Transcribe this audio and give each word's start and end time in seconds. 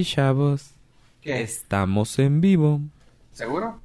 Y 0.00 0.04
chavos, 0.04 0.70
¿Qué? 1.20 1.42
estamos 1.42 2.18
en 2.18 2.40
vivo. 2.40 2.80
¿Seguro? 3.32 3.82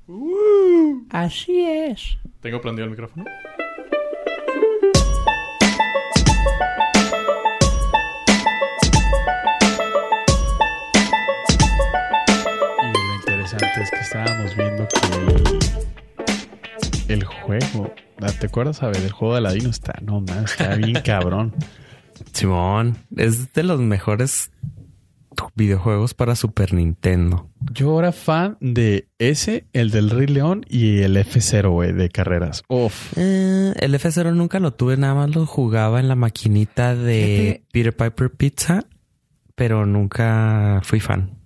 Así 1.09 1.65
es. 1.65 2.17
¿Tengo 2.39 2.61
prendido 2.61 2.85
el 2.85 2.91
micrófono? 2.91 3.25
Y 12.82 12.94
lo 12.94 13.16
interesante 13.16 13.82
es 13.82 13.90
que 13.92 13.97
estábamos 13.97 14.56
viendo 14.56 14.88
que 14.88 15.00
el, 17.09 17.20
el 17.20 17.23
juego, 17.23 17.94
ah, 18.22 18.32
¿te 18.40 18.48
acuerdas, 18.48 18.82
a 18.84 18.88
ver? 18.88 18.98
El 18.98 19.12
juego 19.12 19.34
de 19.34 19.40
Aladino 19.40 19.70
está, 19.70 19.94
no 20.02 20.22
más, 20.22 20.52
está 20.52 20.76
bien 20.76 21.02
cabrón. 21.05 21.54
Simón, 22.32 22.98
es 23.16 23.54
de 23.54 23.63
los 23.63 23.80
mejores 23.80 24.52
videojuegos 25.55 26.13
para 26.13 26.35
Super 26.35 26.73
Nintendo. 26.73 27.49
Yo 27.72 27.98
era 27.99 28.12
fan 28.12 28.58
de 28.59 29.08
ese, 29.18 29.68
el 29.73 29.90
del 29.91 30.09
Rey 30.09 30.28
León 30.28 30.66
y 30.70 31.00
el 31.00 31.18
F0, 31.18 31.72
güey, 31.72 31.94
de 31.94 32.09
carreras. 32.09 32.64
Uf. 32.68 33.18
Eh, 33.18 33.73
el 33.80 33.94
F0 33.95 34.34
nunca 34.34 34.59
lo 34.59 34.73
tuve, 34.73 34.98
nada 34.98 35.16
más 35.16 35.34
lo 35.34 35.45
jugaba 35.45 36.00
en 36.00 36.08
la 36.08 36.16
maquinita 36.16 36.95
de 36.95 37.64
Peter 37.72 37.95
Piper 37.95 38.31
Pizza, 38.31 38.86
pero 39.55 39.86
nunca 39.86 40.81
fui 40.84 41.00
fan. 41.00 41.40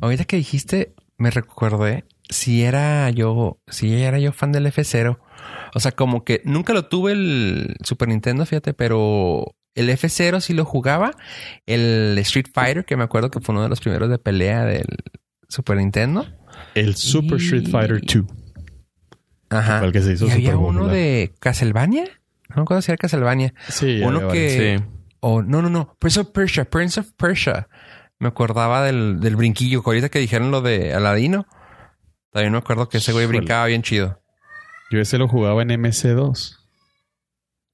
Ahorita 0.00 0.24
que 0.24 0.36
dijiste, 0.36 0.94
me 1.16 1.30
recordé 1.30 2.04
si 2.28 2.62
era 2.62 3.08
yo, 3.10 3.60
si 3.68 3.94
era 3.94 4.18
yo 4.18 4.32
fan 4.32 4.52
del 4.52 4.66
F0. 4.66 5.18
O 5.74 5.80
sea, 5.80 5.92
como 5.92 6.24
que 6.24 6.42
nunca 6.44 6.72
lo 6.72 6.86
tuve 6.86 7.12
el 7.12 7.76
Super 7.82 8.08
Nintendo, 8.08 8.44
fíjate, 8.44 8.74
pero 8.74 9.54
el 9.74 9.88
F0 9.90 10.40
sí 10.40 10.54
lo 10.54 10.64
jugaba. 10.64 11.12
El 11.66 12.16
Street 12.18 12.46
Fighter, 12.52 12.84
que 12.84 12.96
me 12.96 13.04
acuerdo 13.04 13.30
que 13.30 13.40
fue 13.40 13.54
uno 13.54 13.62
de 13.62 13.68
los 13.68 13.80
primeros 13.80 14.08
de 14.10 14.18
pelea 14.18 14.64
del 14.64 14.86
Super 15.48 15.76
Nintendo. 15.78 16.26
El 16.74 16.94
Super 16.96 17.40
Y- 17.40 17.44
Street 17.44 17.68
Fighter 17.70 18.00
2. 18.00 18.24
Ajá. 19.50 19.84
El 19.84 19.92
que 19.92 20.00
se 20.00 20.12
hizo 20.14 20.26
y 20.26 20.30
había 20.30 20.56
uno 20.56 20.80
popular. 20.80 20.94
de 20.94 21.34
Castlevania. 21.38 22.04
No 22.50 22.56
me 22.56 22.62
acuerdo 22.62 22.82
si 22.82 22.90
era 22.90 22.96
Castlevania. 22.98 23.54
Sí, 23.68 24.00
uno 24.02 24.28
que- 24.28 24.78
Sí. 24.78 24.84
O 25.20 25.42
no, 25.42 25.62
no, 25.62 25.68
no. 25.70 25.96
Prince 26.00 26.20
of 26.20 26.28
Persia, 26.30 26.64
Prince 26.64 26.98
of 27.00 27.12
Persia. 27.16 27.68
Me 28.18 28.28
acordaba 28.28 28.82
del, 28.84 29.20
del 29.20 29.36
brinquillo. 29.36 29.82
que 29.82 29.90
Ahorita 29.90 30.08
que 30.08 30.18
dijeron 30.18 30.50
lo 30.50 30.62
de 30.62 30.94
Aladino. 30.94 31.46
También 32.32 32.52
me 32.52 32.58
acuerdo 32.58 32.88
que 32.88 32.98
ese 32.98 33.12
güey 33.12 33.26
brincaba 33.26 33.66
bien 33.66 33.82
chido. 33.82 34.20
Yo 34.90 35.00
ese 35.00 35.18
lo 35.18 35.28
jugaba 35.28 35.62
en 35.62 35.70
MC2. 35.70 36.56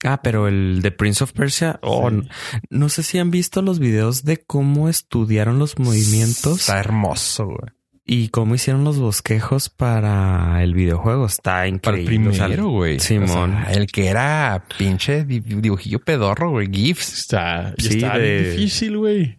Ah, 0.04 0.20
pero 0.22 0.46
el 0.48 0.80
de 0.82 0.90
Prince 0.92 1.24
of 1.24 1.32
Persia, 1.32 1.80
oh, 1.82 2.08
Sí. 2.10 2.16
no, 2.16 2.22
no 2.70 2.88
sé 2.88 3.02
si 3.02 3.18
han 3.18 3.30
visto 3.32 3.62
los 3.62 3.78
videos 3.80 4.24
de 4.24 4.36
cómo 4.36 4.88
estudiaron 4.88 5.58
los 5.58 5.78
movimientos 5.78 6.60
Está 6.60 6.78
hermoso, 6.78 7.46
güey. 7.46 7.72
y 8.04 8.28
cómo 8.28 8.54
hicieron 8.54 8.84
los 8.84 8.98
bosquejos 8.98 9.68
para 9.70 10.62
el 10.62 10.72
videojuego. 10.74 11.26
Está 11.26 11.50
Para 11.52 11.66
el 11.66 11.74
increíble. 12.04 12.28
o 12.30 12.32
sea, 12.32 12.46
primero, 12.46 12.68
güey. 12.68 13.00
Simón. 13.00 13.54
O 13.56 13.64
sea, 13.64 13.72
el 13.72 13.86
que 13.88 14.06
era 14.06 14.64
pinche 14.78 15.24
di- 15.24 15.40
dibujillo 15.40 15.98
pedorro, 15.98 16.50
güey. 16.52 16.68
GIFs. 16.72 17.18
Está, 17.18 17.74
Sí, 17.76 17.98
está 17.98 18.16
bien 18.18 18.42
de- 18.44 18.50
difícil, 18.52 18.96
güey. 18.98 19.38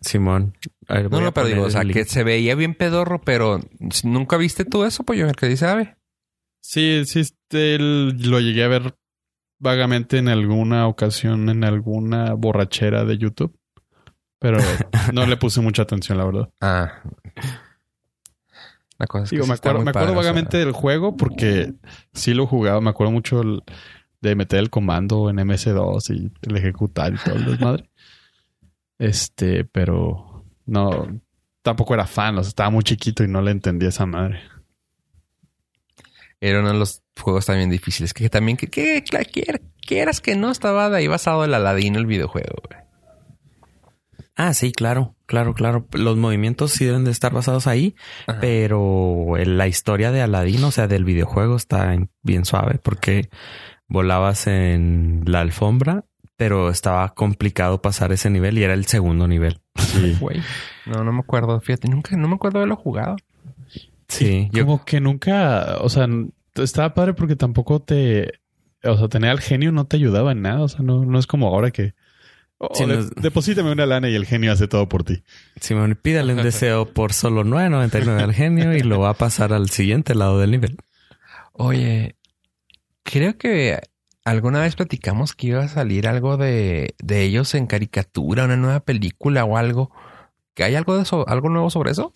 Simón. 0.00 0.56
A 0.88 0.94
ver, 0.94 1.10
No, 1.10 1.20
no, 1.20 1.32
pero 1.32 1.46
digo, 1.46 1.62
o 1.62 1.66
el 1.66 1.72
sea, 1.72 1.84
link. 1.84 1.94
que 1.94 2.04
se 2.04 2.24
veía 2.24 2.54
bien 2.56 2.74
pedorro, 2.74 3.20
pero 3.20 3.60
nunca 4.02 4.36
viste 4.36 4.64
tú 4.64 4.84
eso, 4.84 5.04
pues 5.04 5.18
yo 5.18 5.26
el 5.28 5.36
que 5.36 5.46
dice 5.46 5.66
ave. 5.66 5.96
Sí, 6.60 7.02
sí, 7.06 7.20
este, 7.20 7.76
el- 7.76 8.16
lo 8.30 8.40
llegué 8.40 8.64
a 8.64 8.68
ver 8.68 8.96
vagamente 9.62 10.18
en 10.18 10.28
alguna 10.28 10.88
ocasión, 10.88 11.48
en 11.48 11.62
alguna 11.62 12.34
borrachera 12.34 13.04
de 13.04 13.16
YouTube. 13.16 13.56
Pero 14.40 14.58
no 15.14 15.24
le 15.24 15.36
puse 15.36 15.60
mucha 15.60 15.82
atención, 15.82 16.18
la 16.18 16.24
verdad. 16.24 16.50
Ah. 16.60 17.00
La 18.98 19.06
cosa 19.06 19.24
es 19.24 19.30
que 19.30 19.36
Digo, 19.36 19.44
sí 19.44 19.50
me 19.50 19.54
acuerdo, 19.54 19.78
muy 19.78 19.84
me 19.84 19.90
acuerdo 19.90 20.08
padre, 20.08 20.18
o 20.18 20.22
sea, 20.22 20.32
vagamente 20.32 20.58
del 20.58 20.72
juego 20.72 21.16
porque 21.16 21.74
sí 22.12 22.34
lo 22.34 22.46
jugaba. 22.46 22.80
Me 22.80 22.90
acuerdo 22.90 23.12
mucho 23.12 23.40
el- 23.40 23.62
de 24.20 24.34
meter 24.36 24.58
el 24.60 24.70
comando 24.70 25.30
en 25.30 25.36
MS2 25.38 26.10
y 26.10 26.32
el 26.42 26.56
ejecutar 26.56 27.12
y 27.14 27.16
todo 27.16 27.34
el 27.36 27.44
desmadre. 27.44 27.90
Este, 28.98 29.64
pero 29.64 30.44
no, 30.66 31.20
tampoco 31.62 31.94
era 31.94 32.06
fan. 32.06 32.36
O 32.38 32.42
sea, 32.42 32.48
estaba 32.48 32.70
muy 32.70 32.82
chiquito 32.84 33.24
y 33.24 33.28
no 33.28 33.42
le 33.42 33.50
entendía 33.52 33.88
esa 33.88 34.06
madre. 34.06 34.40
Era 36.44 36.58
uno 36.58 36.72
de 36.72 36.78
los 36.78 37.02
juegos 37.20 37.46
también 37.46 37.70
difíciles. 37.70 38.12
Que 38.12 38.28
también, 38.28 38.56
que, 38.56 38.66
que, 38.66 39.04
que- 39.04 39.60
quieras 39.86 40.20
que 40.20 40.34
no, 40.34 40.50
estaba 40.50 40.90
de 40.90 40.96
ahí 40.98 41.06
basado 41.06 41.44
el 41.44 41.54
Aladino, 41.54 41.98
el 42.00 42.06
videojuego, 42.06 42.56
güey. 42.68 42.82
Ah, 44.34 44.52
sí, 44.54 44.72
claro, 44.72 45.14
claro, 45.26 45.54
claro. 45.54 45.86
Los 45.92 46.16
movimientos 46.16 46.72
sí 46.72 46.84
deben 46.84 47.04
de 47.04 47.10
estar 47.10 47.32
basados 47.32 47.66
ahí, 47.66 47.94
Ajá. 48.26 48.40
pero 48.40 49.34
la 49.44 49.68
historia 49.68 50.10
de 50.10 50.22
Aladino, 50.22 50.68
o 50.68 50.70
sea, 50.72 50.88
del 50.88 51.04
videojuego 51.04 51.54
está 51.56 51.94
en- 51.94 52.10
bien 52.22 52.44
suave 52.44 52.78
porque 52.82 53.28
volabas 53.88 54.46
en 54.46 55.22
la 55.26 55.40
alfombra, 55.42 56.06
pero 56.36 56.70
estaba 56.70 57.10
complicado 57.14 57.82
pasar 57.82 58.10
ese 58.10 58.30
nivel 58.30 58.58
y 58.58 58.64
era 58.64 58.74
el 58.74 58.86
segundo 58.86 59.28
nivel. 59.28 59.60
Sí. 59.78 60.16
No, 60.86 61.04
no 61.04 61.12
me 61.12 61.20
acuerdo. 61.20 61.60
Fíjate, 61.60 61.86
nunca, 61.88 62.16
no 62.16 62.26
me 62.26 62.34
acuerdo 62.34 62.58
de 62.58 62.62
haberlo 62.64 62.74
jugado. 62.74 63.14
Sí, 64.12 64.50
Como 64.52 64.84
que 64.84 65.00
nunca, 65.00 65.78
o 65.80 65.88
sea, 65.88 66.06
estaba 66.56 66.92
padre 66.94 67.14
porque 67.14 67.34
tampoco 67.36 67.80
te, 67.80 68.40
o 68.84 68.96
sea, 68.98 69.08
tener 69.08 69.30
al 69.30 69.40
genio 69.40 69.72
no 69.72 69.86
te 69.86 69.96
ayudaba 69.96 70.32
en 70.32 70.42
nada. 70.42 70.62
O 70.62 70.68
sea, 70.68 70.80
no, 70.82 71.04
no 71.04 71.18
es 71.18 71.26
como 71.26 71.48
ahora 71.48 71.70
que, 71.70 71.94
oh, 72.58 72.74
Sí, 72.74 72.84
de- 72.84 72.94
no 72.94 73.00
es- 73.00 73.10
deposítame 73.14 73.72
una 73.72 73.86
lana 73.86 74.08
y 74.10 74.14
el 74.14 74.26
genio 74.26 74.52
hace 74.52 74.68
todo 74.68 74.88
por 74.88 75.02
ti. 75.04 75.22
Simón, 75.60 75.98
pídale 76.00 76.34
un 76.34 76.42
deseo 76.42 76.92
por 76.92 77.12
solo 77.12 77.42
9.99 77.44 78.22
al 78.22 78.34
genio 78.34 78.74
y 78.76 78.80
lo 78.82 79.00
va 79.00 79.10
a 79.10 79.14
pasar 79.14 79.52
al 79.52 79.70
siguiente 79.70 80.14
lado 80.14 80.38
del 80.38 80.50
nivel. 80.50 80.76
Oye, 81.54 82.16
creo 83.02 83.36
que 83.38 83.78
alguna 84.24 84.60
vez 84.60 84.76
platicamos 84.76 85.34
que 85.34 85.48
iba 85.48 85.62
a 85.64 85.68
salir 85.68 86.06
algo 86.06 86.36
de, 86.36 86.94
de 87.02 87.22
ellos 87.22 87.54
en 87.54 87.66
caricatura, 87.66 88.44
una 88.44 88.56
nueva 88.56 88.80
película 88.80 89.44
o 89.44 89.56
algo. 89.56 89.90
¿Que 90.54 90.64
hay 90.64 90.74
algo 90.74 90.96
de 90.96 91.02
eso, 91.02 91.26
algo 91.28 91.48
nuevo 91.48 91.70
sobre 91.70 91.92
eso? 91.92 92.12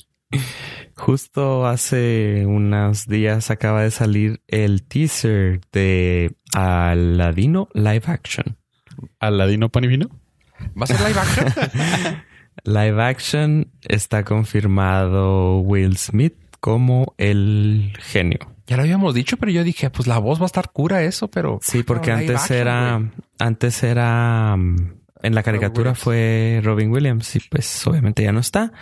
Justo 0.95 1.67
hace 1.67 2.45
unos 2.47 3.07
días 3.07 3.51
acaba 3.51 3.83
de 3.83 3.91
salir 3.91 4.43
el 4.49 4.83
teaser 4.83 5.61
de 5.73 6.35
Aladino 6.55 7.69
Live 7.75 8.05
Action. 8.07 8.57
Aladino 9.21 9.69
Panivino. 9.69 10.09
¿Va 10.79 10.85
a 10.85 10.87
ser 10.87 11.01
live 11.01 11.21
action? 11.21 12.23
Live 12.65 13.03
Action 13.03 13.71
está 13.83 14.25
confirmado 14.25 15.59
Will 15.59 15.99
Smith 15.99 16.35
como 16.59 17.15
el 17.19 17.93
genio. 18.01 18.39
ya 18.67 18.77
lo 18.77 18.83
habíamos 18.83 19.15
dicho, 19.15 19.37
pero 19.37 19.53
yo 19.53 19.63
dije, 19.63 19.91
pues 19.91 20.09
la 20.09 20.19
voz 20.19 20.41
va 20.41 20.45
a 20.45 20.47
estar 20.47 20.73
cura 20.73 21.03
eso, 21.05 21.29
pero... 21.29 21.59
Sí, 21.63 21.83
porque 21.83 22.11
No, 22.11 22.17
antes 22.17 22.41
action, 22.41 22.59
era, 22.59 23.03
antes 23.39 23.83
era, 23.83 24.57
mm, 24.57 24.95
en 25.23 25.35
la 25.35 25.43
caricatura 25.43 25.95
fue 25.95 26.61
Robin 26.65 26.91
Williams 26.91 27.37
y 27.37 27.41
pues 27.41 27.87
obviamente 27.87 28.23
ya 28.25 28.33
no 28.33 28.41
está. 28.41 28.73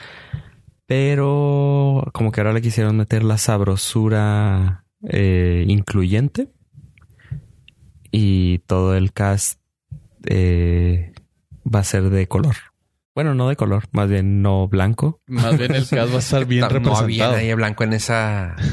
Pero 0.87 2.11
como 2.13 2.31
que 2.33 2.41
ahora 2.41 2.53
le 2.53 2.63
quisieron 2.63 2.97
meter 2.97 3.25
la 3.25 3.39
sabrosura 3.39 4.85
eh, 5.09 5.65
incluyente 5.69 6.51
y 8.11 8.59
todo 8.61 8.95
el 8.95 9.13
cast 9.13 9.61
eh, 10.27 11.13
va 11.73 11.81
a 11.81 11.85
ser 11.85 12.11
de 12.11 12.29
color. 12.29 12.55
Bueno, 13.15 13.35
no 13.35 13.49
de 13.49 13.57
color, 13.57 13.85
más 13.93 14.09
bien 14.09 14.43
no 14.43 14.67
blanco. 14.69 15.21
Más 15.27 15.57
bien 15.57 15.75
el 15.75 15.87
cast 15.89 16.13
va 16.13 16.17
a 16.17 16.19
estar 16.19 16.45
bien 16.47 16.61
no 16.61 16.67
había 16.67 16.79
representado. 16.81 17.33
nadie 17.33 17.55
blanco 17.55 17.85
en 17.85 17.93
esa... 17.95 18.57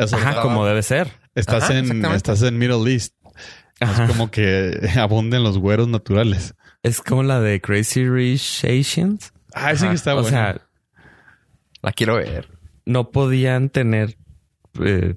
O 0.00 0.02
Ajá, 0.04 0.16
estaba- 0.28 0.42
como 0.42 0.64
debe 0.64 0.84
ser. 0.84 1.10
estás 1.34 1.64
Ajá, 1.64 1.76
en, 1.78 2.04
estás 2.04 2.42
en 2.42 2.56
Middle 2.56 2.88
East. 2.92 3.16
Ajá. 3.80 4.04
Es 4.04 4.10
como 4.12 4.30
que 4.30 4.78
abunden 4.96 5.42
los 5.42 5.58
güeros 5.58 5.88
naturales. 5.88 6.54
Es 6.84 7.00
como 7.00 7.24
la 7.24 7.40
de 7.40 7.60
Crazy 7.60 8.08
Rich 8.08 8.64
Asians. 8.64 9.32
Ah, 9.52 9.70
Ajá. 9.70 9.88
que 9.88 9.94
está 9.96 10.12
o 10.14 10.20
bueno. 10.22 10.28
sea, 10.28 10.60
La 11.82 11.92
quiero 11.92 12.16
ver. 12.16 12.48
no 12.86 13.10
podían 13.10 13.70
tener 13.70 14.16
eh, 14.82 15.16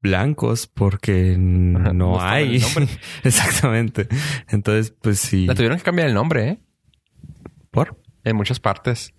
blancos 0.00 0.66
porque 0.66 1.32
Ajá, 1.78 1.92
no 1.94 2.20
hay. 2.20 2.62
Exactamente. 3.24 4.08
Entonces, 4.48 4.94
pues 5.00 5.18
sí. 5.18 5.46
La 5.46 5.54
tuvieron 5.54 5.78
que 5.78 5.84
cambiar 5.84 6.08
el 6.08 6.14
nombre, 6.14 6.48
¿eh? 6.48 6.58
¿Por? 7.70 8.00
En 8.24 8.36
muchas 8.36 8.60
partes. 8.60 9.14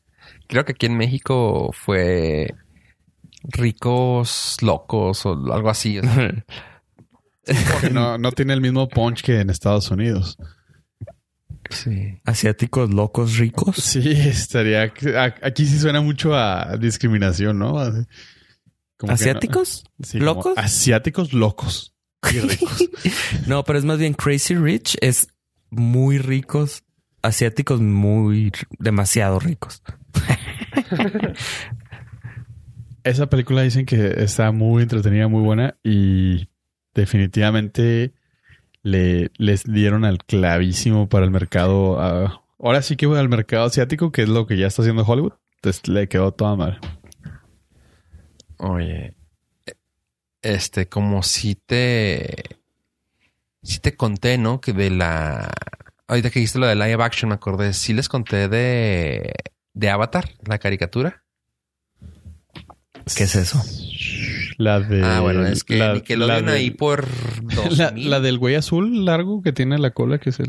Creo 0.48 0.66
que 0.66 0.74
aquí 0.74 0.86
en 0.86 0.98
México 0.98 1.72
fue 1.74 2.54
ricos 3.44 4.58
locos 4.62 5.26
o 5.26 5.54
algo 5.54 5.70
así. 5.70 6.00
o 6.00 6.04
sea. 6.04 6.34
Que 7.82 7.90
no, 7.90 8.18
no 8.18 8.32
tiene 8.32 8.54
el 8.54 8.62
mismo 8.62 8.88
punch 8.88 9.22
que 9.22 9.42
en 9.42 9.50
Estados 9.50 9.92
Unidos. 9.92 10.38
Sí. 11.74 12.20
Asiáticos 12.26 12.94
locos 12.94 13.38
ricos. 13.38 13.76
Sí, 13.78 14.12
estaría. 14.12 14.94
Aquí 15.42 15.66
sí 15.66 15.80
suena 15.80 16.02
mucho 16.02 16.36
a 16.36 16.78
discriminación, 16.78 17.60
¿no? 17.60 17.74
Como 18.98 19.08
no- 19.08 19.14
¿Asiáticos? 19.14 19.84
sí, 20.02 20.20
¿Locos? 20.20 20.54
asiáticos 20.58 21.34
locos 21.34 21.96
y 22.34 22.40
ricos. 22.40 22.90
No, 23.48 23.64
pero 23.64 23.78
es 23.80 23.86
más 23.86 23.98
bien 24.00 24.14
Crazy 24.14 24.56
Rich 24.56 24.98
es 25.02 25.28
muy 25.70 26.18
ricos 26.20 26.84
asiáticos 27.22 27.82
muy 27.82 28.52
demasiado 28.80 29.40
ricos. 29.40 29.82
Esa 33.04 33.28
película 33.30 33.64
dicen 33.64 33.86
que 33.86 34.14
está 34.24 34.52
muy 34.52 34.84
entretenida, 34.84 35.28
muy 35.28 35.42
buena 35.42 35.76
y 35.84 36.48
definitivamente 36.94 38.14
le, 38.84 39.32
les 39.38 39.64
dieron 39.64 40.06
al 40.06 40.20
clavísimo 40.20 41.10
para 41.10 41.26
el 41.26 41.32
mercado. 41.32 42.00
ah, 42.00 42.44
ahora 42.60 42.82
sí 42.82 42.96
que 42.96 43.06
al 43.06 43.30
mercado 43.30 43.66
asiático, 43.66 44.12
que 44.12 44.24
es 44.24 44.30
lo 44.30 44.46
que 44.46 44.58
ya 44.58 44.68
está 44.68 44.84
haciendo 44.84 45.04
Hollywood. 45.04 45.34
Entonces 45.56 45.88
le 45.88 46.08
quedó 46.08 46.34
toda 46.34 46.56
madre. 46.56 46.78
Oye, 48.58 49.16
este, 50.42 50.88
como 50.88 51.24
si 51.24 51.56
te, 51.56 52.44
si 53.64 53.80
te 53.80 53.96
conté, 53.96 54.38
¿no? 54.38 54.62
Que 54.62 54.74
de 54.74 54.90
la, 54.90 55.52
ahorita 56.08 56.30
que 56.30 56.40
dijiste 56.40 56.60
lo 56.60 56.68
de 56.68 56.76
live 56.76 57.02
action, 57.04 57.30
me 57.30 57.36
acordé, 57.36 57.74
sí 57.74 57.94
les 57.94 58.10
conté 58.10 58.50
de, 58.50 59.34
de 59.74 59.90
Avatar, 59.90 60.30
la 60.46 60.60
caricatura. 60.60 61.24
¿Qué 63.16 63.24
es 63.24 63.36
eso? 63.36 63.62
La 64.58 64.80
de. 64.80 65.04
ah, 65.04 65.20
bueno, 65.22 65.46
es 65.46 65.64
que 65.64 65.78
la, 65.78 65.94
Nickelodeon 65.94 66.46
la 66.46 66.52
de- 66.52 66.58
ahí 66.58 66.70
por 66.72 67.08
la, 67.78 67.86
2000. 67.90 68.10
la 68.10 68.20
del 68.20 68.38
güey 68.38 68.56
azul 68.56 69.04
largo 69.06 69.42
que 69.42 69.52
tiene 69.52 69.78
la 69.80 69.92
cola, 69.92 70.20
que 70.20 70.30
es 70.30 70.40
el. 70.40 70.48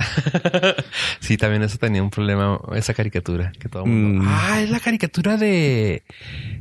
sí, 1.20 1.36
también 1.36 1.62
eso 1.62 1.78
tenía 1.78 2.02
un 2.02 2.10
problema, 2.10 2.60
esa 2.74 2.94
caricatura. 2.94 3.52
Que 3.58 3.68
todo 3.68 3.84
el 3.84 3.90
mundo, 3.90 4.24
Mm. 4.24 4.26
Ah, 4.28 4.60
es 4.62 4.70
la 4.70 4.80
caricatura 4.80 5.36
de, 5.36 6.04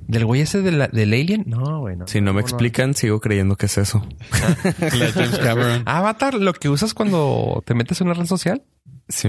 del 0.08 0.26
güey 0.26 0.42
ese 0.42 0.62
de 0.62 0.72
la- 0.72 0.88
del 0.88 1.14
Alien. 1.14 1.44
No, 1.48 1.82
bueno. 1.82 2.06
Si 2.08 2.22
no 2.22 2.34
me 2.34 2.42
explican, 2.42 2.94
sigo 2.94 3.20
creyendo 3.20 3.56
que 3.58 3.66
es 3.68 3.78
eso. 3.78 4.08
la 4.80 4.90
de 5.06 5.12
James 5.12 5.40
Cameron. 5.40 5.84
Avatar, 5.86 6.36
lo 6.36 6.54
que 6.54 6.70
usas 6.70 6.94
cuando 6.94 7.62
te 7.66 7.74
metes 7.74 8.00
en 8.02 8.08
una 8.08 8.16
red 8.16 8.26
social. 8.26 8.64
Sí, 9.10 9.28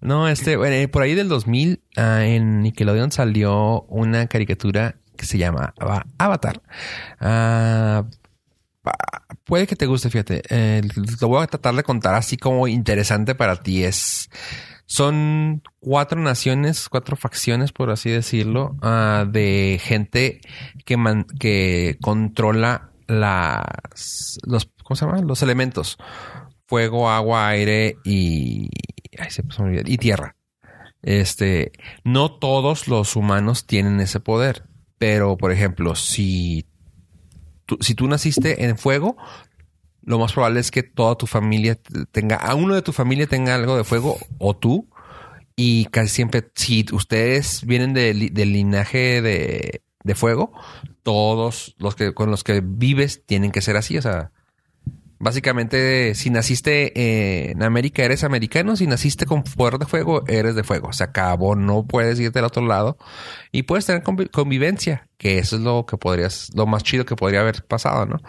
No, 0.00 0.28
este, 0.28 0.56
bueno, 0.56 0.74
eh, 0.74 0.88
por 0.88 1.02
ahí 1.02 1.14
del 1.14 1.28
2000 1.28 1.80
ah, 1.96 2.24
en 2.26 2.60
Nickelodeon 2.62 3.12
salió 3.12 3.82
una 3.82 4.26
caricatura 4.26 4.96
que 5.16 5.26
se 5.26 5.38
llama 5.38 5.74
Ava- 5.78 6.06
Avatar. 6.18 6.62
Ah, 7.20 8.04
puede 9.44 9.66
que 9.66 9.76
te 9.76 9.86
guste, 9.86 10.10
fíjate. 10.10 10.42
Eh, 10.50 10.82
lo 11.20 11.28
voy 11.28 11.42
a 11.42 11.46
tratar 11.46 11.74
de 11.74 11.82
contar 11.82 12.14
así 12.14 12.36
como 12.36 12.68
interesante 12.68 13.34
para 13.34 13.56
ti. 13.56 13.84
Es, 13.84 14.30
son 14.86 15.62
cuatro 15.80 16.20
naciones, 16.20 16.88
cuatro 16.88 17.16
facciones, 17.16 17.72
por 17.72 17.90
así 17.90 18.10
decirlo, 18.10 18.76
ah, 18.82 19.24
de 19.28 19.80
gente 19.82 20.40
que, 20.84 20.96
man- 20.96 21.26
que 21.38 21.96
controla 22.02 22.90
las, 23.06 24.38
los, 24.44 24.70
¿cómo 24.82 24.96
se 24.96 25.06
llama? 25.06 25.20
Los 25.20 25.42
elementos. 25.42 25.98
Fuego, 26.66 27.10
agua, 27.10 27.48
aire 27.48 27.96
y, 28.04 28.70
y 29.86 29.98
tierra. 29.98 30.36
Este, 31.02 31.72
no 32.04 32.32
todos 32.32 32.88
los 32.88 33.14
humanos 33.16 33.66
tienen 33.66 34.00
ese 34.00 34.20
poder, 34.20 34.64
pero 34.98 35.36
por 35.36 35.52
ejemplo, 35.52 35.94
si 35.94 36.66
tú, 37.66 37.78
si 37.80 37.94
tú 37.94 38.08
naciste 38.08 38.64
en 38.64 38.78
fuego, 38.78 39.16
lo 40.02 40.18
más 40.18 40.32
probable 40.32 40.60
es 40.60 40.70
que 40.70 40.82
toda 40.82 41.16
tu 41.16 41.26
familia 41.26 41.78
tenga, 42.12 42.36
a 42.36 42.54
uno 42.54 42.74
de 42.74 42.82
tu 42.82 42.92
familia 42.92 43.26
tenga 43.26 43.54
algo 43.54 43.76
de 43.76 43.84
fuego 43.84 44.18
o 44.38 44.54
tú. 44.54 44.88
Y 45.56 45.84
casi 45.86 46.08
siempre, 46.08 46.50
si 46.56 46.84
ustedes 46.92 47.64
vienen 47.64 47.94
del 47.94 48.34
linaje 48.34 49.22
de, 49.22 49.82
de 50.02 50.14
fuego, 50.14 50.52
todos 51.02 51.74
los 51.78 51.94
que 51.94 52.12
con 52.12 52.30
los 52.30 52.44
que 52.44 52.60
vives 52.60 53.24
tienen 53.24 53.52
que 53.52 53.60
ser 53.60 53.76
así. 53.76 53.96
O 53.96 54.02
sea, 54.02 54.32
básicamente, 55.24 56.14
si 56.14 56.30
naciste 56.30 56.92
eh, 56.94 57.50
en 57.52 57.62
América, 57.62 58.04
eres 58.04 58.22
americano. 58.22 58.76
Si 58.76 58.86
naciste 58.86 59.26
con 59.26 59.42
poder 59.42 59.78
de 59.78 59.86
fuego, 59.86 60.22
eres 60.28 60.54
de 60.54 60.62
fuego. 60.62 60.92
Se 60.92 61.02
acabó, 61.02 61.56
no 61.56 61.84
puedes 61.84 62.20
irte 62.20 62.38
al 62.38 62.44
otro 62.44 62.64
lado 62.64 62.98
y 63.50 63.62
puedes 63.64 63.86
tener 63.86 64.04
convi- 64.04 64.30
convivencia, 64.30 65.08
que 65.16 65.38
eso 65.38 65.56
es 65.56 65.62
lo 65.62 65.86
que 65.86 65.96
podrías, 65.96 66.50
lo 66.54 66.66
más 66.66 66.84
chido 66.84 67.04
que 67.04 67.16
podría 67.16 67.40
haber 67.40 67.64
pasado, 67.64 68.06
¿no? 68.06 68.20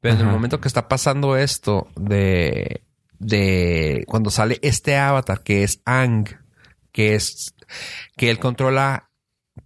Pero 0.00 0.16
en 0.16 0.20
el 0.20 0.26
momento 0.26 0.60
que 0.60 0.68
está 0.68 0.88
pasando 0.88 1.36
esto 1.36 1.88
de, 1.96 2.84
de 3.18 4.04
cuando 4.06 4.30
sale 4.30 4.58
este 4.62 4.96
avatar 4.96 5.42
que 5.42 5.62
es 5.62 5.80
Ang, 5.86 6.28
que 6.92 7.14
es 7.14 7.54
que 8.16 8.28
él 8.28 8.38
controla 8.38 9.10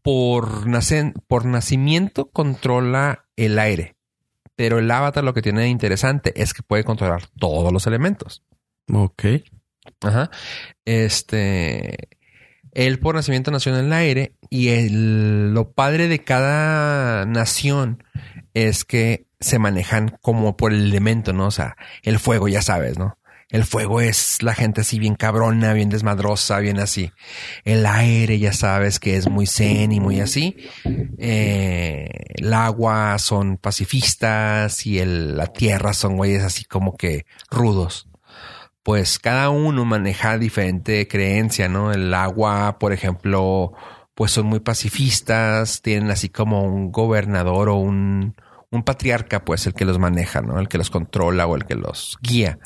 por, 0.03 0.67
nacen, 0.67 1.15
por 1.27 1.45
nacimiento 1.45 2.31
controla 2.31 3.27
el 3.35 3.59
aire. 3.59 3.96
Pero 4.57 4.79
el 4.79 4.91
avatar 4.91 5.23
lo 5.23 5.35
que 5.35 5.43
tiene 5.43 5.61
de 5.63 5.69
interesante 5.69 6.33
es 6.41 6.55
que 6.55 6.63
puede 6.63 6.83
controlar 6.85 7.27
todos 7.39 7.73
los 7.73 7.87
elementos. 7.87 8.43
ok. 8.93 9.25
Ajá. 10.03 10.31
Este. 10.85 12.09
Él 12.73 12.99
por 12.99 13.15
nacimiento 13.15 13.51
nació 13.51 13.77
en 13.79 13.87
el 13.87 13.93
aire 13.93 14.35
y 14.51 14.69
el- 14.69 15.55
lo 15.55 15.71
padre 15.73 16.09
de 16.09 16.25
cada 16.25 17.25
nación 17.25 18.03
es 18.53 18.85
que 18.85 19.27
se 19.41 19.59
manejan 19.59 20.17
como 20.21 20.57
por 20.57 20.73
el 20.73 20.83
elemento, 20.87 21.33
¿no? 21.33 21.47
O 21.47 21.51
sea, 21.51 21.77
el 22.03 22.19
fuego, 22.19 22.49
ya 22.49 22.63
sabes, 22.63 22.99
¿no? 22.99 23.17
El 23.57 23.65
fuego 23.65 24.03
es 24.03 24.43
la 24.43 24.55
gente 24.55 24.83
así 24.83 24.99
bien 24.99 25.15
cabrona, 25.15 25.73
bien 25.73 25.89
desmadrosa, 25.89 26.59
bien 26.59 26.79
así. 26.79 27.11
El 27.65 27.87
aire, 27.87 28.39
ya 28.39 28.53
sabes 28.53 29.01
que 29.01 29.17
es 29.17 29.31
muy 29.31 29.47
zen 29.47 29.93
y 29.93 29.99
muy 30.01 30.21
así. 30.21 30.57
Eh, 31.17 32.11
el 32.35 32.53
agua 32.53 33.19
son 33.19 33.57
pacifistas 33.57 34.85
y 34.85 34.99
el- 34.99 35.39
la 35.39 35.47
tierra 35.47 35.95
son 35.95 36.17
güeyes 36.19 36.43
así 36.43 36.65
como 36.65 36.97
que 36.99 37.25
rudos 37.51 38.09
pues 38.83 39.19
cada 39.19 39.49
uno 39.49 39.85
maneja 39.85 40.39
diferente 40.39 41.09
creencia, 41.09 41.67
¿no? 41.69 41.93
El 41.93 42.13
agua, 42.15 42.79
por 42.79 42.93
ejemplo, 42.93 43.73
pues 44.15 44.31
son 44.33 44.47
muy 44.47 44.61
pacifistas, 44.61 45.83
tienen 45.83 46.11
así 46.11 46.29
como 46.29 46.63
un 46.63 46.93
gobernador 46.93 47.69
o 47.71 47.77
un, 47.77 48.37
un 48.71 48.83
patriarca, 48.83 49.45
pues 49.45 49.67
el 49.67 49.75
que 49.75 49.85
los 49.85 49.99
maneja, 49.99 50.41
¿no? 50.41 50.59
El 50.59 50.69
que 50.69 50.79
los 50.79 50.91
controla 50.91 51.47
o 51.47 51.57
el 51.57 51.65
que 51.65 51.75
los 51.75 52.19
guía. 52.21 52.59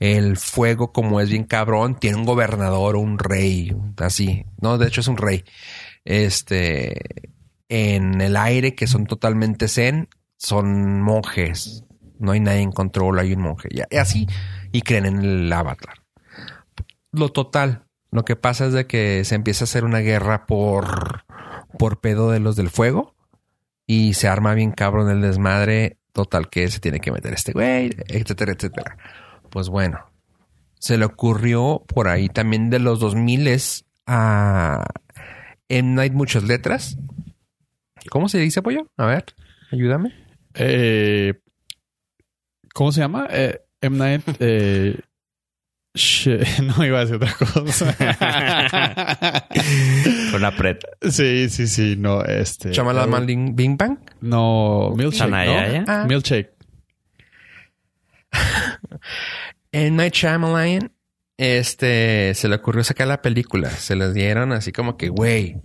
El 0.00 0.36
fuego, 0.36 0.92
como 0.92 1.20
es 1.20 1.28
bien 1.28 1.44
cabrón, 1.44 1.96
tiene 1.96 2.16
un 2.16 2.24
gobernador 2.24 2.96
o 2.96 3.00
un 3.00 3.18
rey, 3.18 3.74
así, 3.98 4.46
¿no? 4.60 4.78
De 4.78 4.88
hecho 4.88 5.00
es 5.00 5.08
un 5.08 5.16
rey. 5.16 5.44
Este, 6.04 7.30
en 7.68 8.20
el 8.20 8.36
aire, 8.36 8.74
que 8.74 8.86
son 8.86 9.06
totalmente 9.06 9.68
zen, 9.68 10.08
son 10.36 11.02
monjes. 11.02 11.84
No 12.18 12.32
hay 12.32 12.40
nadie 12.40 12.60
en 12.60 12.72
control, 12.72 13.18
hay 13.18 13.34
un 13.34 13.42
monje. 13.42 13.68
Y 13.70 13.96
así, 13.96 14.26
y 14.72 14.82
creen 14.82 15.06
en 15.06 15.22
el 15.22 15.52
avatar. 15.52 16.02
Lo 17.12 17.30
total, 17.30 17.86
lo 18.10 18.24
que 18.24 18.36
pasa 18.36 18.66
es 18.66 18.72
de 18.72 18.86
que 18.86 19.24
se 19.24 19.34
empieza 19.34 19.64
a 19.64 19.66
hacer 19.66 19.84
una 19.84 19.98
guerra 19.98 20.46
por, 20.46 21.24
por 21.78 22.00
pedo 22.00 22.30
de 22.30 22.40
los 22.40 22.56
del 22.56 22.70
fuego 22.70 23.14
y 23.86 24.14
se 24.14 24.28
arma 24.28 24.54
bien 24.54 24.72
cabrón 24.72 25.10
el 25.10 25.20
desmadre 25.20 25.98
total 26.12 26.48
que 26.48 26.68
se 26.70 26.80
tiene 26.80 27.00
que 27.00 27.12
meter 27.12 27.32
este 27.34 27.52
güey, 27.52 27.90
etcétera, 28.08 28.52
etcétera. 28.52 28.96
Pues 29.50 29.68
bueno, 29.68 30.10
se 30.78 30.98
le 30.98 31.04
ocurrió 31.04 31.82
por 31.86 32.08
ahí 32.08 32.28
también 32.28 32.70
de 32.70 32.78
los 32.78 33.00
2000 33.00 33.48
a 34.06 34.84
M. 35.68 35.94
Night 35.94 36.12
muchas 36.12 36.44
letras. 36.44 36.98
¿Cómo 38.10 38.28
se 38.28 38.38
dice, 38.38 38.62
pollo? 38.62 38.86
A 38.96 39.06
ver, 39.06 39.24
ayúdame. 39.72 40.12
Eh, 40.54 41.40
¿Cómo 42.74 42.92
se 42.92 43.00
llama? 43.00 43.26
Eh, 43.30 43.60
M. 43.80 43.96
Night. 43.96 44.22
eh, 44.40 44.98
no 46.62 46.84
iba 46.84 46.98
a 46.98 47.04
decir 47.04 47.16
otra 47.16 47.34
cosa. 47.34 47.94
Con 50.32 50.42
la 50.42 50.50
preta. 50.56 50.88
sí, 51.08 51.48
sí, 51.48 51.68
sí. 51.68 51.94
No, 51.96 52.24
este. 52.24 52.72
Chamala 52.72 53.04
eh, 53.04 53.06
Maling 53.06 53.54
Bing 53.54 53.76
Bang. 53.76 53.98
No, 54.20 54.92
Milkshake. 54.96 55.30
¿no? 55.30 55.84
Ah. 55.86 56.04
Milkshake. 56.08 56.52
En 59.70 59.96
Night 59.96 60.14
Shyamalan, 60.14 60.92
este, 61.36 62.32
se 62.34 62.48
le 62.48 62.54
ocurrió 62.54 62.84
sacar 62.84 63.08
la 63.08 63.22
película. 63.22 63.70
Se 63.70 63.96
les 63.96 64.14
dieron 64.14 64.52
así 64.52 64.70
como 64.70 64.96
que, 64.96 65.08
güey, 65.08 65.56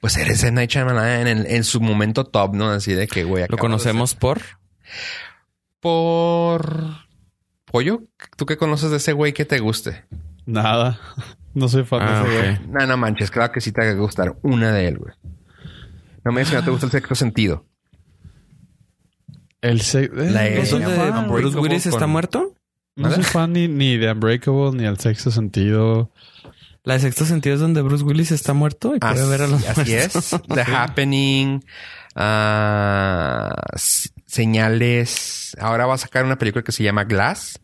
pues 0.00 0.16
eres 0.16 0.42
en 0.44 0.54
Night 0.54 0.70
Shyamalan 0.70 1.26
en, 1.26 1.46
en 1.46 1.64
su 1.64 1.78
momento 1.82 2.24
top, 2.24 2.54
¿no? 2.54 2.70
Así 2.70 2.94
de 2.94 3.06
que, 3.06 3.24
güey, 3.24 3.44
Lo 3.50 3.58
conocemos 3.58 4.14
por. 4.14 4.38
de 4.38 4.44
por 5.80 6.86
pollo. 7.66 8.02
¿Tú 8.40 8.46
qué 8.46 8.56
conoces 8.56 8.90
de 8.90 8.96
ese 8.96 9.12
güey 9.12 9.34
que 9.34 9.44
te 9.44 9.58
guste? 9.58 10.06
Nada. 10.46 10.98
No 11.52 11.68
soy 11.68 11.82
fan 11.84 12.00
Ah, 12.00 12.22
de 12.22 12.28
ese 12.28 12.40
güey. 12.62 12.68
No, 12.70 12.86
no 12.86 12.96
manches, 12.96 13.28
claro 13.30 13.52
que 13.52 13.60
sí 13.60 13.70
te 13.72 13.80
va 13.82 13.88
a 13.90 13.94
gustar 13.94 14.36
una 14.42 14.72
de 14.72 14.86
él, 14.86 14.98
güey. 14.98 15.12
No 16.24 16.30
me 16.32 16.40
digas 16.40 16.50
que 16.50 16.56
no 16.58 16.64
te 16.64 16.70
gusta 16.70 16.86
el 16.86 16.92
sexto 16.92 17.14
sentido. 17.16 17.66
El 19.60 19.80
se- 19.80 20.04
eh, 20.04 20.10
La 20.14 20.42
no 20.42 20.46
E, 20.46 20.60
¿Es 20.60 20.70
soy 20.70 20.80
donde 20.80 20.96
llama 20.96 21.10
fan. 21.10 21.24
Unbreakable 21.24 21.40
Bruce 21.50 21.58
Willis 21.58 21.86
está 21.86 22.06
muerto? 22.06 22.54
No 22.94 23.10
soy 23.10 23.24
fan 23.24 23.52
ni, 23.52 23.66
ni 23.66 23.96
de 23.98 24.12
Unbreakable, 24.12 24.70
ni 24.78 24.86
al 24.86 24.98
sexto 25.00 25.30
sentido. 25.32 26.12
La 26.84 26.94
de 26.94 27.00
sexto 27.00 27.24
sentido 27.26 27.56
es 27.56 27.60
donde 27.60 27.82
Bruce 27.82 28.04
Willis 28.04 28.30
está 28.30 28.54
muerto 28.54 28.94
y 28.94 29.00
puede 29.00 29.28
ver 29.28 29.42
a 29.42 29.46
los 29.48 29.66
así 29.68 29.90
muertos. 29.90 30.32
es. 30.32 30.42
The 30.54 30.62
Happening, 30.72 31.64
ah, 32.14 33.54
señales. 34.24 35.56
Ahora 35.60 35.86
va 35.86 35.94
a 35.94 35.98
sacar 35.98 36.24
una 36.24 36.38
película 36.38 36.62
que 36.62 36.70
se 36.72 36.84
llama 36.84 37.02
Glass. 37.04 37.60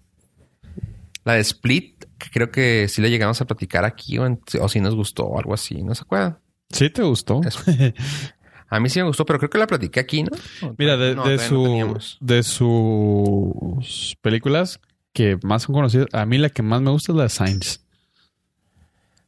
La 1.26 1.34
de 1.34 1.40
Split 1.40 2.04
que 2.16 2.30
creo 2.30 2.50
que 2.50 2.88
sí 2.88 3.02
le 3.02 3.10
llegamos 3.10 3.38
a 3.42 3.44
platicar 3.44 3.84
aquí 3.84 4.16
o, 4.16 4.24
en- 4.24 4.40
o 4.60 4.68
si 4.70 4.80
nos 4.80 4.94
gustó 4.94 5.24
o 5.24 5.38
algo 5.38 5.52
así, 5.52 5.82
¿no 5.82 5.94
se 5.94 6.02
acuerdan? 6.02 6.38
¿Sí 6.70 6.88
te 6.88 7.02
gustó? 7.02 7.42
Eso. 7.44 7.60
A 8.68 8.80
mí 8.80 8.88
sí 8.88 8.98
me 8.98 9.06
gustó, 9.06 9.24
pero 9.26 9.38
creo 9.38 9.48
que 9.50 9.58
la 9.58 9.66
platiqué 9.68 10.00
aquí, 10.00 10.24
¿no? 10.24 10.30
¿O 10.62 10.74
Mira, 10.76 10.96
de, 10.96 11.14
no, 11.14 11.24
de 11.28 11.36
todavía 11.36 11.84
no 11.84 12.00
su, 12.00 12.16
de 12.20 12.42
sus 12.42 14.16
películas 14.22 14.80
que 15.12 15.38
más 15.44 15.62
son 15.64 15.74
conocidas, 15.76 16.08
a 16.12 16.26
mí 16.26 16.36
la 16.38 16.48
que 16.50 16.62
más 16.62 16.80
me 16.82 16.90
gusta 16.90 17.12
es 17.12 17.16
la 17.16 17.22
de 17.24 17.28
Signs, 17.28 17.84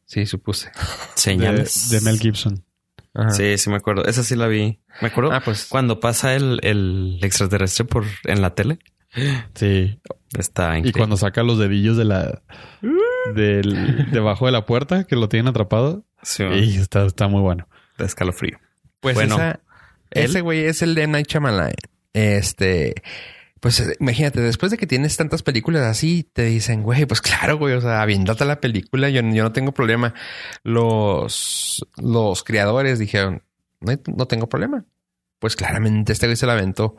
Sí, 0.05 0.25
supuse. 0.25 0.67
de, 0.69 0.73
Señales. 1.15 1.89
de 1.89 2.01
Mel 2.01 2.19
Gibson. 2.19 2.63
Ajá. 3.13 3.29
Sí, 3.31 3.57
sí 3.57 3.69
me 3.69 3.75
acuerdo. 3.77 4.05
Esa 4.05 4.23
sí 4.23 4.35
la 4.35 4.47
vi. 4.47 4.79
Me 5.01 5.07
acuerdo 5.09 5.31
Ah, 5.31 5.41
pues. 5.43 5.67
cuando 5.69 5.99
pasa 5.99 6.35
el, 6.35 6.59
el 6.63 7.19
extraterrestre 7.21 7.85
por 7.85 8.05
en 8.25 8.41
la 8.41 8.55
tele. 8.55 8.79
Sí. 9.55 9.99
Está 10.37 10.75
Y 10.75 10.79
increíble. 10.79 10.93
cuando 10.99 11.17
saca 11.17 11.41
los 11.43 11.57
dedillos 11.57 11.97
de 11.97 12.05
la 12.05 12.41
del 13.35 14.11
debajo 14.11 14.45
de 14.45 14.51
la 14.51 14.65
puerta 14.65 15.03
que 15.05 15.15
lo 15.15 15.29
tienen 15.29 15.47
atrapado. 15.49 16.05
Sí, 16.21 16.43
Y 16.43 16.77
está, 16.77 17.05
está 17.05 17.27
muy 17.27 17.41
bueno. 17.41 17.67
de 17.97 18.05
escalofrío. 18.05 18.59
Pues 18.99 19.15
Bueno, 19.15 19.35
esa- 19.35 19.59
¿él? 20.11 20.25
ese 20.25 20.41
güey 20.41 20.65
es 20.65 20.81
el 20.81 20.95
de 20.95 21.03
M. 21.03 21.13
Night 21.13 21.27
Shyamalan. 21.27 21.73
Este, 22.13 22.95
pues 23.59 23.83
imagínate, 23.99 24.41
después 24.41 24.71
de 24.71 24.77
que 24.77 24.87
tienes 24.87 25.15
tantas 25.17 25.43
películas 25.43 25.83
así, 25.83 26.23
te 26.33 26.45
dicen, 26.45 26.83
güey, 26.83 27.05
pues 27.05 27.21
claro, 27.21 27.57
güey, 27.57 27.73
o 27.75 27.81
sea, 27.81 28.01
aviéntate 28.01 28.45
la 28.45 28.59
película, 28.61 29.09
yo, 29.09 29.21
yo 29.21 29.43
no 29.43 29.51
tengo 29.51 29.71
problema. 29.73 30.13
Los, 30.63 31.85
los 31.97 32.43
creadores 32.43 32.99
dijeron, 32.99 33.43
no, 33.79 33.93
no 34.15 34.25
tengo 34.27 34.47
problema. 34.49 34.85
Pues 35.39 35.55
claramente 35.55 36.13
este 36.13 36.27
güey 36.27 36.35
se 36.35 36.45
la 36.45 36.53
aventó. 36.53 36.97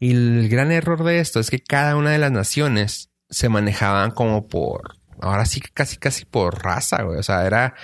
Y 0.00 0.12
el 0.12 0.48
gran 0.48 0.72
error 0.72 1.04
de 1.04 1.20
esto 1.20 1.40
es 1.40 1.50
que 1.50 1.60
cada 1.60 1.96
una 1.96 2.10
de 2.10 2.18
las 2.18 2.32
naciones 2.32 3.10
se 3.30 3.48
manejaban 3.48 4.10
como 4.10 4.48
por, 4.48 4.96
ahora 5.20 5.46
sí 5.46 5.60
casi, 5.60 5.96
casi 5.96 6.24
por 6.24 6.62
raza, 6.62 7.02
güey. 7.02 7.18
O 7.18 7.22
sea, 7.22 7.46
era 7.46 7.74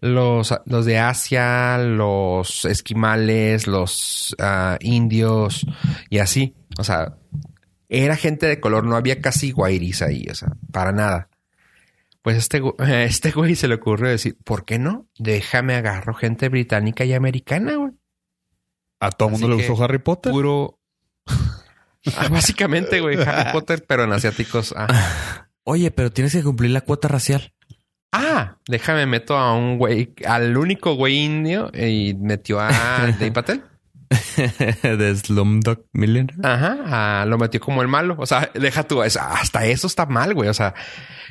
los, 0.00 0.54
los 0.66 0.84
de 0.86 0.98
Asia, 0.98 1.78
los 1.78 2.64
esquimales, 2.64 3.66
los 3.66 4.34
ah, 4.38 4.78
indios 4.80 5.66
y 6.08 6.18
así. 6.18 6.54
O 6.78 6.84
sea, 6.84 7.16
era 7.88 8.16
gente 8.16 8.46
de 8.46 8.60
color, 8.60 8.84
no 8.84 8.96
había 8.96 9.20
casi 9.20 9.50
guairis 9.50 10.02
ahí, 10.02 10.26
o 10.30 10.34
sea, 10.34 10.50
para 10.72 10.92
nada. 10.92 11.28
Pues 12.22 12.36
este, 12.36 12.62
este 13.04 13.30
güey 13.32 13.56
se 13.56 13.68
le 13.68 13.74
ocurrió 13.74 14.10
decir, 14.10 14.36
¿por 14.44 14.64
qué 14.64 14.78
no? 14.78 15.08
Déjame 15.18 15.74
agarro 15.74 16.14
gente 16.14 16.48
británica 16.48 17.04
y 17.04 17.12
americana, 17.12 17.74
güey. 17.76 17.92
A 19.00 19.10
todo 19.10 19.28
el 19.28 19.32
mundo 19.32 19.48
le 19.48 19.54
gustó 19.66 19.82
Harry 19.82 19.98
Potter. 19.98 20.30
Puro... 20.32 20.78
Ah, 22.16 22.28
básicamente, 22.30 23.00
güey, 23.00 23.20
Harry 23.26 23.52
Potter, 23.52 23.84
pero 23.86 24.04
en 24.04 24.12
asiáticos. 24.12 24.74
Ah. 24.76 25.46
Oye, 25.64 25.90
pero 25.90 26.10
tienes 26.10 26.32
que 26.32 26.42
cumplir 26.42 26.70
la 26.70 26.80
cuota 26.82 27.08
racial. 27.08 27.52
Ah, 28.12 28.56
déjame 28.66 29.06
meto 29.06 29.36
a 29.36 29.54
un 29.54 29.78
güey, 29.78 30.14
al 30.26 30.56
único 30.56 30.94
güey 30.94 31.18
indio 31.24 31.70
y 31.72 32.14
metió 32.14 32.58
a 32.60 32.68
Dave 33.18 33.30
Patel. 33.32 33.62
de 34.82 35.16
Slumdog 35.16 35.84
Millionaire. 35.92 36.34
Ajá, 36.42 36.78
ah, 36.86 37.24
lo 37.26 37.38
metió 37.38 37.60
como 37.60 37.82
el 37.82 37.88
malo. 37.88 38.16
O 38.18 38.26
sea, 38.26 38.50
deja 38.54 38.82
tú, 38.82 39.02
es- 39.04 39.16
hasta 39.16 39.64
eso 39.66 39.86
está 39.86 40.06
mal, 40.06 40.34
güey. 40.34 40.48
O 40.48 40.54
sea, 40.54 40.74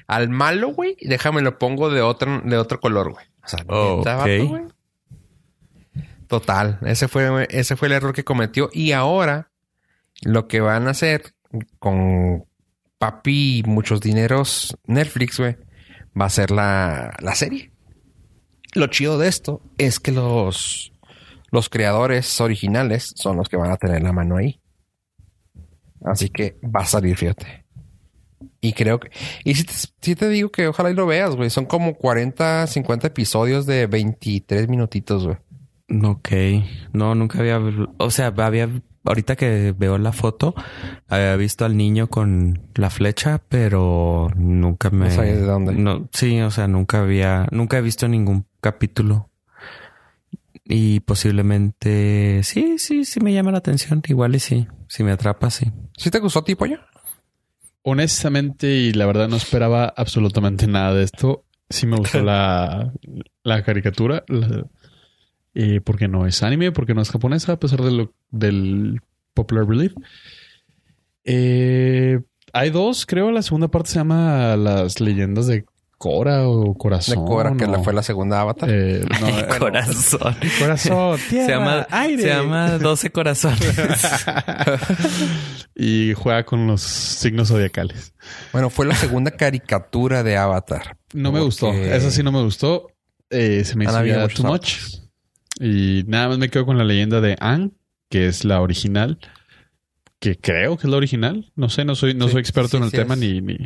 al 0.08 0.30
malo, 0.30 0.70
güey, 0.70 0.96
déjame 1.02 1.42
lo 1.42 1.60
pongo 1.60 1.90
de 1.90 2.02
otro, 2.02 2.42
de 2.46 2.58
otro 2.58 2.80
color, 2.80 3.12
güey. 3.12 3.26
O 3.44 3.48
sea, 3.48 3.60
Oh, 3.68 3.98
neta, 3.98 4.16
ok. 4.20 4.22
vato, 4.28 4.48
güey. 4.48 4.64
Total, 6.30 6.78
ese 6.86 7.08
fue, 7.08 7.48
ese 7.50 7.76
fue 7.76 7.88
el 7.88 7.96
error 7.96 8.14
que 8.14 8.24
cometió. 8.24 8.70
Y 8.72 8.92
ahora 8.92 9.52
lo 10.22 10.48
que 10.48 10.60
van 10.60 10.88
a 10.88 10.92
hacer 10.92 11.34
con 11.80 12.46
papi 13.00 13.58
y 13.58 13.64
muchos 13.64 14.00
dineros 14.00 14.78
Netflix, 14.86 15.40
güey, 15.40 15.58
va 16.20 16.26
a 16.26 16.30
ser 16.30 16.52
la, 16.52 17.18
la 17.20 17.34
serie. 17.34 17.72
Lo 18.76 18.86
chido 18.86 19.18
de 19.18 19.28
esto 19.28 19.64
es 19.80 20.00
que 20.00 20.12
los, 20.12 20.94
los 21.50 21.68
creadores 21.68 22.40
originales 22.40 23.12
son 23.16 23.36
los 23.36 23.50
que 23.50 23.58
van 23.58 23.72
a 23.72 23.78
tener 23.78 24.04
la 24.04 24.14
mano 24.14 24.38
ahí. 24.38 24.62
Así 26.06 26.30
que 26.30 26.60
va 26.64 26.82
a 26.82 26.86
salir, 26.86 27.18
fíjate. 27.18 27.66
Y 28.62 28.74
creo 28.74 29.00
que... 29.00 29.10
Y 29.44 29.56
si 29.56 29.64
te, 29.64 29.74
sí 29.74 30.16
te 30.16 30.30
digo 30.30 30.52
que 30.52 30.68
ojalá 30.68 30.92
y 30.92 30.94
lo 30.94 31.08
veas, 31.08 31.36
güey. 31.36 31.50
Son 31.50 31.66
como 31.66 31.96
40, 31.96 32.68
50 32.68 33.08
episodios 33.08 33.66
de 33.66 33.88
23 33.88 34.70
minutitos, 34.70 35.26
güey. 35.26 35.38
Ok. 36.04 36.30
No, 36.94 37.16
nunca 37.16 37.40
había. 37.40 37.60
O 37.98 38.12
sea, 38.12 38.28
había. 38.38 38.70
Ahorita 39.06 39.36
que 39.38 39.74
veo 39.78 39.98
la 39.98 40.12
foto, 40.12 40.54
había 41.08 41.36
visto 41.38 41.64
al 41.66 41.78
niño 41.78 42.08
con 42.10 42.68
la 42.76 42.90
flecha, 42.90 43.42
pero 43.50 44.28
nunca 44.36 44.90
me. 44.90 45.06
No 45.06 45.12
sabías 45.12 45.38
de 45.40 45.46
dónde. 45.46 45.74
No, 45.74 46.10
sí, 46.12 46.40
o 46.42 46.52
sea, 46.52 46.68
nunca 46.68 47.02
había. 47.02 47.48
Nunca 47.52 47.78
he 47.78 47.82
visto 47.82 48.08
ningún 48.08 48.46
capítulo. 48.62 49.30
Y 50.66 51.00
posiblemente. 51.00 52.42
Sí, 52.44 52.78
sí, 52.78 53.06
sí 53.06 53.20
me 53.22 53.34
llama 53.34 53.52
la 53.52 53.58
atención. 53.60 54.02
Igual 54.08 54.36
y 54.36 54.40
sí. 54.40 54.68
Si 54.88 55.04
me 55.04 55.12
atrapa, 55.12 55.50
sí. 55.50 55.72
¿Sí 55.98 56.12
te 56.12 56.20
gustó, 56.20 56.44
tipo 56.44 56.66
yo? 56.66 56.78
Honestamente, 57.82 58.68
y 58.68 58.94
la 58.94 59.06
verdad 59.06 59.28
no 59.30 59.38
esperaba 59.38 59.92
absolutamente 59.96 60.68
nada 60.68 60.94
de 60.94 61.04
esto. 61.04 61.46
Sí 61.70 61.88
me 61.88 61.98
gustó 61.98 62.22
la, 62.24 62.92
la 63.44 63.64
caricatura. 63.64 64.24
la- 64.28 64.66
eh, 65.54 65.82
porque 65.84 66.08
no 66.08 66.26
es 66.28 66.42
anime, 66.44 66.72
porque 66.72 66.94
no 66.94 67.02
es 67.02 67.10
japonesa, 67.12 67.54
a 67.54 67.60
pesar 67.60 67.82
de 67.82 67.92
lo, 67.92 68.14
del 68.32 69.02
popular 69.34 69.66
belief. 69.66 69.94
Eh, 71.24 72.20
hay 72.54 72.70
dos, 72.70 73.06
creo. 73.06 73.32
La 73.32 73.42
segunda 73.42 73.68
parte 73.68 73.92
se 73.92 73.96
llama 74.00 74.56
Las 74.56 75.00
leyendas 75.00 75.48
de 75.48 75.66
Cora 75.98 76.48
o 76.48 76.74
De 76.74 76.78
Corazón. 76.78 77.26
Cobra, 77.26 77.56
que 77.58 77.66
o- 77.66 77.72
la 77.72 77.80
fue 77.84 77.94
la 77.94 78.04
segunda 78.04 78.42
avatar. 78.42 78.70
Eh, 78.72 79.04
no, 79.22 79.28
eh, 79.28 79.48
Corazón. 79.60 80.36
corazón, 80.60 81.18
Se 81.20 81.30
tierra, 81.30 81.48
llama, 81.58 81.88
aire. 81.92 82.22
se 82.24 82.30
llama 82.30 82.78
12 82.78 83.12
corazones. 83.12 83.76
y 85.76 86.14
juega 86.14 86.46
con 86.46 86.68
los 86.68 86.82
signos 86.82 87.50
zodiacales. 87.50 88.14
Bueno, 88.52 88.70
fue 88.70 88.86
la 88.86 88.96
segunda 88.96 89.32
caricatura 89.32 90.24
de 90.24 90.38
Avatar. 90.38 90.98
No 91.14 91.32
me 91.32 91.42
gustó. 91.42 91.72
Esa 91.74 92.12
sí 92.12 92.24
no 92.24 92.32
me 92.32 92.44
gustó. 92.44 92.88
Eh, 93.30 93.64
se 93.66 93.76
me 93.76 93.86
hizo 93.86 94.28
too 94.30 94.44
much. 94.44 94.78
Y 95.60 96.04
nada 96.08 96.30
más 96.30 96.38
me 96.38 96.50
quedo 96.50 96.66
con 96.66 96.78
la 96.78 96.84
leyenda 96.84 97.20
de 97.22 97.36
Ang, 97.40 97.72
que 98.10 98.28
es 98.28 98.46
la 98.46 98.62
original. 98.62 99.20
Que 100.20 100.38
creo 100.38 100.78
que 100.78 100.88
es 100.88 100.92
la 100.92 100.98
original. 100.98 101.52
No 101.56 101.70
sé, 101.70 101.86
no 101.86 101.96
soy, 101.96 102.14
no 102.14 102.26
Sí, 102.28 102.32
soy 102.34 102.42
experto 102.42 102.70
sí, 102.72 102.78
en 102.78 102.84
el 102.84 102.90
sí 102.92 102.98
tema 102.98 103.14
es. 103.16 103.20
ni, 103.20 103.42
ni. 103.42 103.58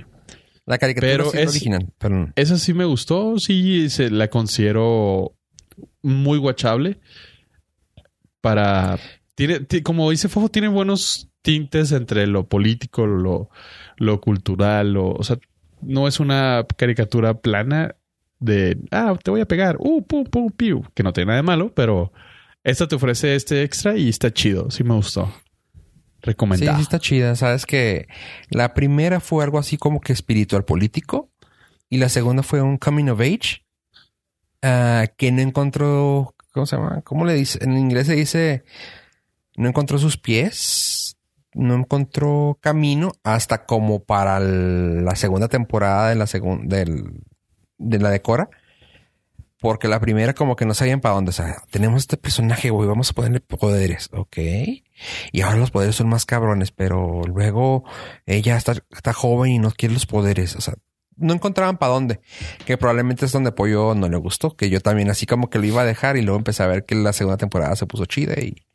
La 0.66 0.78
caricatura 0.78 1.12
Pero 1.12 1.34
es 1.34 1.50
original, 1.50 1.92
pero 1.98 2.32
Esa 2.36 2.58
sí 2.58 2.74
me 2.74 2.86
gustó. 2.86 3.38
Sí, 3.38 3.90
se 3.90 4.10
la 4.10 4.30
considero 4.30 5.36
muy 6.02 6.38
guachable. 6.38 7.00
Para. 8.42 8.98
Tiene, 9.36 9.62
ti- 9.62 9.82
como 9.82 10.12
dice 10.12 10.30
Fofo, 10.30 10.50
tiene 10.50 10.68
buenos 10.68 11.30
tintes 11.42 11.92
entre 11.92 12.28
lo 12.28 12.48
político, 12.48 13.08
lo, 13.08 13.50
lo 13.98 14.22
cultural. 14.22 14.94
Lo, 14.94 15.12
o 15.12 15.24
sea, 15.24 15.38
no 15.82 16.08
es 16.08 16.20
una 16.20 16.66
caricatura 16.78 17.42
plana 17.42 17.96
de. 18.44 18.78
Ah, 18.92 19.18
te 19.22 19.32
voy 19.32 19.42
a 19.42 19.48
pegar. 19.48 19.78
Uh, 19.80 20.02
pum, 20.04 20.24
pum, 20.26 20.50
piu. 20.52 20.84
Que 20.94 21.04
no 21.04 21.14
tiene 21.14 21.28
nada 21.28 21.38
de 21.38 21.44
malo, 21.44 21.74
pero 21.74 22.12
esta 22.64 22.88
te 22.88 22.96
ofrece 22.96 23.36
este 23.36 23.64
extra 23.64 23.98
y 23.98 24.10
está 24.10 24.32
chido. 24.32 24.70
Sí 24.72 24.84
me 24.84 24.94
gustó. 24.96 25.26
Sí, 25.28 25.80
Recomendado. 26.22 26.78
sí 26.78 26.84
está 26.84 27.00
chida. 27.00 27.36
Sabes 27.36 27.66
que 27.66 28.08
la 28.50 28.74
primera 28.74 29.20
fue 29.20 29.44
algo 29.44 29.60
así 29.60 29.78
como 29.78 30.00
que 30.00 30.14
espiritual 30.14 30.64
político 30.64 31.30
y 31.90 31.98
la 31.98 32.10
segunda 32.10 32.44
fue 32.44 32.62
un 32.62 32.78
coming 32.78 33.10
of 33.10 33.20
age 33.20 33.66
ah, 34.62 35.06
que 35.18 35.32
no 35.32 35.42
encontró, 35.42 36.34
¿cómo 36.54 36.66
se 36.66 36.78
llama? 36.78 37.02
¿Cómo 37.04 37.26
le 37.26 37.34
dice? 37.34 37.60
En 37.62 37.78
inglés 37.78 38.08
se 38.08 38.16
dice, 38.16 38.64
no 39.58 39.68
encontró 39.68 40.00
sus 40.00 40.18
pies, 40.18 41.18
no 41.54 41.76
encontró 41.76 42.58
camino 42.62 43.12
hasta 43.24 43.66
como 43.66 44.04
para 44.04 44.38
el- 44.38 45.04
la 45.06 45.16
segunda 45.16 45.50
temporada 45.50 46.10
de 46.10 46.16
la 46.16 46.26
segunda 46.28 46.78
del 46.78 47.04
de 47.84 48.00
la 48.00 48.10
de 48.10 48.22
Cora. 48.22 48.50
Porque 49.64 49.88
la 49.88 50.02
primera 50.02 50.34
como 50.34 50.58
que 50.58 50.66
no 50.66 50.74
sabían 50.74 51.00
para 51.00 51.16
dónde. 51.16 51.30
O 51.30 51.32
sea, 51.32 51.56
tenemos 51.72 52.02
este 52.02 52.18
personaje, 52.18 52.70
güey, 52.70 52.86
vamos 52.86 53.12
a 53.12 53.14
ponerle 53.14 53.40
poderes. 53.40 54.10
Ok. 54.12 54.38
Y 55.32 55.40
ahora 55.40 55.56
los 55.56 55.72
poderes 55.72 55.96
son 55.96 56.10
más 56.10 56.26
cabrones, 56.26 56.72
pero 56.72 57.22
luego 57.22 57.86
ella 58.26 58.58
está, 58.58 58.74
está 58.92 59.14
joven 59.14 59.54
y 59.54 59.60
no 59.60 59.72
quiere 59.72 59.94
los 59.94 60.06
poderes. 60.06 60.58
O 60.58 60.62
sea, 60.62 60.74
no 61.16 61.34
encontraban 61.34 61.78
para 61.78 61.94
dónde. 61.94 62.20
Que 62.66 62.78
probablemente 62.78 63.26
es 63.26 63.32
donde 63.32 63.54
Pollo 63.54 63.96
no 63.96 64.10
le 64.10 64.18
gustó. 64.18 64.58
Que 64.58 64.70
yo 64.70 64.82
también 64.82 65.10
así 65.10 65.26
como 65.26 65.50
que 65.50 65.60
lo 65.60 65.66
iba 65.66 65.84
a 65.84 65.86
dejar 65.86 66.18
y 66.18 66.24
luego 66.24 66.40
empecé 66.40 66.62
a 66.64 66.68
ver 66.68 66.84
que 66.84 66.96
la 66.96 67.14
segunda 67.14 67.38
temporada 67.38 67.78
se 67.78 67.86
puso 67.86 68.06
chida 68.06 68.34
y 68.42 68.68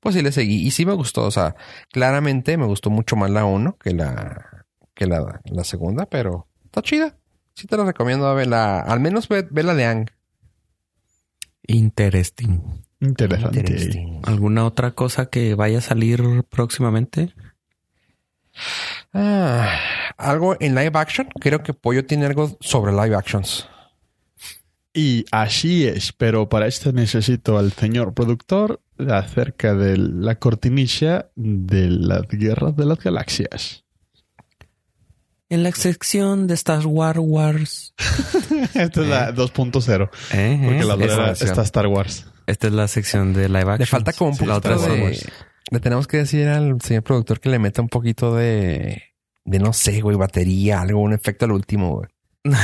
pues 0.00 0.14
sí 0.14 0.22
le 0.22 0.32
seguí. 0.32 0.66
Y 0.66 0.70
sí 0.70 0.86
me 0.86 0.94
gustó. 0.94 1.24
O 1.24 1.30
sea, 1.30 1.54
claramente 1.92 2.56
me 2.56 2.64
gustó 2.64 2.88
mucho 2.88 3.14
más 3.14 3.28
la 3.30 3.44
uno 3.44 3.76
que 3.76 3.92
la, 3.92 4.64
que 4.94 5.06
la 5.06 5.64
segunda, 5.64 6.06
pero 6.06 6.46
está 6.64 6.80
chida. 6.80 7.19
Sí 7.54 7.66
te 7.66 7.76
lo 7.76 7.84
recomiendo 7.84 8.26
a 8.26 8.34
verla. 8.34 8.80
Al 8.80 9.00
menos 9.00 9.28
ve, 9.28 9.46
ve 9.50 9.62
la 9.62 9.74
de 9.74 9.84
Ang. 9.84 10.10
Interesting. 11.66 12.82
Interesante. 13.00 13.60
Interesting. 13.60 14.20
¿Alguna 14.24 14.64
otra 14.66 14.92
cosa 14.92 15.26
que 15.26 15.54
vaya 15.54 15.78
a 15.78 15.82
salir 15.82 16.44
próximamente? 16.48 17.34
Ah, 19.12 19.78
algo 20.16 20.56
en 20.60 20.74
live 20.74 20.92
action. 20.94 21.28
Creo 21.40 21.62
que 21.62 21.74
Pollo 21.74 22.04
tiene 22.04 22.26
algo 22.26 22.56
sobre 22.60 22.92
live 22.92 23.16
actions. 23.16 23.68
Y 24.92 25.24
así 25.30 25.86
es, 25.86 26.12
pero 26.12 26.48
para 26.48 26.66
esto 26.66 26.92
necesito 26.92 27.58
al 27.58 27.72
señor 27.72 28.12
productor 28.12 28.80
acerca 28.98 29.74
de 29.74 29.96
la 29.96 30.34
cortinilla 30.34 31.30
de 31.36 31.88
las 31.90 32.26
guerras 32.28 32.76
de 32.76 32.86
las 32.86 32.98
galaxias. 32.98 33.84
En 35.50 35.64
la 35.64 35.72
sección 35.72 36.46
de 36.46 36.54
Star 36.54 36.86
Wars 36.86 37.18
Wars. 37.20 37.94
Esta 38.74 39.02
es 39.02 39.08
la 39.08 39.34
2.0. 39.34 40.10
Eh, 40.32 40.60
Porque 40.64 40.78
eh, 40.78 40.84
la 40.84 40.94
otra 40.94 41.32
está 41.32 41.62
Star 41.62 41.88
Wars. 41.88 42.26
Esta 42.46 42.68
es 42.68 42.72
la 42.72 42.86
sección 42.86 43.32
de 43.32 43.48
live 43.48 43.62
action. 43.62 43.78
Le 43.78 43.86
falta 43.86 44.12
como 44.12 44.30
un 44.30 44.48
La 44.48 44.56
otra 44.56 44.76
poquito 44.76 44.76
es 44.76 44.82
Star 44.82 44.96
de... 45.26 45.32
Le 45.72 45.80
tenemos 45.80 46.06
que 46.06 46.18
decir 46.18 46.48
al 46.48 46.80
señor 46.80 47.02
productor 47.02 47.40
que 47.40 47.48
le 47.48 47.58
meta 47.58 47.82
un 47.82 47.88
poquito 47.88 48.34
de... 48.34 49.02
De 49.44 49.58
no 49.58 49.72
sé, 49.72 50.00
güey, 50.00 50.16
batería, 50.16 50.80
algo, 50.80 51.00
un 51.00 51.12
efecto 51.12 51.46
al 51.46 51.52
último, 51.52 51.96
güey. 51.96 52.08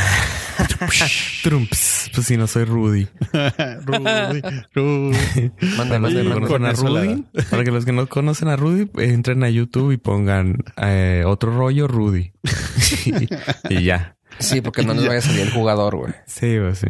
Trumps. 1.43 2.11
Pues 2.15 2.27
si 2.27 2.37
no 2.37 2.47
soy 2.47 2.65
Rudy. 2.65 3.07
Rudy, 3.85 4.43
Rudy. 4.75 5.51
Con 5.67 6.47
conocen 6.47 6.65
a 6.67 6.73
Rudy, 6.73 7.25
para 7.51 7.65
que 7.65 7.71
los 7.71 7.85
que 7.85 7.93
no 7.93 8.07
conocen 8.09 8.49
a 8.49 8.57
Rudy, 8.57 8.91
entren 8.99 9.45
a 9.45 9.51
YouTube 9.51 9.93
y 9.93 9.97
pongan 9.97 10.59
eh, 10.77 11.25
otro 11.27 11.57
rollo 11.57 11.87
Rudy. 11.89 12.33
y 13.71 13.83
ya. 13.85 14.17
Sí, 14.39 14.61
porque 14.61 14.83
no 14.85 14.93
nos 14.95 15.07
vaya 15.07 15.19
a 15.19 15.23
salir 15.23 15.43
el 15.43 15.51
jugador, 15.51 15.97
güey. 15.97 16.13
Sí, 16.27 16.57
pues 16.61 16.79
sí. 16.79 16.89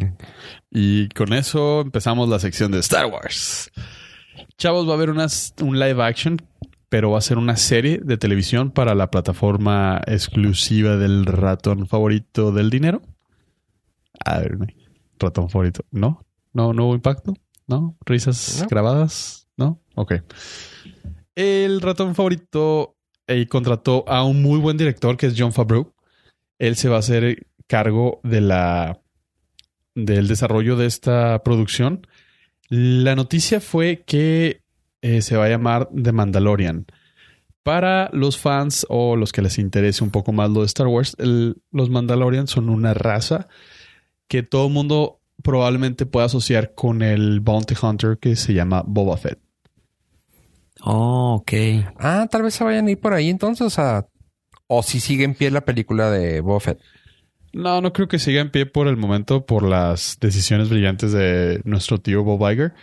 Y 0.69 1.07
con 1.09 1.31
eso 1.33 1.81
empezamos 1.81 2.27
la 2.27 2.39
sección 2.39 2.71
de 2.71 2.79
Star 2.79 3.05
Wars. 3.05 3.71
Chavos, 4.57 4.87
va 4.87 4.91
a 4.91 4.95
haber 4.95 5.09
unas- 5.11 5.53
un 5.61 5.79
live 5.79 6.03
action, 6.03 6.41
pero 6.89 7.11
va 7.11 7.19
a 7.19 7.21
ser 7.21 7.37
una 7.37 7.55
serie 7.55 7.99
de 8.03 8.17
televisión 8.17 8.71
para 8.71 8.95
la 8.95 9.09
plataforma 9.11 10.01
exclusiva 10.07 10.97
del 10.97 11.25
ratón 11.25 11.87
favorito 11.87 12.51
del 12.51 12.69
dinero. 12.69 13.01
A 14.27 14.39
ver, 14.39 14.57
ratón 15.19 15.49
favorito. 15.49 15.83
¿No? 15.91 16.25
¿No, 16.53 16.73
no 16.73 16.85
hubo 16.87 16.95
impacto? 16.95 17.33
¿No? 17.67 17.97
¿Risas 18.05 18.59
No. 18.61 18.67
grabadas? 18.67 19.47
¿No? 19.57 19.81
Ok. 19.95 20.15
El 21.35 21.81
ratón 21.81 22.15
favorito 22.15 22.95
eh, 23.27 23.47
contrató 23.47 24.03
a 24.07 24.23
un 24.23 24.41
muy 24.41 24.59
buen 24.59 24.77
director 24.77 25.17
que 25.17 25.27
es 25.27 25.35
John 25.37 25.53
Favreau. 25.53 25.93
Él 26.59 26.75
se 26.75 26.89
va 26.89 26.95
a 26.95 26.99
hacer 26.99 27.47
cargo 27.67 28.19
de 28.23 28.41
la 28.41 28.99
del 29.95 30.27
desarrollo 30.27 30.75
de 30.77 30.85
esta 30.85 31.41
producción. 31.43 32.05
La 32.69 33.15
noticia 33.15 33.59
fue 33.59 34.03
que 34.05 34.61
eh, 35.01 35.21
se 35.21 35.37
va 35.37 35.45
a 35.45 35.49
llamar 35.49 35.89
The 35.93 36.11
Mandalorian. 36.11 36.85
Para 37.63 38.09
los 38.13 38.37
fans 38.37 38.85
o 38.89 39.15
los 39.15 39.31
que 39.31 39.41
les 39.41 39.57
interese 39.57 40.03
un 40.03 40.09
poco 40.11 40.31
más 40.31 40.49
lo 40.49 40.61
de 40.61 40.67
Star 40.67 40.87
Wars, 40.87 41.15
el- 41.19 41.57
los 41.71 41.89
Mandalorians 41.89 42.49
son 42.49 42.69
una 42.69 42.93
raza 42.93 43.47
que 44.27 44.43
todo 44.43 44.67
el 44.67 44.73
mundo 44.73 45.19
probablemente 45.43 46.05
pueda 46.05 46.25
asociar 46.25 46.73
con 46.73 47.01
el 47.01 47.39
Bounty 47.39 47.75
Hunter 47.81 48.17
que 48.17 48.35
se 48.35 48.53
llama 48.53 48.83
Boba 48.85 49.17
Fett. 49.17 49.39
Oh, 50.81 51.35
ok. 51.41 51.51
Ah, 51.99 52.27
tal 52.29 52.43
vez 52.43 52.53
se 52.53 52.63
vayan 52.63 52.87
a 52.87 52.91
ir 52.91 52.99
por 52.99 53.13
ahí 53.13 53.29
entonces, 53.29 53.65
o 53.65 53.69
sea... 53.69 54.07
O 54.67 54.83
si 54.83 54.99
sigue 54.99 55.23
en 55.23 55.33
pie 55.33 55.49
la 55.49 55.63
película 55.63 56.11
de 56.11 56.41
Buffett. 56.41 56.79
No, 57.53 57.81
no 57.81 57.93
creo 57.93 58.09
que 58.09 58.19
siga 58.19 58.41
en 58.41 58.51
pie 58.51 58.65
por 58.65 58.87
el 58.87 58.97
momento 58.97 59.45
por 59.45 59.63
las 59.63 60.17
decisiones 60.19 60.69
brillantes 60.69 61.13
de 61.13 61.61
nuestro 61.63 61.99
tío 61.99 62.23
Bob 62.23 62.51
Iger. 62.51 62.73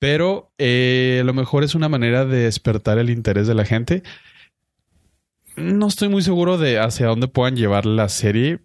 Pero 0.00 0.52
eh, 0.58 1.20
a 1.22 1.24
lo 1.24 1.32
mejor 1.32 1.62
es 1.62 1.76
una 1.76 1.88
manera 1.88 2.24
de 2.24 2.38
despertar 2.38 2.98
el 2.98 3.08
interés 3.08 3.46
de 3.46 3.54
la 3.54 3.64
gente. 3.64 4.02
No 5.56 5.86
estoy 5.86 6.08
muy 6.08 6.22
seguro 6.22 6.58
de 6.58 6.80
hacia 6.80 7.06
dónde 7.06 7.28
puedan 7.28 7.54
llevar 7.54 7.86
la 7.86 8.08
serie. 8.08 8.58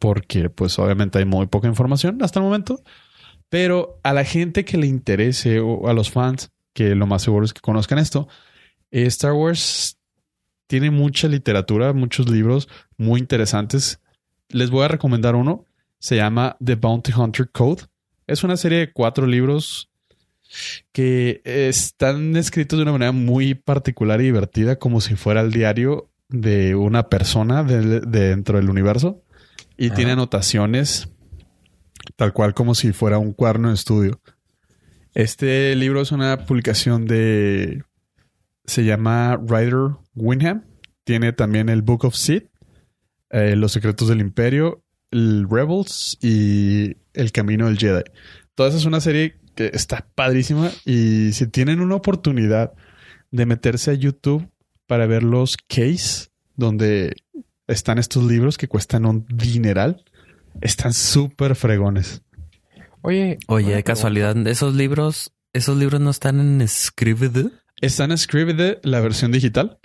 Porque 0.00 0.50
pues 0.50 0.76
obviamente 0.80 1.18
hay 1.18 1.24
muy 1.24 1.46
poca 1.46 1.68
información 1.68 2.20
hasta 2.22 2.40
el 2.40 2.46
momento. 2.46 2.82
Pero 3.48 4.00
a 4.02 4.12
la 4.12 4.24
gente 4.24 4.64
que 4.64 4.78
le 4.78 4.88
interese 4.88 5.60
o 5.60 5.88
a 5.88 5.92
los 5.92 6.10
fans, 6.10 6.50
que 6.72 6.96
lo 6.96 7.06
más 7.06 7.22
seguro 7.22 7.44
es 7.44 7.52
que 7.52 7.60
conozcan 7.60 7.98
esto, 7.98 8.26
eh, 8.90 9.06
Star 9.06 9.34
Wars 9.34 9.96
tiene 10.66 10.90
mucha 10.90 11.28
literatura, 11.28 11.92
muchos 11.92 12.28
libros 12.28 12.68
muy 12.96 13.20
interesantes 13.20 14.00
les 14.52 14.70
voy 14.70 14.84
a 14.84 14.88
recomendar 14.88 15.34
uno. 15.34 15.64
Se 15.98 16.16
llama 16.16 16.56
The 16.64 16.76
Bounty 16.76 17.12
Hunter 17.12 17.50
Code. 17.50 17.84
Es 18.26 18.44
una 18.44 18.56
serie 18.56 18.78
de 18.78 18.92
cuatro 18.92 19.26
libros 19.26 19.90
que 20.92 21.42
están 21.44 22.36
escritos 22.36 22.78
de 22.78 22.82
una 22.82 22.92
manera 22.92 23.12
muy 23.12 23.54
particular 23.54 24.20
y 24.20 24.24
divertida, 24.24 24.76
como 24.76 25.00
si 25.00 25.14
fuera 25.14 25.40
el 25.40 25.52
diario 25.52 26.10
de 26.28 26.74
una 26.74 27.08
persona 27.08 27.62
de 27.62 28.00
dentro 28.00 28.58
del 28.58 28.70
universo. 28.70 29.22
Y 29.80 29.86
Ajá. 29.86 29.94
tiene 29.94 30.12
anotaciones 30.12 31.08
tal 32.16 32.34
cual 32.34 32.52
como 32.52 32.74
si 32.74 32.92
fuera 32.92 33.16
un 33.16 33.32
cuaderno 33.32 33.68
de 33.68 33.74
estudio. 33.74 34.20
Este 35.14 35.74
libro 35.74 36.02
es 36.02 36.12
una 36.12 36.44
publicación 36.44 37.06
de... 37.06 37.82
Se 38.66 38.84
llama 38.84 39.40
Ryder 39.42 39.96
Winham. 40.14 40.64
Tiene 41.04 41.32
también 41.32 41.70
el 41.70 41.80
Book 41.80 42.04
of 42.04 42.14
Sid, 42.14 42.42
eh, 43.30 43.56
Los 43.56 43.72
Secretos 43.72 44.08
del 44.08 44.20
Imperio, 44.20 44.84
el 45.10 45.46
Rebels 45.50 46.18
y 46.20 46.98
El 47.14 47.32
Camino 47.32 47.66
del 47.66 47.78
Jedi. 47.78 48.02
Toda 48.54 48.68
esa 48.68 48.76
es 48.76 48.84
una 48.84 49.00
serie 49.00 49.38
que 49.54 49.70
está 49.72 50.06
padrísima 50.14 50.70
y 50.84 51.32
si 51.32 51.46
tienen 51.46 51.80
una 51.80 51.94
oportunidad 51.94 52.74
de 53.30 53.46
meterse 53.46 53.92
a 53.92 53.94
YouTube 53.94 54.46
para 54.86 55.06
ver 55.06 55.22
los 55.22 55.56
case 55.56 56.28
donde 56.54 57.16
están 57.70 57.98
estos 57.98 58.24
libros 58.24 58.58
que 58.58 58.68
cuestan 58.68 59.06
un 59.06 59.26
dineral, 59.28 60.04
están 60.60 60.92
súper 60.92 61.54
fregones. 61.56 62.22
Oye, 63.02 63.38
Oye, 63.46 63.74
de 63.74 63.82
casualidad, 63.82 64.36
esos 64.46 64.74
libros, 64.74 65.32
esos 65.52 65.76
libros 65.76 66.00
no 66.00 66.10
están 66.10 66.38
en 66.40 66.66
Scribd. 66.68 67.46
Están 67.80 68.10
en 68.10 68.18
Scribd 68.18 68.78
la 68.82 69.00
versión 69.00 69.32
digital. 69.32 69.78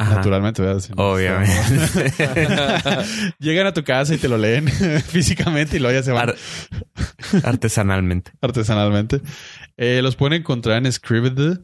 Ajá. 0.00 0.16
Naturalmente, 0.16 0.62
Obviamente. 0.96 2.12
Llegan 3.40 3.66
a 3.66 3.72
tu 3.72 3.82
casa 3.82 4.14
y 4.14 4.18
te 4.18 4.28
lo 4.28 4.38
leen 4.38 4.68
físicamente 5.08 5.76
y 5.76 5.80
luego 5.80 5.98
ya 5.98 6.04
se 6.04 6.12
van 6.12 6.28
Ar- 6.28 6.36
artesanalmente. 7.42 8.30
artesanalmente. 8.40 9.20
Eh, 9.76 10.00
los 10.02 10.14
pueden 10.14 10.40
encontrar 10.40 10.84
en 10.84 10.92
Scribd, 10.92 11.58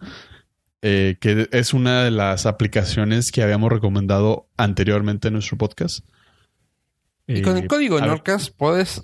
eh, 0.86 1.16
que 1.18 1.48
es 1.50 1.72
una 1.72 2.04
de 2.04 2.10
las 2.10 2.44
aplicaciones 2.44 3.32
que 3.32 3.42
habíamos 3.42 3.72
recomendado 3.72 4.50
anteriormente 4.58 5.28
en 5.28 5.34
nuestro 5.34 5.56
podcast. 5.56 6.04
Y 7.26 7.40
con 7.40 7.56
el 7.56 7.64
Eh, 7.64 7.66
código 7.66 7.98
Norcas 8.00 8.50
puedes... 8.50 9.02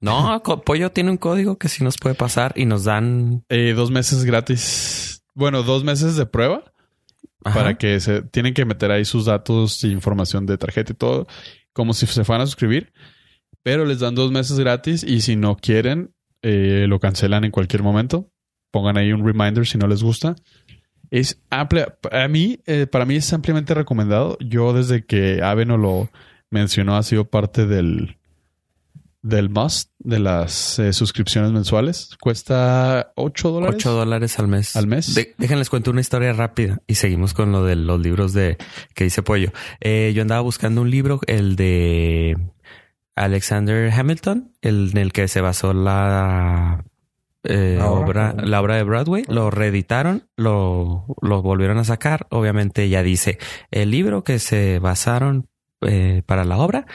No, 0.00 0.42
Pollo 0.66 0.90
tiene 0.90 1.12
un 1.12 1.16
código 1.16 1.56
que 1.56 1.68
sí 1.68 1.82
nos 1.82 1.96
puede 1.96 2.14
pasar 2.14 2.52
y 2.56 2.66
nos 2.66 2.84
dan 2.84 3.44
eh, 3.48 3.72
dos 3.74 3.90
meses 3.90 4.24
gratis. 4.24 5.22
Bueno, 5.34 5.62
dos 5.62 5.82
meses 5.82 6.16
de 6.16 6.26
prueba 6.26 6.62
Ajá. 7.44 7.58
para 7.58 7.78
que 7.78 8.00
se 8.00 8.20
tienen 8.20 8.52
que 8.52 8.64
meter 8.66 8.90
ahí 8.90 9.04
sus 9.06 9.24
datos 9.24 9.82
e 9.84 9.88
información 9.88 10.44
de 10.44 10.58
tarjeta 10.58 10.92
y 10.92 10.96
todo, 10.96 11.26
como 11.72 11.94
si 11.94 12.06
se 12.06 12.24
fueran 12.24 12.42
a 12.42 12.46
suscribir. 12.46 12.92
Pero 13.62 13.86
les 13.86 14.00
dan 14.00 14.14
dos 14.14 14.30
meses 14.30 14.58
gratis 14.58 15.04
y 15.04 15.22
si 15.22 15.36
no 15.36 15.56
quieren, 15.56 16.12
eh, 16.42 16.84
lo 16.86 16.98
cancelan 17.00 17.44
en 17.44 17.50
cualquier 17.50 17.82
momento. 17.82 18.30
Pongan 18.70 18.98
ahí 18.98 19.10
un 19.12 19.24
reminder 19.24 19.66
si 19.66 19.78
no 19.78 19.86
les 19.86 20.02
gusta. 20.02 20.36
Es 21.16 21.38
amplia. 21.50 21.96
A 22.10 22.26
mí, 22.26 22.58
eh, 22.66 22.86
para 22.86 23.04
mí 23.04 23.14
es 23.16 23.32
ampliamente 23.32 23.72
recomendado. 23.74 24.36
Yo 24.40 24.72
desde 24.72 25.04
que 25.06 25.42
Ave 25.42 25.64
nos 25.64 25.78
lo 25.78 26.10
mencionó 26.50 26.96
ha 26.96 27.02
sido 27.04 27.24
parte 27.26 27.66
del 27.66 28.16
del 29.22 29.48
must 29.48 29.90
de 30.00 30.18
las 30.18 30.78
eh, 30.78 30.92
suscripciones 30.92 31.52
mensuales. 31.52 32.10
Cuesta 32.20 33.12
8 33.14 33.50
dólares. 33.52 33.76
8 33.76 33.92
dólares 33.92 34.38
al 34.38 34.48
mes. 34.48 34.74
¿Al 34.76 34.86
mes? 34.86 35.14
De- 35.14 35.34
déjenles 35.38 35.70
cuento 35.70 35.92
una 35.92 36.00
historia 36.02 36.32
rápida 36.32 36.82
y 36.86 36.96
seguimos 36.96 37.32
con 37.32 37.52
lo 37.52 37.64
de 37.64 37.76
los 37.76 38.00
libros 38.00 38.32
de 38.32 38.58
que 38.94 39.04
dice 39.04 39.22
Pollo. 39.22 39.52
Eh, 39.80 40.12
yo 40.14 40.20
andaba 40.22 40.40
buscando 40.42 40.80
un 40.82 40.90
libro, 40.90 41.20
el 41.26 41.54
de 41.56 42.36
Alexander 43.14 43.90
Hamilton, 43.92 44.52
el 44.62 44.90
en 44.90 44.98
el 44.98 45.12
que 45.12 45.28
se 45.28 45.40
basó 45.40 45.72
la 45.72 46.84
eh, 47.44 47.76
La 47.78 47.90
obra, 47.90 48.34
la 48.36 48.60
obra 48.60 48.76
de 48.76 48.82
Broadway. 48.82 49.24
Lo 49.28 49.50
reeditaron, 49.50 50.28
lo, 50.36 51.06
lo 51.22 51.42
volvieron 51.42 51.78
a 51.78 51.84
sacar. 51.84 52.26
Obviamente 52.30 52.88
ya 52.88 53.02
dice 53.02 53.38
el 53.70 53.90
libro 53.90 54.24
que 54.24 54.38
se 54.38 54.78
basaron 54.80 55.48
eh, 55.82 56.22
para 56.26 56.44
la 56.44 56.56
obra 56.58 56.86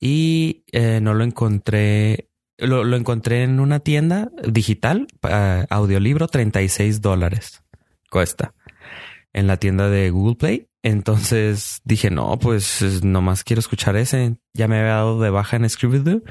y 0.00 0.64
eh, 0.72 1.00
no 1.02 1.14
lo 1.14 1.24
encontré. 1.24 2.28
Lo, 2.60 2.82
lo 2.82 2.96
encontré 2.96 3.44
en 3.44 3.60
una 3.60 3.78
tienda 3.80 4.30
digital, 4.48 5.06
audiolibro, 5.70 6.26
36 6.26 7.00
dólares 7.00 7.62
cuesta 8.10 8.52
en 9.32 9.46
la 9.46 9.58
tienda 9.58 9.88
de 9.88 10.10
Google 10.10 10.34
Play. 10.36 10.68
Entonces 10.82 11.80
dije, 11.84 12.10
no, 12.10 12.38
pues 12.38 12.82
es- 12.82 13.04
nomás 13.04 13.44
quiero 13.44 13.60
escuchar 13.60 13.96
ese. 13.96 14.36
Ya 14.54 14.66
me 14.68 14.78
había 14.78 14.94
dado 14.94 15.20
de 15.20 15.30
baja 15.30 15.56
en 15.56 15.68
Scribd. 15.68 16.22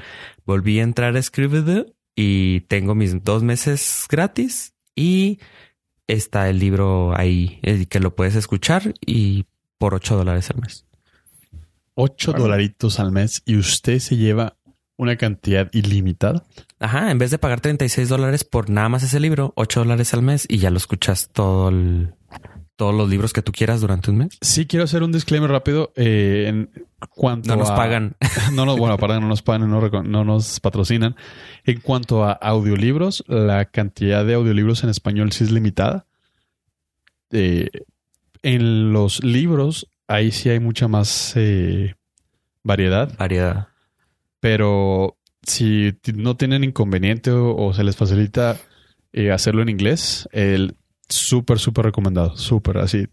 Volví 0.44 0.80
a 0.80 0.82
entrar 0.82 1.16
a 1.16 1.22
Scribd 1.22 1.86
y 2.20 2.62
tengo 2.62 2.96
mis 2.96 3.22
dos 3.22 3.44
meses 3.44 4.06
gratis 4.10 4.74
y 4.96 5.38
está 6.08 6.48
el 6.48 6.58
libro 6.58 7.16
ahí, 7.16 7.60
que 7.88 8.00
lo 8.00 8.16
puedes 8.16 8.34
escuchar 8.34 8.92
y 9.06 9.46
por 9.78 9.94
8 9.94 10.16
dólares 10.16 10.50
al 10.50 10.60
mes. 10.60 10.84
8 11.94 12.32
dolaritos 12.32 12.98
al 12.98 13.12
mes 13.12 13.42
y 13.46 13.54
usted 13.56 14.00
se 14.00 14.16
lleva 14.16 14.56
una 14.96 15.16
cantidad 15.16 15.68
ilimitada. 15.72 16.44
Ajá, 16.80 17.12
en 17.12 17.18
vez 17.18 17.30
de 17.30 17.38
pagar 17.38 17.60
36 17.60 18.08
dólares 18.08 18.42
por 18.42 18.68
nada 18.68 18.88
más 18.88 19.04
ese 19.04 19.20
libro, 19.20 19.52
8 19.54 19.78
dólares 19.78 20.12
al 20.12 20.22
mes 20.22 20.44
y 20.48 20.58
ya 20.58 20.70
lo 20.70 20.78
escuchas 20.78 21.30
todo 21.32 21.68
el, 21.68 22.14
todos 22.78 22.94
los 22.94 23.10
libros 23.10 23.32
que 23.32 23.42
tú 23.42 23.50
quieras 23.50 23.80
durante 23.80 24.10
un 24.12 24.18
mes. 24.18 24.38
Sí, 24.40 24.64
quiero 24.66 24.84
hacer 24.84 25.02
un 25.02 25.10
disclaimer 25.10 25.50
rápido. 25.50 25.92
Eh, 25.96 26.44
en 26.46 26.70
cuanto 27.10 27.48
No 27.50 27.56
nos 27.56 27.70
a- 27.70 27.74
pagan. 27.76 28.14
No, 28.54 28.64
no, 28.64 28.76
bueno, 28.76 28.94
aparte 28.94 29.18
no 29.20 29.26
nos 29.28 29.42
pagan, 29.42 29.68
no, 29.68 29.80
no 30.04 30.24
nos 30.24 30.60
patrocinan. 30.60 31.16
En 31.64 31.80
cuanto 31.80 32.24
a 32.24 32.32
audiolibros, 32.32 33.24
la 33.26 33.64
cantidad 33.66 34.24
de 34.24 34.34
audiolibros 34.34 34.84
en 34.84 34.90
español 34.90 35.32
sí 35.32 35.42
es 35.44 35.50
limitada. 35.50 36.06
Eh, 37.30 37.68
en 38.42 38.92
los 38.92 39.22
libros, 39.24 39.88
ahí 40.06 40.30
sí 40.30 40.48
hay 40.48 40.60
mucha 40.60 40.86
más 40.88 41.32
eh, 41.36 41.96
variedad, 42.62 43.12
Variedad. 43.18 43.68
pero 44.40 45.16
si 45.42 45.94
no 46.14 46.36
tienen 46.36 46.62
inconveniente 46.64 47.30
o, 47.32 47.56
o 47.56 47.74
se 47.74 47.82
les 47.84 47.96
facilita 47.96 48.56
eh, 49.12 49.32
hacerlo 49.32 49.62
en 49.62 49.68
inglés, 49.68 50.28
el 50.32 50.76
súper, 51.08 51.58
súper 51.58 51.86
recomendado. 51.86 52.36
Súper, 52.36 52.78
así. 52.78 53.06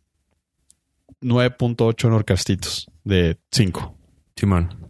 9.8 1.22 2.10
Norcastitos 2.10 2.92
de 3.04 3.38
5. 3.52 3.96
Simón. 4.36 4.86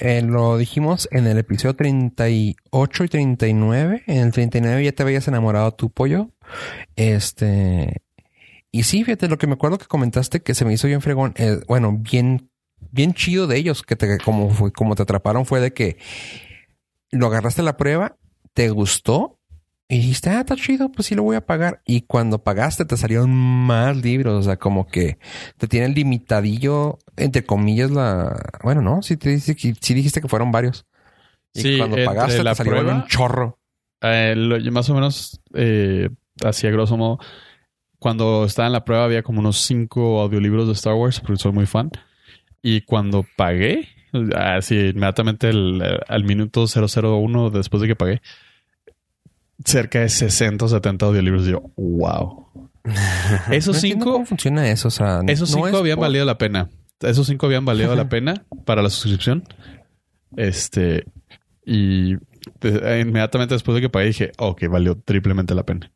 Eh, 0.00 0.22
lo 0.22 0.56
dijimos 0.56 1.08
en 1.10 1.26
el 1.26 1.36
episodio 1.38 1.74
38 1.74 3.04
y 3.04 3.08
39. 3.08 4.04
En 4.06 4.18
el 4.18 4.32
39 4.32 4.84
ya 4.84 4.92
te 4.92 5.02
habías 5.02 5.26
enamorado 5.26 5.72
tu 5.72 5.90
pollo. 5.90 6.30
Este. 6.94 8.02
Y 8.70 8.84
sí, 8.84 9.02
fíjate, 9.02 9.28
lo 9.28 9.38
que 9.38 9.46
me 9.46 9.54
acuerdo 9.54 9.78
que 9.78 9.86
comentaste 9.86 10.40
que 10.40 10.54
se 10.54 10.64
me 10.64 10.72
hizo 10.72 10.86
bien 10.86 11.00
fregón. 11.00 11.34
eh, 11.36 11.60
bueno, 11.66 11.96
bien, 11.98 12.50
bien 12.92 13.14
chido 13.14 13.46
de 13.46 13.56
ellos, 13.56 13.82
que 13.82 13.96
te, 13.96 14.18
como, 14.18 14.50
fue, 14.50 14.72
como 14.72 14.94
te 14.94 15.02
atraparon 15.02 15.44
fue 15.46 15.60
de 15.60 15.72
que 15.72 15.96
lo 17.10 17.26
agarraste 17.26 17.62
a 17.62 17.64
la 17.64 17.76
prueba, 17.76 18.16
te 18.52 18.70
gustó 18.70 19.37
y 19.88 19.96
dijiste, 19.98 20.28
ah, 20.30 20.40
está 20.40 20.54
chido, 20.56 20.90
pues 20.92 21.06
sí 21.08 21.14
lo 21.14 21.22
voy 21.22 21.36
a 21.36 21.46
pagar. 21.46 21.80
Y 21.86 22.02
cuando 22.02 22.42
pagaste 22.42 22.84
te 22.84 22.96
salieron 22.96 23.30
más 23.34 23.96
libros, 23.96 24.34
o 24.34 24.42
sea, 24.42 24.58
como 24.58 24.86
que 24.86 25.18
te 25.56 25.66
tienen 25.66 25.94
limitadillo, 25.94 26.98
entre 27.16 27.44
comillas, 27.44 27.90
la... 27.90 28.36
Bueno, 28.62 28.82
no, 28.82 29.00
sí, 29.02 29.16
te 29.16 29.30
dice 29.30 29.56
que, 29.56 29.74
sí 29.80 29.94
dijiste 29.94 30.20
que 30.20 30.28
fueron 30.28 30.52
varios. 30.52 30.86
Y 31.54 31.62
Sí, 31.62 31.78
cuando 31.78 31.96
pagaste 32.04 32.44
la 32.44 32.50
te 32.52 32.56
salieron 32.56 32.84
prueba- 32.84 33.00
un 33.02 33.06
chorro. 33.08 33.58
Eh, 34.02 34.34
lo- 34.36 34.60
más 34.72 34.88
o 34.90 34.94
menos, 34.94 35.40
eh, 35.54 36.10
así 36.44 36.66
a 36.66 36.70
grosso 36.70 36.96
modo, 36.96 37.18
cuando 37.98 38.44
estaba 38.44 38.66
en 38.66 38.72
la 38.74 38.84
prueba 38.84 39.04
había 39.04 39.22
como 39.22 39.40
unos 39.40 39.58
cinco 39.62 40.20
audiolibros 40.20 40.66
de 40.66 40.74
Star 40.74 40.94
Wars, 40.94 41.20
porque 41.20 41.36
soy 41.40 41.52
muy 41.52 41.66
fan. 41.66 41.90
Y 42.62 42.82
cuando 42.82 43.24
pagué, 43.36 43.88
así 44.36 44.76
inmediatamente 44.90 45.48
el- 45.48 45.82
al 46.06 46.24
minuto 46.24 46.66
001 46.66 47.50
después 47.50 47.80
de 47.80 47.88
que 47.88 47.96
pagué, 47.96 48.20
cerca 49.64 50.00
de 50.00 50.08
60 50.08 50.64
o 50.64 50.68
70 50.68 51.06
audiolibros. 51.06 51.46
Y 51.46 51.52
yo, 51.52 51.62
wow. 51.76 52.46
Esos 53.50 53.76
No 53.76 53.80
cinco, 53.80 54.12
¿Cómo 54.12 54.26
funciona 54.26 54.68
eso? 54.70 54.88
O 54.88 54.90
sea, 54.90 55.20
esos 55.26 55.50
no 55.50 55.56
cinco 55.56 55.68
es 55.68 55.74
habían 55.74 55.96
por- 55.96 56.06
valido 56.06 56.24
la 56.24 56.38
pena. 56.38 56.70
Esos 57.00 57.26
cinco 57.26 57.46
habían 57.46 57.64
valido 57.64 57.94
la 57.94 58.08
pena 58.08 58.44
para 58.64 58.82
la 58.82 58.90
suscripción. 58.90 59.44
Este, 60.36 61.04
y 61.64 62.14
de- 62.60 63.00
inmediatamente 63.00 63.54
después 63.54 63.74
de 63.76 63.80
que 63.82 63.88
pagué 63.88 64.06
dije, 64.06 64.32
ok, 64.38 64.64
valió 64.68 64.96
triplemente 64.98 65.54
la 65.54 65.64
pena. 65.64 65.90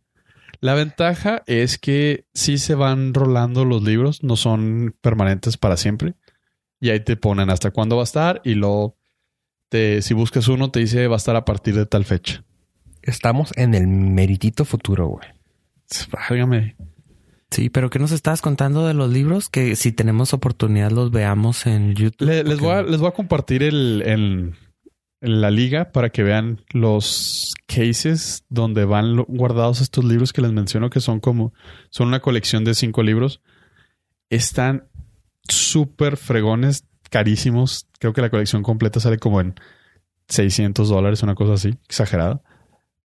La 0.60 0.74
ventaja 0.74 1.42
es 1.46 1.76
que 1.78 2.26
sí 2.34 2.56
se 2.58 2.74
van 2.76 3.14
rolando 3.14 3.64
los 3.64 3.82
libros, 3.82 4.22
no 4.22 4.36
son 4.36 4.94
permanentes 5.00 5.56
para 5.56 5.76
siempre. 5.76 6.14
Y 6.80 6.90
ahí 6.90 7.00
te 7.00 7.16
ponen 7.16 7.50
hasta 7.50 7.70
cuándo 7.72 7.96
va 7.96 8.02
a 8.02 8.04
estar 8.04 8.40
y 8.44 8.54
luego 8.54 8.96
te, 9.70 10.02
si 10.02 10.14
buscas 10.14 10.46
uno 10.48 10.70
te 10.70 10.80
dice 10.80 11.08
va 11.08 11.14
a 11.14 11.18
estar 11.18 11.34
a 11.36 11.44
partir 11.44 11.74
de 11.74 11.86
tal 11.86 12.04
fecha. 12.04 12.44
Estamos 13.02 13.52
en 13.56 13.74
el 13.74 13.86
meritito 13.86 14.64
futuro, 14.64 15.06
güey. 15.08 15.26
Válgame. 16.10 16.76
Sí, 17.50 17.68
pero 17.68 17.90
¿qué 17.90 17.98
nos 17.98 18.12
estabas 18.12 18.40
contando 18.40 18.86
de 18.86 18.94
los 18.94 19.10
libros? 19.10 19.48
Que 19.50 19.76
si 19.76 19.92
tenemos 19.92 20.32
oportunidad 20.32 20.90
los 20.90 21.10
veamos 21.10 21.66
en 21.66 21.94
YouTube. 21.94 22.26
Le- 22.26 22.44
les, 22.44 22.58
voy 22.60 22.70
a, 22.70 22.82
les 22.82 22.98
voy 23.00 23.08
a 23.08 23.12
compartir 23.12 23.62
el, 23.62 24.02
el- 24.06 24.54
la 25.20 25.50
liga 25.50 25.92
para 25.92 26.10
que 26.10 26.22
vean 26.22 26.62
los 26.72 27.52
cases 27.66 28.44
donde 28.48 28.84
van 28.86 29.16
lo- 29.16 29.26
guardados 29.28 29.80
estos 29.82 30.04
libros 30.04 30.32
que 30.32 30.40
les 30.42 30.52
menciono 30.52 30.88
que 30.90 31.00
son 31.00 31.20
como 31.20 31.52
son 31.90 32.08
una 32.08 32.20
colección 32.20 32.64
de 32.64 32.74
cinco 32.74 33.02
libros. 33.02 33.42
Están 34.30 34.88
súper 35.46 36.16
fregones, 36.16 36.86
carísimos. 37.10 37.86
Creo 37.98 38.14
que 38.14 38.22
la 38.22 38.30
colección 38.30 38.62
completa 38.62 38.98
sale 38.98 39.18
como 39.18 39.40
en 39.42 39.54
600 40.28 40.88
dólares, 40.88 41.22
una 41.22 41.34
cosa 41.34 41.52
así, 41.54 41.74
exagerada. 41.84 42.42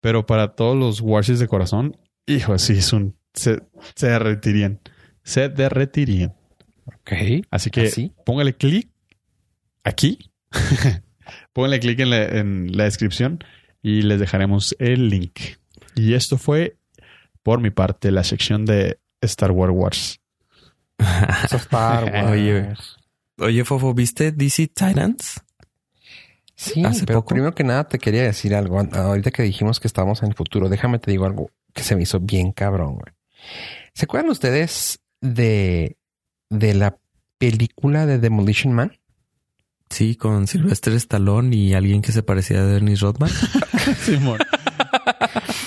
Pero 0.00 0.26
para 0.26 0.54
todos 0.54 0.76
los 0.76 1.00
Warsis 1.00 1.38
de 1.38 1.48
corazón, 1.48 1.96
hijo, 2.26 2.59
sí, 2.59 2.74
es 2.74 2.92
un... 2.92 3.16
Se, 3.35 3.62
se 3.94 4.09
derretirían. 4.09 4.80
Se 5.22 5.48
derretirían. 5.48 6.35
Ok. 6.85 7.12
Así 7.50 7.70
que 7.70 7.87
¿Así? 7.88 8.12
póngale 8.24 8.56
clic 8.56 8.88
aquí. 9.85 10.30
póngale 11.52 11.80
clic 11.80 11.98
en 12.00 12.11
la, 12.11 12.24
en 12.24 12.76
la 12.76 12.85
descripción 12.85 13.40
y 13.82 14.02
les 14.02 14.20
dejaremos 14.20 14.74
el 14.78 15.09
link. 15.09 15.38
Y 15.94 16.14
esto 16.14 16.38
fue, 16.38 16.76
por 17.42 17.61
mi 17.61 17.70
parte, 17.70 18.11
la 18.11 18.24
sección 18.24 18.64
de 18.64 18.98
Star 19.20 19.50
Wars 19.50 19.72
Wars. 19.74 20.20
Eso 21.44 21.56
Star 21.56 22.04
Wars. 22.12 22.30
Oye. 22.30 22.74
Oye, 23.38 23.64
Fofo, 23.64 23.92
¿viste 23.94 24.32
DC 24.32 24.68
Titans? 24.68 25.42
Sí, 26.57 26.83
hace 26.85 27.05
pero 27.05 27.21
poco. 27.21 27.35
primero 27.35 27.55
que 27.55 27.64
nada 27.64 27.85
te 27.87 27.99
quería 27.99 28.23
decir 28.23 28.55
algo. 28.55 28.81
Ahorita 28.81 29.31
que 29.31 29.42
dijimos 29.42 29.79
que 29.79 29.87
estábamos 29.87 30.23
en 30.23 30.31
el 30.31 30.35
futuro, 30.35 30.69
déjame 30.69 30.99
te 30.99 31.11
digo 31.11 31.27
algo 31.27 31.51
que 31.75 31.83
se 31.83 31.95
me 31.97 32.03
hizo 32.03 32.19
bien 32.21 32.53
cabrón, 32.53 32.95
güey. 32.95 33.12
¿Se 33.95 34.07
acuerdan 34.07 34.31
ustedes 34.31 35.01
de, 35.21 35.97
de 36.49 36.75
la 36.75 36.99
película 37.38 38.07
de 38.07 38.19
Demolition 38.19 38.73
Man? 38.73 38.99
Sí, 39.90 40.16
con 40.16 40.47
Sylvester 40.47 40.95
Stallone 40.95 41.55
y 41.55 41.75
alguien 41.75 42.03
que 42.03 42.11
se 42.12 42.23
parecía 42.23 42.61
a 42.61 42.64
Dennis 42.66 43.01
Rodman. 43.01 43.31
Simón. 44.05 44.38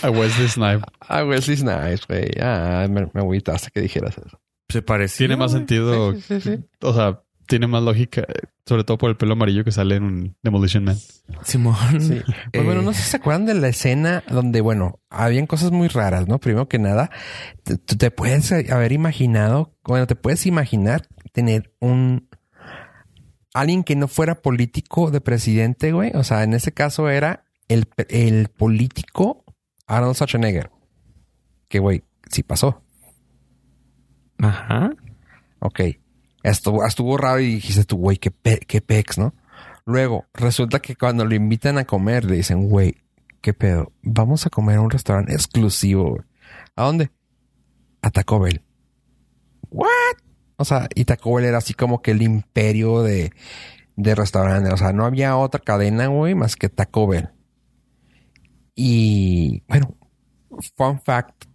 A 0.01 0.09
Wesley 0.09 0.47
Snipe. 0.49 0.81
Ah, 1.01 1.23
Wesley 1.23 1.57
Snipes, 1.57 2.07
güey. 2.07 2.31
Ah, 2.41 2.85
me, 2.89 3.01
me 3.13 3.21
agüitaste 3.21 3.69
que 3.71 3.81
dijeras 3.81 4.17
eso. 4.17 4.39
Se 4.69 4.81
parecía. 4.81 5.27
Tiene 5.27 5.37
más 5.37 5.51
sentido, 5.51 6.13
Sí, 6.15 6.21
sí, 6.27 6.41
sí. 6.41 6.59
o 6.81 6.93
sea, 6.93 7.21
tiene 7.49 7.65
más 7.65 7.81
lógica, 7.81 8.21
eh, 8.21 8.47
sobre 8.63 8.83
todo 8.83 8.99
por 8.99 9.09
el 9.09 9.17
pelo 9.17 9.33
amarillo 9.33 9.63
que 9.63 9.71
sale 9.71 9.95
en 9.95 10.03
un 10.03 10.35
Demolition 10.43 10.83
Man. 10.83 10.97
Simón. 11.43 11.99
Sí. 11.99 12.21
Pues 12.53 12.63
bueno, 12.63 12.83
no 12.83 12.93
sé 12.93 13.01
si 13.01 13.09
se 13.09 13.17
acuerdan 13.17 13.47
de 13.47 13.55
la 13.55 13.67
escena 13.67 14.23
donde, 14.29 14.61
bueno, 14.61 14.99
habían 15.09 15.47
cosas 15.47 15.71
muy 15.71 15.87
raras, 15.87 16.27
¿no? 16.27 16.39
Primero 16.39 16.69
que 16.69 16.77
nada, 16.77 17.09
te 17.63 18.11
puedes 18.11 18.51
haber 18.51 18.91
imaginado, 18.91 19.75
bueno, 19.83 20.05
te 20.05 20.15
puedes 20.15 20.45
imaginar 20.45 21.07
tener 21.33 21.73
un 21.79 22.29
alguien 23.53 23.83
que 23.83 23.95
no 23.95 24.07
fuera 24.07 24.35
político 24.35 25.09
de 25.09 25.19
presidente, 25.19 25.91
güey. 25.91 26.11
O 26.13 26.23
sea, 26.23 26.43
en 26.43 26.53
ese 26.53 26.71
caso 26.71 27.09
era 27.09 27.45
el, 27.67 27.87
el 28.09 28.49
político 28.49 29.43
Arnold 29.87 30.15
Schwarzenegger. 30.15 30.69
Que, 31.67 31.79
güey, 31.79 32.03
sí 32.29 32.43
pasó. 32.43 32.83
Ajá. 34.37 34.91
Ok. 35.59 35.81
Estuvo, 36.43 36.85
estuvo 36.85 37.17
raro 37.17 37.39
y 37.39 37.55
dijiste 37.55 37.83
tú, 37.83 37.97
güey, 37.97 38.17
qué, 38.17 38.31
pe- 38.31 38.59
qué 38.67 38.81
pex, 38.81 39.17
¿no? 39.17 39.33
Luego, 39.85 40.25
resulta 40.33 40.79
que 40.79 40.95
cuando 40.95 41.25
lo 41.25 41.35
invitan 41.35 41.77
a 41.77 41.85
comer, 41.85 42.25
le 42.25 42.37
dicen, 42.37 42.69
güey, 42.69 42.95
qué 43.41 43.53
pedo, 43.53 43.91
vamos 44.01 44.45
a 44.45 44.49
comer 44.49 44.77
a 44.77 44.81
un 44.81 44.89
restaurante 44.89 45.33
exclusivo. 45.33 46.23
¿A 46.75 46.83
dónde? 46.83 47.11
A 48.01 48.09
Taco 48.11 48.39
Bell. 48.39 48.61
¿What? 49.69 49.87
O 50.57 50.65
sea, 50.65 50.87
y 50.95 51.05
Taco 51.05 51.33
Bell 51.35 51.45
era 51.45 51.57
así 51.57 51.73
como 51.73 52.01
que 52.01 52.11
el 52.11 52.21
imperio 52.21 53.01
de, 53.01 53.31
de 53.95 54.15
restaurantes. 54.15 54.73
O 54.73 54.77
sea, 54.77 54.93
no 54.93 55.05
había 55.05 55.35
otra 55.37 55.59
cadena, 55.61 56.07
güey, 56.07 56.35
más 56.35 56.55
que 56.55 56.69
Taco 56.69 57.07
Bell. 57.07 57.29
Y 58.75 59.63
bueno, 59.67 59.95
fun 60.75 61.01
fact. 61.01 61.45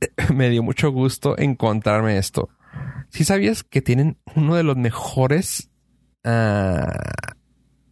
Me 0.34 0.48
dio 0.50 0.62
mucho 0.62 0.90
gusto 0.90 1.36
encontrarme 1.38 2.18
esto. 2.18 2.48
¿Sí 3.10 3.24
sabías 3.24 3.64
que 3.64 3.82
tienen 3.82 4.18
uno 4.34 4.54
de 4.54 4.62
los 4.62 4.76
mejores... 4.76 5.70
ah, 6.24 6.92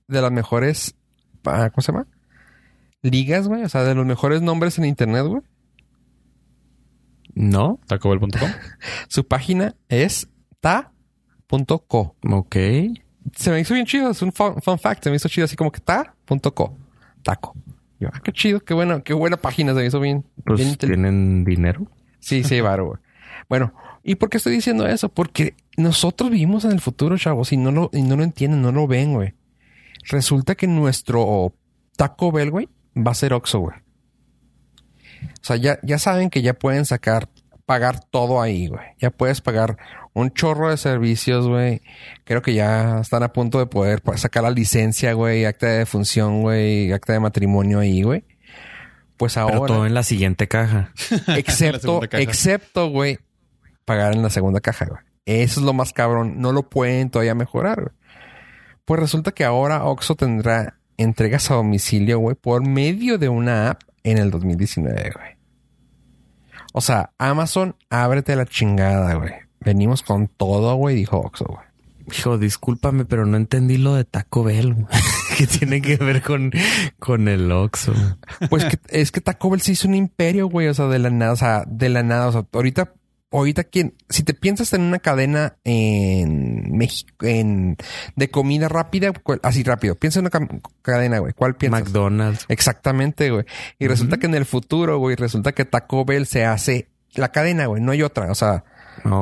de 0.09 0.23
las 0.23 0.33
mejores... 0.33 0.95
¿Cómo 1.43 1.81
se 1.81 1.93
llama? 1.93 2.07
Ligas, 3.03 3.47
güey. 3.47 3.63
O 3.63 3.69
sea, 3.69 3.85
de 3.85 3.95
los 3.95 4.05
mejores 4.05 4.43
nombres 4.43 4.79
en 4.79 4.85
internet, 4.85 5.27
güey. 5.27 5.43
No. 7.35 7.79
Tacobell.com. 7.87 8.51
Su 9.09 9.27
página 9.29 9.77
es 9.89 10.29
ta.co. 10.61 12.17
Ok. 12.31 12.57
Se 13.35 13.51
me 13.51 13.61
hizo 13.61 13.75
bien 13.75 13.87
chido. 13.87 14.11
Es 14.11 14.23
un 14.23 14.33
fun, 14.33 14.61
fun 14.61 14.79
fact. 14.79 15.05
Se 15.05 15.11
me 15.11 15.17
hizo 15.17 15.29
chido 15.29 15.45
así 15.45 15.55
como 15.55 15.71
que 15.71 15.81
ta.co. 15.81 16.77
Taco. 17.23 17.55
Yo, 18.01 18.09
ah, 18.13 18.21
qué 18.25 18.33
chido. 18.33 18.61
Qué 18.61 18.75
buena, 18.75 19.03
qué 19.03 19.13
buena 19.13 19.37
página. 19.37 19.73
Se 19.75 19.81
me 19.81 19.87
hizo 19.87 20.01
bien. 20.01 20.25
Pues 20.45 20.79
tienen 20.79 21.45
dinero. 21.45 21.87
Sí, 22.19 22.43
sí, 22.43 22.61
varo, 22.61 22.87
güey. 22.87 22.99
Bueno, 23.49 23.73
¿y 24.07 24.15
por 24.15 24.31
qué 24.31 24.37
estoy 24.37 24.55
diciendo 24.55 24.87
eso? 24.87 25.09
Porque 25.09 25.55
nosotros 25.77 26.31
vivimos 26.31 26.65
en 26.65 26.73
el 26.73 26.81
futuro, 26.81 27.19
chavos, 27.19 27.53
y 27.53 27.57
no 27.57 27.73
lo, 27.73 27.91
y 27.93 28.03
no 28.03 28.17
lo 28.17 28.23
entienden, 28.23 28.63
no 28.63 28.71
lo 28.73 28.87
ven, 28.87 29.13
güey. 29.13 29.35
Resulta 30.05 30.55
que 30.55 30.69
nuestro 30.69 31.53
Taco 31.97 32.31
Bell, 32.31 32.51
güey, 32.51 32.69
va 32.97 33.11
a 33.11 33.15
ser 33.15 33.33
Oxxo, 33.33 33.59
güey. 33.59 33.77
O 35.23 35.45
sea, 35.45 35.57
ya, 35.57 35.79
ya 35.83 35.99
saben 35.99 36.31
que 36.31 36.41
ya 36.41 36.55
pueden 36.55 36.85
sacar, 36.85 37.29
pagar 37.65 38.01
todo 38.09 38.41
ahí, 38.41 38.69
güey. 38.69 38.85
Ya 38.99 39.11
puedes 39.11 39.41
pagar 39.41 39.77
un 40.13 40.31
chorro 40.31 40.71
de 40.71 40.77
servicios, 40.77 41.49
güey. 41.49 41.83
Creo 42.25 42.43
que 42.43 42.55
ya 42.55 43.01
están 43.01 43.25
a 43.25 43.33
punto 43.33 43.59
de 43.59 43.67
poder 43.67 44.03
sacar 44.17 44.45
la 44.45 44.51
licencia, 44.51 45.13
güey, 45.15 45.45
acta 45.45 45.67
de 45.67 45.79
defunción, 45.79 46.43
güey, 46.43 46.93
acta 46.93 47.13
de 47.13 47.21
matrimonio 47.21 47.81
ahí, 47.81 48.03
güey. 48.03 48.25
Pues 49.17 49.37
ahora. 49.37 49.55
Pero 49.55 49.67
todo 49.67 49.87
en 49.87 49.95
la 49.95 50.03
siguiente 50.03 50.47
caja. 50.47 50.93
Excepto, 51.37 52.01
caja. 52.11 52.23
excepto, 52.23 52.89
güey, 52.91 53.19
pagar 53.87 54.13
en 54.13 54.23
la 54.23 54.29
segunda 54.29 54.61
caja, 54.61 54.85
güey. 54.85 55.01
Eso 55.25 55.61
es 55.61 55.67
lo 55.67 55.73
más 55.73 55.95
cabrón. 55.95 56.41
No 56.41 56.53
lo 56.53 56.69
pueden 56.69 57.09
todavía 57.09 57.35
mejorar, 57.35 57.81
güey. 57.81 57.95
Pues 58.85 59.01
resulta 59.01 59.33
que 59.33 59.45
ahora 59.45 59.85
Oxxo 59.85 60.15
tendrá 60.15 60.79
entregas 60.99 61.51
a 61.51 61.55
domicilio, 61.55 62.19
güey, 62.19 62.37
por 62.37 62.67
medio 62.67 63.19
de 63.19 63.29
una 63.29 63.71
app 63.71 63.83
en 64.05 64.19
el 64.19 64.31
2019, 64.31 65.13
güey. 65.15 65.37
O 66.73 66.81
sea, 66.81 67.11
Amazon, 67.19 67.75
ábrete 67.91 68.37
la 68.37 68.47
chingada, 68.47 69.15
güey. 69.15 69.33
Venimos 69.61 70.03
con 70.03 70.29
todo, 70.29 70.75
güey, 70.77 70.95
dijo 70.95 71.17
Oxxo, 71.19 71.47
güey. 71.47 71.67
Hijo, 72.13 72.39
discúlpame, 72.39 73.05
pero 73.05 73.27
no 73.27 73.37
entendí 73.37 73.79
lo 73.79 73.95
de 73.95 74.05
Taco 74.05 74.45
Bell. 74.45 74.75
güey. 74.75 74.87
que 75.37 75.47
tiene 75.47 75.83
que 75.83 75.97
ver 75.97 76.23
con, 76.23 76.53
con 76.99 77.29
el 77.29 77.51
Oxxo. 77.51 77.93
Pues 78.49 78.65
que, 78.65 78.79
es 78.89 79.11
que 79.11 79.21
Taco 79.21 79.51
Bell 79.51 79.61
se 79.61 79.73
hizo 79.73 79.89
un 79.89 79.95
imperio, 79.95 80.49
güey. 80.49 80.69
O 80.69 80.75
sea, 80.75 80.87
de 80.87 80.99
la 80.99 81.11
nada, 81.11 81.33
o 81.33 81.37
sea, 81.37 81.65
de 81.67 81.89
la 81.89 82.03
nada. 82.03 82.29
O 82.29 82.33
sea, 82.33 82.47
ahorita, 82.53 82.93
ahorita, 83.31 83.65
¿quién? 83.65 83.95
Si 84.09 84.23
te 84.23 84.35
piensas 84.35 84.73
en 84.73 84.83
una 84.83 84.99
cadena 84.99 85.57
en 85.65 86.77
México, 86.77 87.13
en, 87.27 87.77
de 88.15 88.31
comida 88.31 88.69
rápida, 88.69 89.13
¿cuál- 89.13 89.41
así 89.43 89.63
rápido, 89.63 89.95
piensa 89.95 90.21
en 90.21 90.27
una 90.33 90.49
cadena, 90.83 91.19
güey. 91.19 91.33
¿Cuál 91.35 91.57
piensas? 91.57 91.83
McDonald's. 91.83 92.45
Exactamente, 92.49 93.31
güey. 93.31 93.45
Y 93.79 93.89
resulta 93.89 94.17
que 94.19 94.27
en 94.27 94.35
el 94.35 94.47
futuro, 94.47 94.99
güey, 94.99 95.17
resulta 95.17 95.53
que 95.53 95.65
Taco 95.65 96.05
Bell 96.05 96.27
se 96.27 96.45
hace 96.45 96.89
la 97.15 97.31
cadena, 97.33 97.67
güey. 97.67 97.83
No 97.83 97.93
hay 97.93 98.03
otra. 98.03 98.31
O 98.31 98.35
sea. 98.35 98.65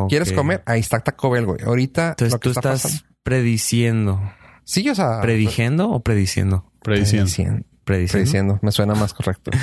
¿quieres 0.08 0.32
comer? 0.32 0.62
Ahí 0.66 0.80
está 0.80 1.00
Taco 1.00 1.30
Bell, 1.30 1.46
güey. 1.46 1.58
Ahorita 1.64 2.10
Entonces 2.10 2.32
lo 2.32 2.40
que 2.40 2.44
tú 2.44 2.50
está 2.50 2.74
estás 2.74 2.92
pasando- 2.92 3.14
prediciendo. 3.22 4.32
Sí, 4.64 4.88
o 4.88 4.94
sea. 4.94 5.20
¿Predijendo 5.20 5.90
o 5.90 6.00
prediciendo? 6.00 6.70
Prediciendo. 6.82 7.24
Prediciendo. 7.24 7.64
Prediciendo. 7.84 8.12
Prediciendo. 8.12 8.58
Me 8.62 8.72
suena 8.72 8.94
más 8.94 9.12
correcto. 9.14 9.50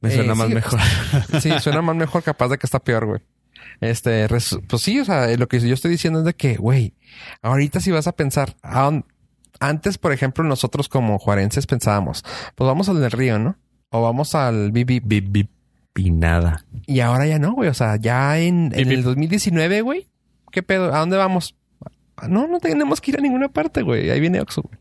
Me 0.00 0.10
suena 0.10 0.34
Eh, 0.34 0.36
más 0.36 0.48
sí, 0.48 0.54
mejor. 0.54 0.80
Sí, 1.40 1.50
suena 1.60 1.80
más 1.82 1.96
mejor, 1.96 2.22
capaz 2.22 2.48
de 2.48 2.58
que 2.58 2.66
está 2.66 2.78
peor, 2.78 3.06
güey. 3.06 3.20
Este, 3.80 4.26
res- 4.28 4.58
pues 4.68 4.82
sí, 4.82 4.98
o 5.00 5.04
sea, 5.04 5.28
lo 5.36 5.48
que 5.48 5.60
yo 5.60 5.74
estoy 5.74 5.90
diciendo 5.90 6.20
es 6.20 6.24
de 6.24 6.34
que, 6.34 6.56
güey, 6.56 6.94
ahorita 7.42 7.80
si 7.80 7.90
vas 7.90 8.06
a 8.06 8.12
pensar, 8.12 8.56
¿a 8.62 8.82
dónde- 8.82 9.06
antes, 9.60 9.98
por 9.98 10.12
ejemplo, 10.12 10.42
nosotros 10.44 10.88
como 10.88 11.18
juarenses 11.18 11.66
pensábamos, 11.66 12.24
pues 12.54 12.66
vamos 12.66 12.88
al 12.88 13.00
del 13.00 13.10
río, 13.10 13.38
¿no? 13.38 13.56
O 13.90 14.02
vamos 14.02 14.34
al 14.34 14.72
BB. 14.72 15.00
Bip, 15.04 15.28
bip 15.30 15.50
y 15.96 16.10
nada. 16.10 16.64
Y 16.86 16.98
ahora 17.00 17.26
ya 17.26 17.38
no, 17.38 17.52
güey. 17.52 17.68
O 17.68 17.74
sea, 17.74 17.94
ya 17.96 18.38
en, 18.40 18.72
en 18.74 18.90
el 18.90 18.96
bip. 18.96 19.04
2019, 19.04 19.80
güey. 19.82 20.08
¿Qué 20.50 20.64
pedo? 20.64 20.92
¿A 20.92 20.98
dónde 20.98 21.16
vamos? 21.16 21.54
No, 22.28 22.48
no 22.48 22.58
tenemos 22.58 23.00
que 23.00 23.12
ir 23.12 23.18
a 23.18 23.20
ninguna 23.20 23.48
parte, 23.48 23.82
güey. 23.82 24.10
Ahí 24.10 24.18
viene 24.18 24.40
Oxxo, 24.40 24.62
güey. 24.62 24.78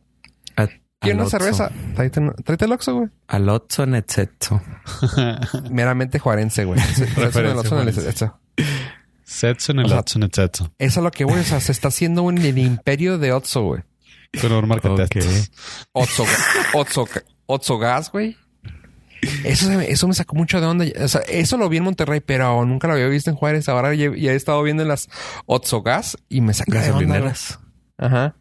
A- 0.58 0.68
¿Quieres 1.00 1.18
al 1.18 1.20
una 1.22 1.30
cerveza? 1.30 1.72
Tráete, 1.96 2.66
el 2.66 2.72
Oxxo, 2.72 2.96
güey. 2.96 3.10
Al 3.28 3.50
Oxxo 3.50 3.84
en 3.84 3.96
etcétera. 3.96 4.62
Meramente 5.70 6.18
juarense, 6.18 6.66
güey. 6.66 6.80
Eso 7.18 7.40
el 7.40 7.48
Oxxo, 7.58 8.34
eso. 8.58 8.70
Setson, 9.24 9.80
el 9.80 9.86
O 9.86 9.90
sea- 9.90 10.00
Hudson, 10.02 10.24
el 10.24 10.32
Setson. 10.34 10.74
Eso 10.78 11.00
es 11.00 11.04
lo 11.04 11.12
que, 11.12 11.24
güey. 11.24 11.40
O 11.40 11.44
sea, 11.44 11.60
se 11.60 11.72
está 11.72 11.88
haciendo 11.88 12.24
un, 12.24 12.38
el 12.38 12.58
imperio 12.58 13.18
de 13.18 13.32
Oxxo, 13.34 13.64
güey. 13.64 13.82
Con 14.42 14.52
Omar 14.52 14.80
Ok. 14.86 15.18
Otso, 15.92 16.26
Otso, 16.74 17.08
Otso 17.46 17.78
Gas, 17.78 18.12
güey. 18.12 18.36
Eso, 19.46 19.72
eso 19.80 20.08
me 20.08 20.14
sacó 20.14 20.36
mucho 20.36 20.60
de 20.60 20.68
onda. 20.68 20.86
O 21.02 21.08
sea, 21.08 21.22
eso 21.22 21.58
lo 21.58 21.70
vi 21.70 21.78
en 21.78 21.84
Monterrey, 21.84 22.20
pero 22.20 22.66
nunca 22.66 22.88
lo 22.88 22.94
había 22.96 23.08
visto 23.08 23.30
en 23.30 23.36
Juárez. 23.38 23.70
Ahora 23.70 23.94
ya, 23.96 24.12
ya 24.16 24.32
he 24.34 24.36
estado 24.36 24.62
viendo 24.64 24.84
en 24.84 24.90
las 24.90 25.08
Otso 25.46 25.82
Gas 25.82 26.18
y 26.30 26.42
me 26.42 26.54
saca 26.54 26.82
de 26.82 26.92
onda. 26.92 27.34
Ajá. 27.98 28.36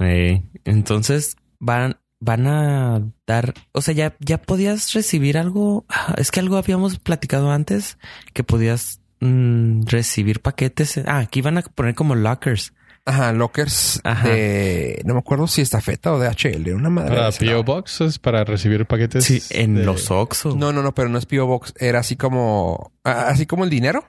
Eh, 0.00 0.42
entonces 0.64 1.36
van, 1.58 1.98
van 2.20 2.46
a 2.46 3.02
dar, 3.26 3.54
o 3.72 3.82
sea, 3.82 3.92
ya, 3.94 4.16
ya 4.20 4.40
podías 4.40 4.92
recibir 4.92 5.36
algo. 5.36 5.84
Ah, 5.88 6.14
Es 6.16 6.30
que 6.30 6.40
algo 6.40 6.56
habíamos 6.56 6.98
platicado 6.98 7.50
antes 7.50 7.98
que 8.32 8.44
podías 8.44 9.00
mm, 9.22 9.82
recibir 9.86 10.40
paquetes. 10.40 10.98
Ah, 11.06 11.18
aquí 11.18 11.40
van 11.42 11.58
a 11.58 11.62
poner 11.62 11.94
como 11.94 12.14
lockers. 12.14 12.72
Ajá, 13.04 13.32
lockers 13.32 14.00
Ajá. 14.04 14.28
de... 14.28 15.02
No 15.04 15.14
me 15.14 15.20
acuerdo 15.20 15.48
si 15.48 15.60
estafeta 15.60 16.12
o 16.12 16.20
de 16.20 16.28
HL. 16.28 16.72
Una 16.72 16.88
madre. 16.88 17.10
Para 17.10 17.22
de 17.24 17.28
esa. 17.30 17.38
P.O. 17.40 17.64
Boxes, 17.64 18.18
para 18.20 18.44
recibir 18.44 18.86
paquetes. 18.86 19.24
Sí, 19.24 19.42
en 19.50 19.74
de- 19.74 19.84
los 19.84 20.08
Oxxo. 20.12 20.54
No, 20.54 20.72
no, 20.72 20.82
no, 20.82 20.94
pero 20.94 21.08
no 21.08 21.18
es 21.18 21.26
P.O. 21.26 21.46
Box. 21.46 21.74
Era 21.78 21.98
así 22.00 22.14
como... 22.16 22.92
ah, 23.02 23.26
Así 23.28 23.44
como 23.46 23.64
el 23.64 23.70
dinero 23.70 24.04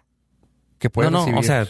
que 0.78 0.90
no, 0.90 0.92
puedes 0.92 1.12
no, 1.12 1.20
recibir. 1.20 1.40
o 1.40 1.44
sea, 1.44 1.68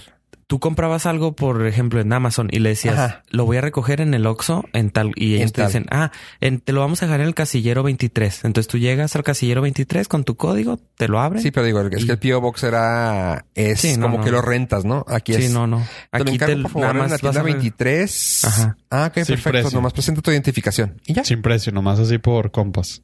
tú 0.47 0.59
comprabas 0.59 1.05
algo, 1.05 1.33
por 1.35 1.65
ejemplo, 1.65 1.99
en 2.01 2.11
Amazon 2.13 2.47
y 2.51 2.59
le 2.59 2.69
decías, 2.69 2.97
Ajá. 2.99 3.23
lo 3.29 3.45
voy 3.45 3.57
a 3.57 3.61
recoger 3.61 4.01
en 4.01 4.13
el 4.13 4.25
Oxxo 4.25 4.65
en 4.73 4.89
tal, 4.91 5.11
y 5.15 5.35
ellos 5.35 5.41
En 5.43 5.49
te 5.51 5.61
tal. 5.61 5.67
dicen, 5.67 5.85
ah, 5.91 6.11
en- 6.41 6.59
te 6.59 6.73
lo 6.73 6.81
vamos 6.81 7.01
a 7.01 7.05
dejar 7.05 7.21
en 7.21 7.27
el 7.27 7.35
casillero 7.35 7.83
23. 7.83 8.45
Entonces 8.45 8.67
tú 8.69 8.77
llegas 8.77 9.15
al 9.15 9.23
casillero 9.23 9.61
23 9.61 10.07
con 10.07 10.23
tu 10.23 10.35
código, 10.35 10.79
te 10.97 11.07
lo 11.07 11.19
abren. 11.19 11.41
Sí, 11.41 11.51
pero 11.51 11.65
digo, 11.65 11.81
es 11.81 12.05
que 12.05 12.11
el 12.11 12.19
P.O. 12.19 12.41
Box 12.41 12.63
era... 12.63 13.45
Es 13.55 13.81
Sí, 13.81 13.97
no, 13.97 14.03
como 14.07 14.17
no. 14.19 14.23
que 14.23 14.31
lo 14.31 14.41
rentas, 14.41 14.85
¿no? 14.85 15.05
Aquí 15.07 15.33
Sí, 15.33 15.45
es... 15.45 15.51
no, 15.51 15.67
no. 15.67 15.77
Te 16.11 16.19
lo 16.19 16.23
Aquí 16.25 16.33
encargo, 16.35 16.55
te, 16.55 16.61
por 16.63 16.71
favor, 16.71 16.81
nada 16.87 16.91
en 16.93 16.97
más 16.99 17.11
la 17.11 17.17
tienda 17.17 17.39
a 17.39 17.43
ver- 17.43 17.53
23. 17.53 18.45
Ajá. 18.45 18.77
Ah, 18.89 19.05
ok, 19.07 19.13
Sin 19.15 19.25
perfecto. 19.25 19.49
precio. 19.49 19.71
Nomás 19.77 19.93
presenta 19.93 20.21
tu 20.21 20.31
identificación. 20.31 21.01
Y 21.05 21.13
ya. 21.13 21.23
Sin 21.23 21.41
precio, 21.41 21.71
nomás 21.71 21.99
así 21.99 22.17
por 22.17 22.51
compas. 22.51 23.01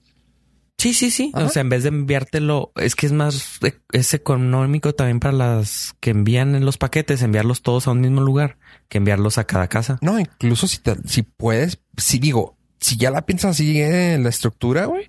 Sí, 0.80 0.94
sí, 0.96 1.12
sí. 1.12 1.32
Ajá. 1.36 1.46
O 1.46 1.50
sea, 1.50 1.62
en 1.62 1.70
vez 1.70 1.84
de 1.84 1.90
enviártelo, 1.90 2.72
es 2.78 2.96
que 2.96 3.06
es 3.06 3.12
más, 3.12 3.60
e- 3.62 3.80
es 3.92 4.14
económico 4.16 4.96
también 4.96 5.20
para 5.20 5.34
las 5.34 5.94
que 6.00 6.10
envían 6.10 6.56
en 6.56 6.66
los 6.66 6.78
paquetes, 6.78 7.22
enviarlos 7.22 7.62
todos 7.62 7.88
a 7.88 7.92
un 7.92 8.02
mismo 8.02 8.22
lugar 8.22 8.58
que 8.88 8.98
enviarlos 8.98 9.38
a 9.38 9.44
cada 9.44 9.68
casa. 9.68 10.00
No, 10.02 10.18
incluso 10.20 10.68
si 10.68 10.78
te, 10.80 10.96
si 11.06 11.22
puedes, 11.24 11.80
si 11.98 12.18
digo, 12.18 12.58
si 12.80 12.96
ya 12.98 13.12
la 13.12 13.26
piensas 13.26 13.52
así 13.52 13.80
en 13.82 14.24
la 14.24 14.30
estructura, 14.30 14.86
güey. 14.86 15.06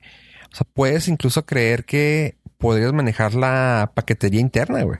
O 0.52 0.56
sea, 0.56 0.66
puedes 0.74 1.06
incluso 1.08 1.46
creer 1.46 1.84
que 1.84 2.36
podrías 2.58 2.92
manejar 2.92 3.34
la 3.34 3.92
paquetería 3.94 4.40
interna, 4.40 4.82
güey. 4.82 4.98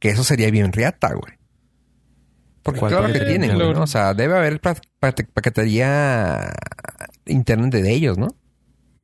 Que 0.00 0.08
eso 0.10 0.24
sería 0.24 0.50
bien 0.50 0.72
riata, 0.72 1.14
güey. 1.14 1.34
Porque 2.64 2.80
¿Cuál 2.80 2.92
claro 2.92 3.12
que 3.12 3.20
tienen, 3.20 3.54
güey? 3.54 3.72
¿no? 3.74 3.82
O 3.82 3.86
sea, 3.86 4.12
debe 4.14 4.36
haber 4.36 4.60
pa- 4.60 4.74
pa- 4.98 5.14
paquetería 5.32 6.52
interna 7.26 7.68
de 7.68 7.92
ellos, 7.92 8.18
¿no? 8.18 8.28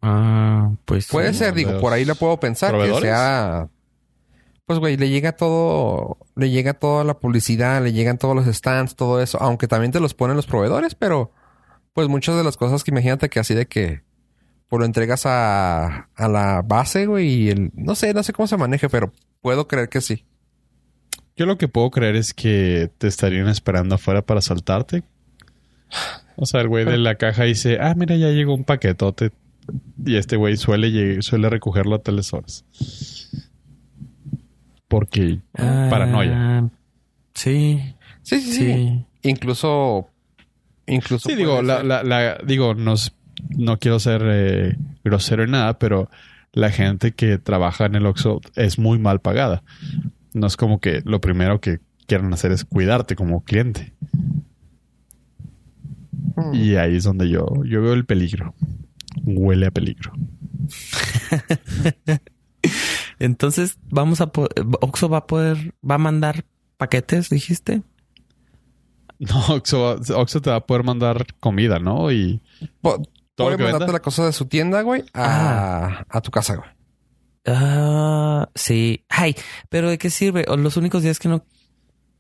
Ah, 0.00 0.72
pues. 0.84 1.08
Puede 1.08 1.32
Sí, 1.32 1.40
ser, 1.40 1.54
digo, 1.54 1.72
¿De 1.72 1.80
por 1.80 1.92
ahí 1.92 2.04
lo 2.04 2.14
puedo 2.14 2.38
pensar, 2.38 2.74
que 2.78 3.00
sea... 3.00 3.68
Pues, 4.66 4.80
güey, 4.80 4.98
le 4.98 5.08
llega 5.08 5.32
todo, 5.32 6.18
le 6.37 6.50
llega 6.50 6.74
toda 6.74 7.02
la 7.02 7.18
publicidad, 7.18 7.82
le 7.82 7.92
llegan 7.92 8.18
todos 8.18 8.37
los 8.37 8.44
stands, 8.54 8.96
todo 8.96 9.22
eso, 9.22 9.38
aunque 9.40 9.66
también 9.66 9.92
te 9.92 10.00
los 10.00 10.12
ponen 10.12 10.37
los 10.37 10.46
proveedores, 10.46 10.94
pero 10.94 11.32
pues 11.94 12.06
muchas 12.08 12.37
de 12.37 12.44
las 12.44 12.58
cosas 12.58 12.84
que 12.84 12.90
imagínate 12.90 13.30
que 13.30 13.40
así 13.40 13.54
de 13.54 13.66
que 13.66 14.02
pues 14.68 14.78
lo 14.78 14.84
entregas 14.84 15.24
a, 15.24 16.11
a 16.14 16.28
la 16.28 16.61
base, 16.62 17.06
güey, 17.06 17.28
y 17.28 17.48
el, 17.48 17.70
no 17.74 17.94
sé, 17.94 18.12
no 18.12 18.22
sé 18.22 18.34
cómo 18.34 18.46
se 18.46 18.58
maneje, 18.58 18.90
pero 18.90 19.11
puedo 19.40 19.66
creer 19.66 19.88
que 19.88 20.02
sí. 20.02 20.26
Yo 21.34 21.46
lo 21.46 21.56
que 21.56 21.68
puedo 21.68 21.90
creer 21.90 22.16
es 22.16 22.34
que 22.34 22.90
te 22.98 23.06
estarían 23.08 23.48
esperando 23.48 23.94
afuera 23.94 24.20
para 24.20 24.42
saltarte. 24.42 25.02
O 26.37 26.44
sea, 26.44 26.61
el 26.61 26.68
güey 26.68 26.84
de 26.84 26.98
la 26.98 27.14
caja 27.14 27.44
dice, 27.44 27.78
ah, 27.80 27.94
mira, 27.96 28.16
ya 28.16 28.28
llegó 28.28 28.54
un 28.54 28.64
paquetote. 28.64 29.30
Y 30.04 30.16
este 30.16 30.37
güey 30.37 30.57
suele, 30.57 31.20
suele 31.22 31.50
recogerlo 31.50 31.96
a 31.96 32.02
tales 32.02 32.33
horas. 32.33 32.64
Porque 34.88 35.40
Ah, 35.54 35.88
paranoia. 35.90 36.70
Sí, 37.35 37.94
Sí, 38.22 38.40
sí, 38.40 38.52
sí. 38.52 38.59
sí. 38.72 39.04
Incluso, 39.22 40.09
incluso. 40.87 41.28
Sí, 41.28 41.35
digo, 41.35 41.62
la, 41.62 41.83
la, 41.83 42.02
la- 42.02 42.38
digo, 42.46 42.74
no, 42.74 42.94
s- 42.94 43.11
no 43.57 43.78
quiero 43.78 43.98
ser 44.00 44.22
eh, 44.24 44.76
grosero 45.04 45.44
en 45.44 45.50
nada, 45.52 45.78
pero 45.78 46.09
la 46.52 46.70
gente 46.70 47.12
que 47.12 47.38
trabaja 47.38 47.87
en 47.87 47.94
el 47.96 48.07
Oxxo 48.07 48.40
es 48.57 48.78
muy 48.78 48.98
mal 48.98 49.20
pagada. 49.20 49.62
No 50.35 50.46
es 50.46 50.57
como 50.57 50.81
que 50.81 51.02
lo 51.04 51.20
primero 51.20 51.61
que 51.61 51.81
quieran 52.07 52.33
hacer 52.33 52.52
es 52.52 52.64
cuidarte 52.64 53.16
como 53.16 53.42
cliente. 53.44 53.92
Hmm. 56.37 56.54
Y 56.54 56.76
ahí 56.76 56.96
es 56.96 57.04
donde 57.04 57.28
yo, 57.28 57.46
yo 57.64 57.83
veo 57.83 57.92
el 57.92 58.04
peligro. 58.07 58.54
Huele 59.24 59.66
a 59.66 59.70
peligro. 59.70 60.12
Entonces, 63.18 63.78
vamos 63.90 64.20
a 64.20 64.30
Oxxo 64.80 65.08
va 65.08 65.18
a 65.18 65.26
poder, 65.26 65.74
va 65.88 65.96
a 65.96 65.98
mandar 65.98 66.44
paquetes, 66.76 67.28
dijiste. 67.30 67.82
No, 69.18 69.46
Oxxo, 69.48 69.98
Oxxo 70.16 70.40
te 70.40 70.50
va 70.50 70.56
a 70.56 70.66
poder 70.66 70.84
mandar 70.84 71.26
comida, 71.40 71.78
¿no? 71.78 72.10
Y 72.12 72.40
Po- 72.80 73.02
todo 73.34 73.48
puede 73.48 73.50
lo 73.52 73.56
que 73.56 73.62
mandarte 73.64 73.84
venda. 73.86 73.92
la 73.92 74.02
cosa 74.02 74.26
de 74.26 74.32
su 74.32 74.46
tienda, 74.46 74.82
güey, 74.82 75.04
a, 75.14 76.04
a 76.08 76.20
tu 76.20 76.30
casa, 76.30 76.56
güey. 76.56 76.68
Ah, 77.46 78.48
sí. 78.54 79.04
Ay, 79.08 79.34
pero 79.68 79.88
¿de 79.90 79.98
qué 79.98 80.10
sirve? 80.10 80.44
O 80.48 80.56
los 80.56 80.76
únicos 80.76 81.02
días 81.02 81.18
que 81.18 81.28
no 81.28 81.44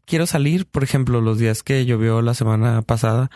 quiero 0.08 0.26
salir, 0.26 0.66
por 0.66 0.82
ejemplo, 0.82 1.20
los 1.20 1.38
días 1.38 1.62
que 1.62 1.84
llovió 1.86 2.22
la 2.22 2.34
semana 2.34 2.82
pasada, 2.82 3.30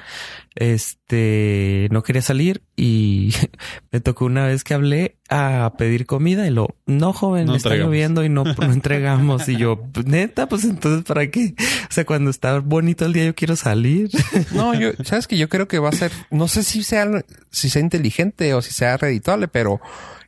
este, 0.57 1.89
no 1.91 2.03
quería 2.03 2.23
salir 2.23 2.63
y 2.77 3.35
me 3.93 4.01
tocó 4.01 4.25
una 4.25 4.47
vez 4.47 4.65
que 4.65 4.75
hablé 4.75 5.19
a 5.29 5.73
pedir 5.79 6.07
comida 6.07 6.47
y 6.47 6.51
lo, 6.51 6.77
no 6.87 7.13
joven, 7.13 7.47
No 7.47 7.57
está 7.57 7.69
entregamos. 7.71 7.91
lloviendo 7.93 8.25
y 8.25 8.29
no, 8.29 8.45
no 8.45 8.63
entregamos. 8.73 9.49
Y 9.49 9.57
yo, 9.57 9.81
"Pues, 9.93 10.07
neta, 10.07 10.49
pues 10.49 10.65
entonces, 10.65 11.05
¿para 11.05 11.31
qué? 11.31 11.55
O 11.59 11.93
sea, 11.93 12.05
cuando 12.05 12.31
está 12.31 12.59
bonito 12.61 13.05
el 13.07 13.13
día, 13.13 13.25
yo 13.27 13.35
quiero 13.35 13.57
salir. 13.57 14.11
No, 14.53 14.75
yo, 14.75 14.91
sabes 15.05 15.27
que 15.27 15.39
yo 15.39 15.49
creo 15.49 15.67
que 15.69 15.79
va 15.79 15.89
a 15.89 15.93
ser, 15.93 16.11
no 16.31 16.47
sé 16.49 16.63
si 16.63 16.83
sea, 16.83 17.07
si 17.51 17.71
sea 17.71 17.81
inteligente 17.81 18.53
o 18.55 18.61
si 18.63 18.73
sea 18.73 18.97
redituable, 18.97 19.49
pero 19.49 19.81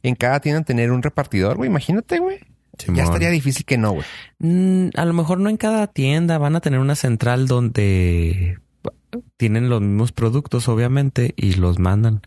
en 0.02 0.14
cada 0.14 0.40
tienda 0.40 0.62
tener 0.62 0.90
un 0.92 1.02
repartidor, 1.02 1.56
güey. 1.56 1.68
Imagínate, 1.68 2.18
güey. 2.18 2.38
Ya 2.92 3.04
estaría 3.04 3.30
difícil 3.30 3.64
que 3.64 3.78
no, 3.78 3.92
güey. 3.92 4.06
Mm, 4.38 4.88
a 4.96 5.04
lo 5.04 5.12
mejor 5.12 5.40
no 5.40 5.48
en 5.48 5.56
cada 5.56 5.86
tienda 5.86 6.38
van 6.38 6.56
a 6.56 6.60
tener 6.60 6.80
una 6.80 6.94
central 6.94 7.46
donde 7.46 8.58
tienen 9.36 9.68
los 9.68 9.80
mismos 9.80 10.12
productos, 10.12 10.68
obviamente, 10.68 11.34
y 11.36 11.54
los 11.54 11.78
mandan. 11.78 12.22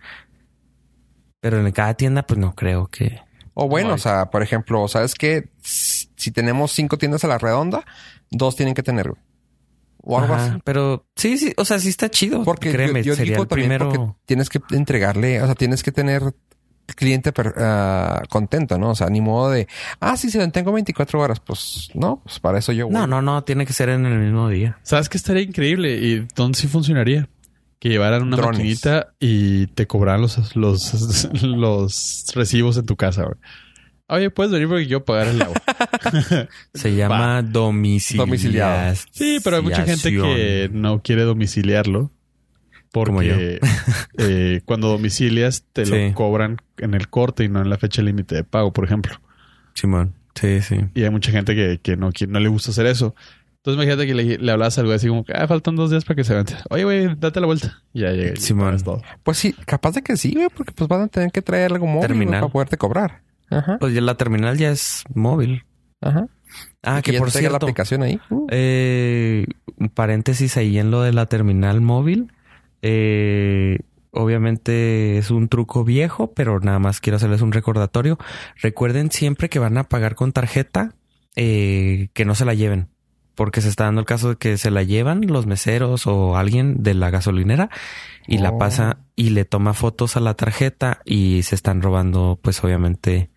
Pero 1.39 1.65
en 1.65 1.71
cada 1.71 1.93
tienda, 1.93 2.23
pues 2.23 2.39
no 2.39 2.55
creo 2.55 2.87
que. 2.87 3.19
O 3.53 3.67
bueno, 3.67 3.89
No, 3.89 3.95
o 3.95 3.97
sea, 3.97 4.29
por 4.29 4.43
ejemplo, 4.43 4.87
¿sabes 4.87 5.15
qué? 5.15 5.49
Si 5.61 6.07
si 6.17 6.31
tenemos 6.31 6.71
cinco 6.71 6.97
tiendas 6.97 7.23
a 7.23 7.27
la 7.27 7.37
redonda, 7.37 7.85
dos 8.31 8.55
tienen 8.55 8.73
que 8.73 8.83
tener. 8.83 9.13
O 10.01 10.19
algo 10.19 10.33
Ajá, 10.33 10.45
así. 10.45 10.59
Pero 10.63 11.05
sí, 11.15 11.37
sí, 11.37 11.53
o 11.57 11.63
sea, 11.63 11.79
sí 11.79 11.89
está 11.89 12.09
chido. 12.09 12.43
Porque 12.43 12.71
créeme, 12.71 13.03
yo, 13.03 13.13
yo 13.13 13.15
sería 13.15 13.33
digo 13.33 13.43
el 13.43 13.47
primero. 13.47 13.89
porque 13.89 14.13
tienes 14.25 14.49
que 14.49 14.59
entregarle, 14.71 15.41
o 15.41 15.45
sea, 15.45 15.55
tienes 15.55 15.83
que 15.83 15.91
tener 15.91 16.33
cliente 16.95 17.31
per- 17.31 17.53
ah, 17.57 18.23
contento, 18.29 18.77
¿no? 18.77 18.91
O 18.91 18.95
sea, 18.95 19.07
ni 19.09 19.21
modo 19.21 19.51
de, 19.51 19.67
ah, 19.99 20.15
sí, 20.17 20.29
se 20.29 20.39
lo 20.39 20.49
tengo 20.51 20.71
24 20.71 21.19
horas. 21.19 21.39
Pues 21.39 21.89
no, 21.93 22.21
pues 22.23 22.39
para 22.39 22.59
eso 22.59 22.71
yo. 22.71 22.85
voy. 22.85 22.93
No, 22.93 23.07
no, 23.07 23.21
no, 23.21 23.43
tiene 23.43 23.65
que 23.65 23.73
ser 23.73 23.89
en 23.89 24.05
el 24.05 24.17
mismo 24.19 24.49
día. 24.49 24.79
¿Sabes 24.83 25.09
qué 25.09 25.17
estaría 25.17 25.43
increíble? 25.43 25.95
¿Y 25.97 26.27
dónde 26.35 26.57
sí 26.57 26.67
funcionaría? 26.67 27.27
Que 27.79 27.89
llevaran 27.89 28.23
una 28.23 28.37
Drones. 28.37 28.57
maquinita 28.59 29.13
y 29.19 29.67
te 29.67 29.85
cobraran 29.85 30.21
los, 30.21 30.55
los, 30.55 31.27
los 31.43 32.25
recibos 32.33 32.77
en 32.77 32.85
tu 32.85 32.95
casa, 32.95 33.23
güey. 33.23 33.35
Oye, 34.09 34.29
puedes 34.29 34.53
venir 34.53 34.69
porque 34.69 34.87
yo 34.87 35.03
pagar 35.03 35.27
el 35.27 35.41
agua. 35.41 35.61
Se 36.73 36.95
llama 36.95 37.41
domiciliación. 37.41 38.25
Domiciliado. 38.29 38.95
Sí, 39.11 39.39
pero 39.43 39.57
hay 39.57 39.63
mucha 39.63 39.83
gente 39.83 40.09
que 40.11 40.69
no 40.71 41.01
quiere 41.01 41.23
domiciliarlo. 41.23 42.09
Como 43.05 43.21
yo. 43.21 43.35
Porque 43.35 43.59
eh, 44.17 44.61
cuando 44.65 44.87
domicilias 44.89 45.63
te 45.73 45.85
Sí. 45.85 46.09
lo 46.09 46.13
cobran 46.15 46.57
en 46.77 46.93
el 46.95 47.07
corte 47.09 47.43
y 47.43 47.49
no 47.49 47.61
en 47.61 47.69
la 47.69 47.77
fecha 47.77 48.01
límite 48.01 48.33
de 48.35 48.43
pago, 48.43 48.73
por 48.73 48.83
ejemplo. 48.85 49.13
Simón. 49.75 50.13
Sí, 50.35 50.61
sí. 50.61 50.77
Y 50.95 51.03
hay 51.03 51.09
mucha 51.11 51.31
gente 51.31 51.55
que, 51.55 51.79
que 51.81 51.95
no, 51.97 52.11
quiere- 52.11 52.31
no 52.33 52.39
le 52.39 52.49
gusta 52.49 52.71
hacer 52.71 52.85
eso. 52.87 53.15
Entonces 53.57 53.75
imagínate 53.83 54.07
que 54.07 54.13
le, 54.13 54.37
le 54.37 54.51
hablas 54.51 54.77
algo 54.77 54.93
así 54.93 55.07
como 55.07 55.25
que 55.25 55.33
ah, 55.33 55.47
faltan 55.47 55.75
dos 55.75 55.89
días 55.89 56.05
para 56.05 56.15
que 56.15 56.23
se 56.23 56.33
vente. 56.33 56.55
Oye, 56.69 56.83
güey, 56.83 57.15
date 57.15 57.39
la 57.41 57.47
vuelta. 57.47 57.81
Y 57.93 58.01
ya 58.01 58.11
llega. 58.11 58.35
Simón. 58.37 58.77
todo. 58.81 59.01
Pues 59.23 59.37
sí, 59.37 59.53
capaz 59.65 59.91
de 59.95 60.01
que 60.03 60.15
sí, 60.15 60.33
güey, 60.35 60.47
porque 60.55 60.71
pues 60.73 60.87
van 60.87 61.01
a 61.01 61.07
tener 61.07 61.31
que 61.31 61.41
traer 61.41 61.73
algo 61.73 61.85
móvil 61.87 62.07
Terminal. 62.07 62.39
para 62.41 62.51
poderte 62.53 62.77
cobrar. 62.77 63.21
Ajá, 63.49 63.77
Pues 63.79 63.93
ya 63.93 64.01
la 64.01 64.15
terminal 64.15 64.57
ya 64.57 64.69
es 64.71 65.03
móvil. 65.13 65.63
ajá. 66.01 66.27
Ah, 66.81 67.01
que 67.01 67.11
ya 67.11 67.19
por 67.19 67.29
traiga 67.29 67.49
la 67.49 67.53
cierto. 67.55 67.65
aplicación 67.65 68.03
ahí. 68.03 68.19
Uh, 68.29 68.47
Eh, 68.51 69.45
un 69.77 69.89
paréntesis 69.89 70.55
ahí 70.55 70.79
en 70.79 70.89
lo 70.91 71.01
de 71.01 71.11
la 71.11 71.25
terminal 71.25 71.81
móvil. 71.81 72.31
Eh, 72.89 73.79
obviamente 74.11 75.17
es 75.17 75.29
un 75.29 75.49
truco 75.49 75.83
viejo, 75.83 76.31
pero 76.31 76.61
nada 76.61 76.79
más 76.79 77.01
quiero 77.01 77.17
hacerles 77.17 77.41
un 77.41 77.51
recordatorio. 77.51 78.17
Recuerden 78.61 79.11
siempre 79.11 79.49
que 79.49 79.59
van 79.59 79.77
a 79.77 79.89
pagar 79.89 80.15
con 80.15 80.31
tarjeta, 80.31 80.93
eh, 81.35 82.07
que 82.13 82.23
no 82.23 82.33
se 82.33 82.45
la 82.45 82.53
lleven. 82.53 82.87
Porque 83.35 83.59
se 83.59 83.67
está 83.67 83.83
dando 83.83 83.99
el 83.99 84.07
caso 84.07 84.29
de 84.29 84.35
que 84.37 84.57
se 84.57 84.71
la 84.71 84.83
llevan 84.83 85.27
los 85.27 85.45
meseros 85.45 86.07
o 86.07 86.37
alguien 86.37 86.81
de 86.81 86.93
la 86.93 87.09
gasolinera 87.09 87.69
y 88.25 88.37
la 88.37 88.51
Oh. 88.51 88.57
pasa 88.57 88.99
y 89.17 89.31
le 89.31 89.43
toma 89.43 89.73
fotos 89.73 90.15
a 90.15 90.21
la 90.21 90.33
tarjeta 90.35 91.01
y 91.03 91.43
se 91.43 91.55
están 91.55 91.81
robando, 91.81 92.39
pues 92.41 92.63
obviamente 92.63 93.29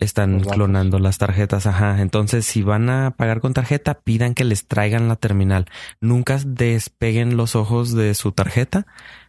están 0.00 0.40
clonando 0.40 0.98
las 0.98 1.18
tarjetas, 1.18 1.66
ajá. 1.66 2.00
Entonces, 2.02 2.46
si 2.46 2.62
van 2.62 2.88
a 2.90 3.12
pagar 3.16 3.40
con 3.40 3.52
tarjeta, 3.54 3.94
pidan 4.02 4.34
que 4.34 4.44
les 4.44 4.66
traigan 4.66 5.08
la 5.08 5.16
terminal. 5.16 5.66
Nunca 6.00 6.38
despeguen 6.46 7.36
los 7.36 7.56
ojos 7.56 7.94
de 7.94 8.14
su 8.14 8.32
tarjeta 8.32 8.86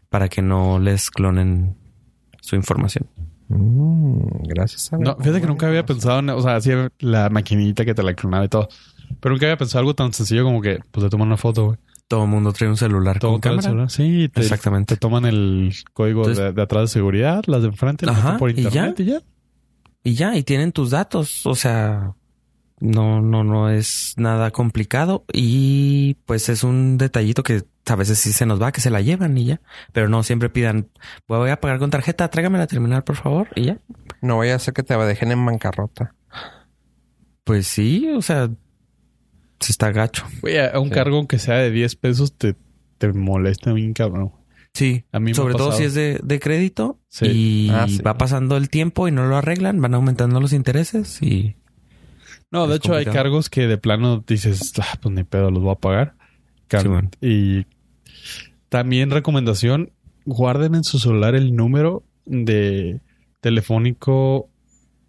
para 0.10 0.29
que 0.29 0.41
no 0.41 0.79
les 0.79 1.10
clonen 1.12 1.75
su 2.41 2.55
información. 2.55 3.08
mm, 3.49 4.43
gracias 4.47 4.93
a 4.93 4.97
No, 4.97 5.15
fíjate 5.17 5.41
que 5.41 5.47
nunca 5.47 5.67
había 5.67 5.86
pensado 5.86 6.19
en, 6.19 6.29
o 6.29 6.41
sea, 6.41 6.55
así 6.58 6.71
la 6.99 7.29
maquinita 7.29 7.84
que 7.86 7.93
te 7.95 8.03
la 8.03 8.13
clonaba 8.13 8.45
y 8.45 8.49
todo. 8.49 8.69
Pero 9.19 9.34
nunca 9.34 9.47
había 9.47 9.58
pensado 9.58 9.79
algo 9.79 9.95
tan 9.95 10.13
sencillo 10.13 10.43
como 10.43 10.62
que, 10.62 10.79
pues, 10.91 11.03
te 11.03 11.10
toman 11.10 11.27
una 11.27 11.38
foto, 11.38 11.65
güey. 11.65 11.77
Todo 12.08 12.23
el 12.23 12.29
mundo 12.29 12.53
trae 12.53 12.69
un 12.69 12.77
celular 12.77 13.19
Todo 13.19 13.32
con 13.34 13.41
cámara. 13.41 13.62
celular. 13.63 13.89
Sí, 13.91 14.29
te, 14.34 14.41
Exactamente. 14.41 14.95
te 14.95 14.99
toman 14.99 15.25
el 15.25 15.73
código 15.93 16.21
Entonces- 16.21 16.43
de, 16.43 16.53
de 16.53 16.62
atrás 16.62 16.84
de 16.84 16.88
seguridad, 16.88 17.43
las 17.47 17.62
de 17.63 17.67
enfrente, 17.69 18.05
las 18.05 18.17
Ajá, 18.17 18.38
por 18.38 18.51
y 18.51 18.55
ya. 18.55 18.62
internet 18.62 18.99
y 18.99 19.05
ya. 19.05 19.21
Y 20.03 20.13
ya, 20.15 20.35
y 20.35 20.43
tienen 20.43 20.71
tus 20.71 20.91
datos. 20.91 21.45
O 21.45 21.55
sea, 21.55 22.13
no, 22.79 23.21
no, 23.21 23.43
no 23.43 23.69
es 23.69 24.13
nada 24.17 24.51
complicado. 24.51 25.25
Y 25.33 26.15
pues 26.25 26.49
es 26.49 26.63
un 26.63 26.97
detallito 26.97 27.43
que 27.43 27.63
a 27.85 27.95
veces 27.95 28.19
sí 28.19 28.31
se 28.31 28.45
nos 28.45 28.62
va, 28.62 28.71
que 28.71 28.81
se 28.81 28.89
la 28.91 29.01
llevan 29.01 29.38
y 29.38 29.45
ya. 29.45 29.62
Pero 29.93 30.09
no 30.09 30.23
siempre 30.23 30.49
pidan, 30.49 30.89
voy 31.27 31.49
a 31.49 31.59
pagar 31.59 31.79
con 31.79 31.89
tarjeta, 31.89 32.29
tráigame 32.29 32.57
la 32.59 32.67
terminal, 32.67 33.03
por 33.03 33.15
favor, 33.15 33.47
y 33.55 33.65
ya. 33.65 33.77
No 34.21 34.38
vaya 34.38 34.55
a 34.55 34.59
ser 34.59 34.73
que 34.73 34.83
te 34.83 34.95
dejen 34.97 35.31
en 35.31 35.45
bancarrota. 35.45 36.13
Pues 37.43 37.67
sí, 37.67 38.09
o 38.15 38.21
sea, 38.21 38.47
sí 39.59 39.71
está 39.71 39.91
gacho. 39.91 40.25
Güey, 40.41 40.59
a 40.59 40.67
a 40.67 40.79
un 40.79 40.89
Sí. 40.89 40.93
cargo 40.93 41.17
aunque 41.17 41.39
sea 41.39 41.55
de 41.55 41.71
10 41.71 41.95
pesos 41.95 42.38
te, 42.38 42.55
te 42.99 43.12
molesta 43.12 43.73
bien, 43.73 43.93
cabrón. 43.93 44.31
Sí, 44.73 45.03
A 45.12 45.19
mí 45.19 45.25
me 45.25 45.32
ha 45.32 45.36
sobre 45.36 45.55
todo 45.55 45.71
si 45.71 45.84
es 45.84 45.93
de, 45.93 46.19
de 46.23 46.39
crédito 46.39 46.99
Sí. 47.10 47.25
y 47.27 47.69
Ah, 47.71 47.88
sí. 47.88 48.01
va 48.01 48.17
pasando 48.17 48.55
el 48.55 48.69
tiempo 48.69 49.08
y 49.08 49.12
no 49.12 49.27
lo 49.27 49.36
arreglan, 49.36 49.82
van 49.82 49.93
aumentando 49.95 50.39
los 50.39 50.53
intereses 50.53 51.21
y 51.21 51.55
No, 52.51 52.67
de 52.67 52.77
hecho 52.77 52.93
hay 52.95 53.05
cargos 53.05 53.49
que 53.49 53.67
de 53.67 53.77
plano 53.77 54.23
dices, 54.25 54.71
ah, 54.79 54.97
pues 55.01 55.13
ni 55.13 55.23
pedo, 55.23 55.51
los 55.51 55.62
voy 55.63 55.71
a 55.73 55.75
pagar. 55.75 56.15
Car- 56.67 56.84
Sí, 56.84 56.88
man. 56.89 57.10
y 57.21 57.65
también 58.69 59.10
recomendación, 59.10 59.91
guarden 60.25 60.75
en 60.75 60.84
su 60.84 60.99
celular 60.99 61.34
el 61.36 61.55
número 61.55 62.03
de 62.25 63.01
telefónico 63.41 64.49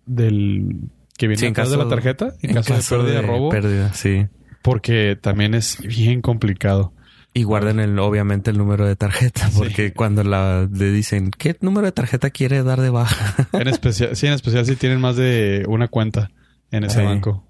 del 0.07 0.88
que 1.18 1.29
viene 1.29 1.38
Sí, 1.40 1.46
en 1.46 1.53
atrás 1.53 1.70
de 1.70 1.77
caso- 1.77 1.85
la 1.88 1.90
tarjeta 1.94 2.33
en, 2.40 2.55
caso, 2.55 2.99
de 3.03 3.12
pérdida, 3.12 3.23
robo, 3.23 3.49
pérdida, 3.51 3.92
sí. 3.92 4.27
porque 4.62 5.18
también 5.20 5.55
es 5.55 5.79
bien 5.83 6.23
complicado. 6.23 6.92
Y 7.33 7.45
guarden 7.45 7.79
el, 7.79 7.97
obviamente 8.01 8.51
el 8.51 8.59
número 8.59 8.87
de 8.87 8.97
tarjeta, 8.97 9.49
Sí. 9.51 9.59
porque 9.59 9.93
cuando 9.93 10.25
la 10.25 10.69
le 10.71 10.90
dicen 10.90 11.31
qué 11.31 11.57
número 11.61 11.87
de 11.87 11.93
tarjeta 11.93 12.31
quiere 12.31 12.62
dar 12.64 12.81
de 12.81 12.90
baja, 12.90 13.47
En 13.53 13.69
especial, 13.69 14.16
sí, 14.16 14.27
en 14.27 14.33
especial 14.33 14.66
si 14.66 14.75
tienen 14.77 15.01
más 15.01 15.14
de 15.16 15.64
una 15.69 15.87
cuenta 15.88 16.31
en 16.73 16.85
ese 16.85 17.01
Sí. 17.01 17.05
banco. 17.07 17.45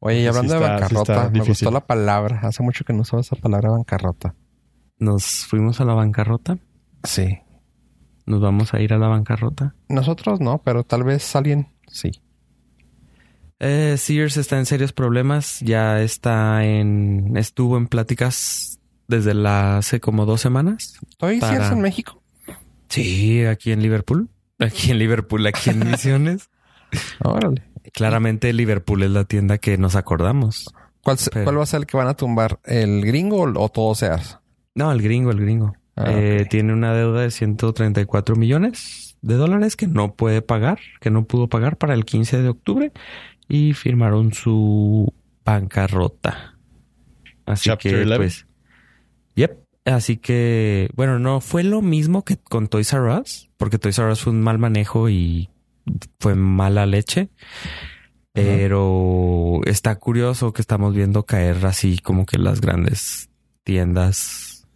Oye, 0.00 0.18
y 0.18 0.22
Sí 0.22 0.26
hablando 0.28 0.54
está- 0.54 0.64
de 0.66 0.72
bancarrota, 0.72 1.24
me 1.24 1.30
difícil. 1.30 1.48
gustó 1.50 1.70
la 1.70 1.86
palabra. 1.86 2.40
Hace 2.42 2.62
mucho 2.62 2.84
que 2.84 2.92
no 2.94 3.02
usaba 3.02 3.20
esa 3.20 3.36
palabra 3.36 3.70
bancarrota. 3.70 4.34
nos 5.00 5.44
fuimos 5.46 5.80
a 5.80 5.84
la 5.84 5.92
bancarrota, 5.94 6.58
Sí. 7.04 7.38
nos 8.26 8.40
vamos 8.40 8.74
a 8.74 8.80
ir 8.80 8.92
a 8.92 8.98
la 8.98 9.06
bancarrota. 9.08 9.76
Nosotros 9.88 10.40
no, 10.40 10.58
pero 10.64 10.82
tal 10.84 11.04
vez 11.04 11.36
alguien 11.36 11.68
sí. 11.86 12.10
Eh, 13.60 13.96
Sears 13.98 14.36
está 14.36 14.58
en 14.58 14.66
serios 14.66 14.92
problemas, 14.92 15.58
ya 15.60 16.00
está 16.00 16.64
en, 16.64 17.36
estuvo 17.36 17.76
en 17.76 17.88
pláticas 17.88 18.78
desde 19.08 19.34
la 19.34 19.78
hace 19.78 20.00
como 20.00 20.26
dos 20.26 20.40
semanas. 20.40 20.98
¿Estoy 21.10 21.40
Para- 21.40 21.54
Sears 21.56 21.72
en 21.72 21.80
México? 21.80 22.22
Sí, 22.88 23.44
aquí 23.44 23.72
en 23.72 23.82
Liverpool, 23.82 24.28
aquí 24.58 24.90
en 24.92 24.98
Liverpool, 24.98 25.46
aquí 25.46 25.70
en 25.70 25.80
Misiones. 25.90 26.50
Órale. 27.24 27.62
Claramente 27.92 28.52
Liverpool 28.52 29.02
es 29.02 29.10
la 29.10 29.24
tienda 29.24 29.58
que 29.58 29.76
nos 29.76 29.96
acordamos. 29.96 30.72
¿Cuál, 31.02 31.16
Pero- 31.32 31.44
cuál 31.44 31.58
va 31.58 31.62
a 31.64 31.66
ser 31.66 31.80
el 31.80 31.86
que 31.86 31.96
van 31.96 32.08
a 32.08 32.14
tumbar? 32.14 32.60
¿El 32.64 33.04
gringo 33.04 33.42
o, 33.42 33.68
todo 33.70 33.94
Sears? 33.94 34.38
No, 34.74 34.92
el 34.92 35.02
gringo, 35.02 35.30
el 35.30 35.40
gringo. 35.40 35.74
Ah, 35.96 36.04
Eh. 36.12 36.46
Tiene 36.48 36.72
una 36.72 36.94
deuda 36.94 37.22
de 37.22 37.30
134 37.32 38.36
millones 38.36 39.16
de 39.20 39.34
dólares 39.34 39.74
que 39.74 39.88
no 39.88 40.14
puede 40.14 40.42
pagar, 40.42 40.78
que 41.00 41.10
no 41.10 41.24
pudo 41.24 41.48
pagar 41.48 41.76
para 41.76 41.94
el 41.94 42.04
15 42.04 42.40
de 42.40 42.48
octubre 42.50 42.92
y 43.48 43.72
firmaron 43.72 44.32
su 44.32 45.12
bancarrota. 45.44 46.58
Así 47.46 47.70
Chapter 47.70 47.92
que, 47.92 48.02
11. 48.02 48.16
pues, 48.16 48.46
yep. 49.34 49.58
Así 49.84 50.18
que, 50.18 50.90
bueno, 50.94 51.18
no 51.18 51.40
fue 51.40 51.64
lo 51.64 51.80
mismo 51.80 52.24
que 52.24 52.36
con 52.36 52.68
Toys 52.68 52.92
R 52.92 53.20
Us, 53.20 53.48
porque 53.56 53.78
Toys 53.78 53.98
R 53.98 54.12
Us 54.12 54.20
fue 54.20 54.32
un 54.32 54.42
mal 54.42 54.58
manejo 54.58 55.08
y 55.08 55.48
fue 56.20 56.34
mala 56.34 56.84
leche. 56.86 57.30
Pero 58.34 59.60
está 59.64 59.96
curioso 59.96 60.52
que 60.52 60.60
estamos 60.60 60.94
viendo 60.94 61.24
caer 61.24 61.66
así 61.66 61.98
como 61.98 62.24
que 62.24 62.38
las 62.38 62.60
grandes 62.60 63.30
tiendas 63.64 64.66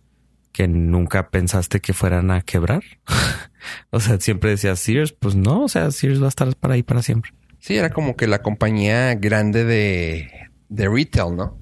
que 0.53 0.67
nunca 0.69 1.31
pensaste 1.31 1.81
que 1.81 1.93
fueran 1.93 2.31
a 2.31 2.41
quebrar. 2.41 2.83
o 3.91 4.01
sea, 4.01 4.19
siempre 4.19 4.51
decías 4.51 4.81
Sears, 4.81 5.13
pues 5.13 5.37
no, 5.37 5.65
o 5.65 5.69
sea, 5.69 5.91
Sears 5.91 6.21
va 6.21 6.27
a 6.27 6.29
estar 6.29 6.57
para 6.57 6.75
ahí 6.75 6.83
para 6.83 7.03
siempre. 7.03 7.33
Sí, 7.63 7.77
era 7.77 7.91
como 7.91 8.17
que 8.17 8.27
la 8.27 8.43
compañía 8.43 9.15
grande 9.15 9.65
de, 9.65 10.29
de 10.69 10.89
retail, 10.89 11.37
¿no? 11.37 11.61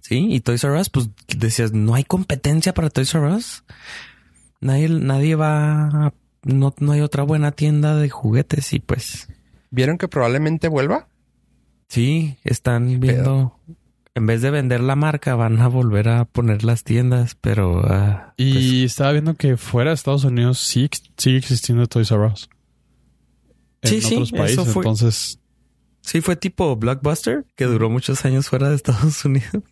Sí, 0.00 0.26
y 0.30 0.40
Toys 0.40 0.64
R 0.64 0.80
Us, 0.80 0.90
pues 0.90 1.10
decías, 1.28 1.72
no 1.72 1.94
hay 1.94 2.02
competencia 2.02 2.74
para 2.74 2.90
Toys 2.90 3.14
R 3.14 3.28
Us. 3.28 3.62
Nadie, 4.60 4.88
nadie 4.88 5.36
va, 5.36 6.12
no, 6.42 6.74
no 6.80 6.92
hay 6.92 7.02
otra 7.02 7.22
buena 7.22 7.52
tienda 7.52 7.94
de 7.94 8.10
juguetes 8.10 8.72
y 8.72 8.80
pues 8.80 9.28
¿Vieron 9.70 9.96
que 9.96 10.08
probablemente 10.08 10.66
vuelva? 10.66 11.06
sí, 11.88 12.36
están 12.42 12.98
viendo, 12.98 13.60
en 14.16 14.26
vez 14.26 14.42
de 14.42 14.50
vender 14.50 14.80
la 14.80 14.96
marca, 14.96 15.36
van 15.36 15.60
a 15.60 15.68
volver 15.68 16.08
a 16.08 16.24
poner 16.24 16.64
las 16.64 16.82
tiendas, 16.82 17.36
pero 17.40 17.80
ah, 17.86 18.34
Y 18.36 18.84
estaba 18.84 19.12
viendo 19.12 19.34
que 19.34 19.56
fuera 19.56 19.90
de 19.90 19.94
Estados 19.94 20.24
Unidos 20.24 20.58
sí 20.58 20.90
sigue 21.16 21.38
existiendo 21.38 21.86
Toys 21.86 22.10
R 22.10 22.26
Us. 22.26 22.50
En 23.82 23.90
Sí, 23.90 24.00
sí, 24.00 24.14
otros 24.14 24.32
países. 24.32 24.68
fue- 24.72 24.82
Entonces, 24.82 25.38
Sí, 26.02 26.20
fue 26.20 26.36
tipo 26.36 26.76
Blockbuster, 26.76 27.44
que 27.56 27.64
duró 27.64 27.90
muchos 27.90 28.24
años 28.24 28.48
fuera 28.48 28.68
de 28.68 28.76
Estados 28.76 29.24
Unidos. 29.24 29.62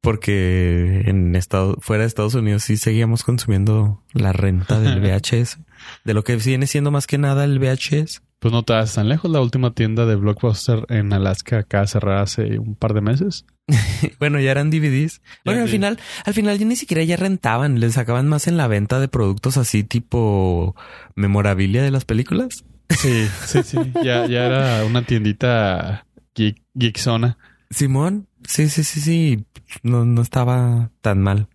Porque 0.00 1.02
en 1.06 1.36
estado, 1.36 1.76
fuera 1.80 2.02
de 2.02 2.08
Estados 2.08 2.34
Unidos 2.34 2.64
sí 2.64 2.76
seguíamos 2.76 3.22
consumiendo 3.22 4.02
la 4.12 4.32
renta 4.32 4.80
del 4.80 5.00
VHS. 5.00 5.58
De 6.04 6.12
lo 6.14 6.24
que 6.24 6.36
viene 6.36 6.66
siendo 6.66 6.90
más 6.90 7.06
que 7.06 7.18
nada 7.18 7.44
el 7.44 7.58
VHS. 7.60 8.20
pues 8.40 8.52
no 8.52 8.64
te 8.64 8.72
vas 8.72 8.94
tan 8.94 9.08
lejos. 9.08 9.30
La 9.30 9.40
última 9.40 9.72
tienda 9.74 10.04
de 10.04 10.16
Blockbuster 10.16 10.84
en 10.88 11.12
Alaska 11.12 11.58
acaba 11.60 11.82
de 11.82 11.88
cerrar 11.88 12.18
hace 12.18 12.58
un 12.58 12.74
par 12.74 12.94
de 12.94 13.00
meses. 13.00 13.46
Bueno, 14.18 14.40
ya 14.40 14.50
eran 14.50 14.70
DVDs. 14.70 15.22
Bueno, 15.44 15.62
al 15.62 15.68
final, 15.68 15.98
al 16.26 16.34
final 16.34 16.58
ya 16.58 16.66
ni 16.66 16.74
siquiera 16.76 17.04
ya 17.04 17.16
rentaban, 17.16 17.78
les 17.78 17.94
sacaban 17.94 18.28
más 18.28 18.48
en 18.48 18.56
la 18.56 18.66
venta 18.66 18.98
de 19.00 19.06
productos 19.08 19.56
así 19.56 19.84
tipo 19.84 20.74
memorabilia 21.14 21.82
de 21.82 21.90
las 21.92 22.04
películas. 22.04 22.64
Sí, 22.98 23.26
sí, 23.46 23.62
sí. 23.62 23.78
ya, 24.02 24.26
ya 24.26 24.46
era 24.46 24.84
una 24.84 25.02
tiendita 25.02 26.06
geek, 26.34 26.62
geekzona. 26.74 27.38
Simón, 27.70 28.28
sí, 28.46 28.68
sí, 28.68 28.84
sí, 28.84 29.00
sí. 29.00 29.44
No, 29.82 30.04
no 30.04 30.22
estaba 30.22 30.90
tan 31.00 31.22
mal. 31.22 31.48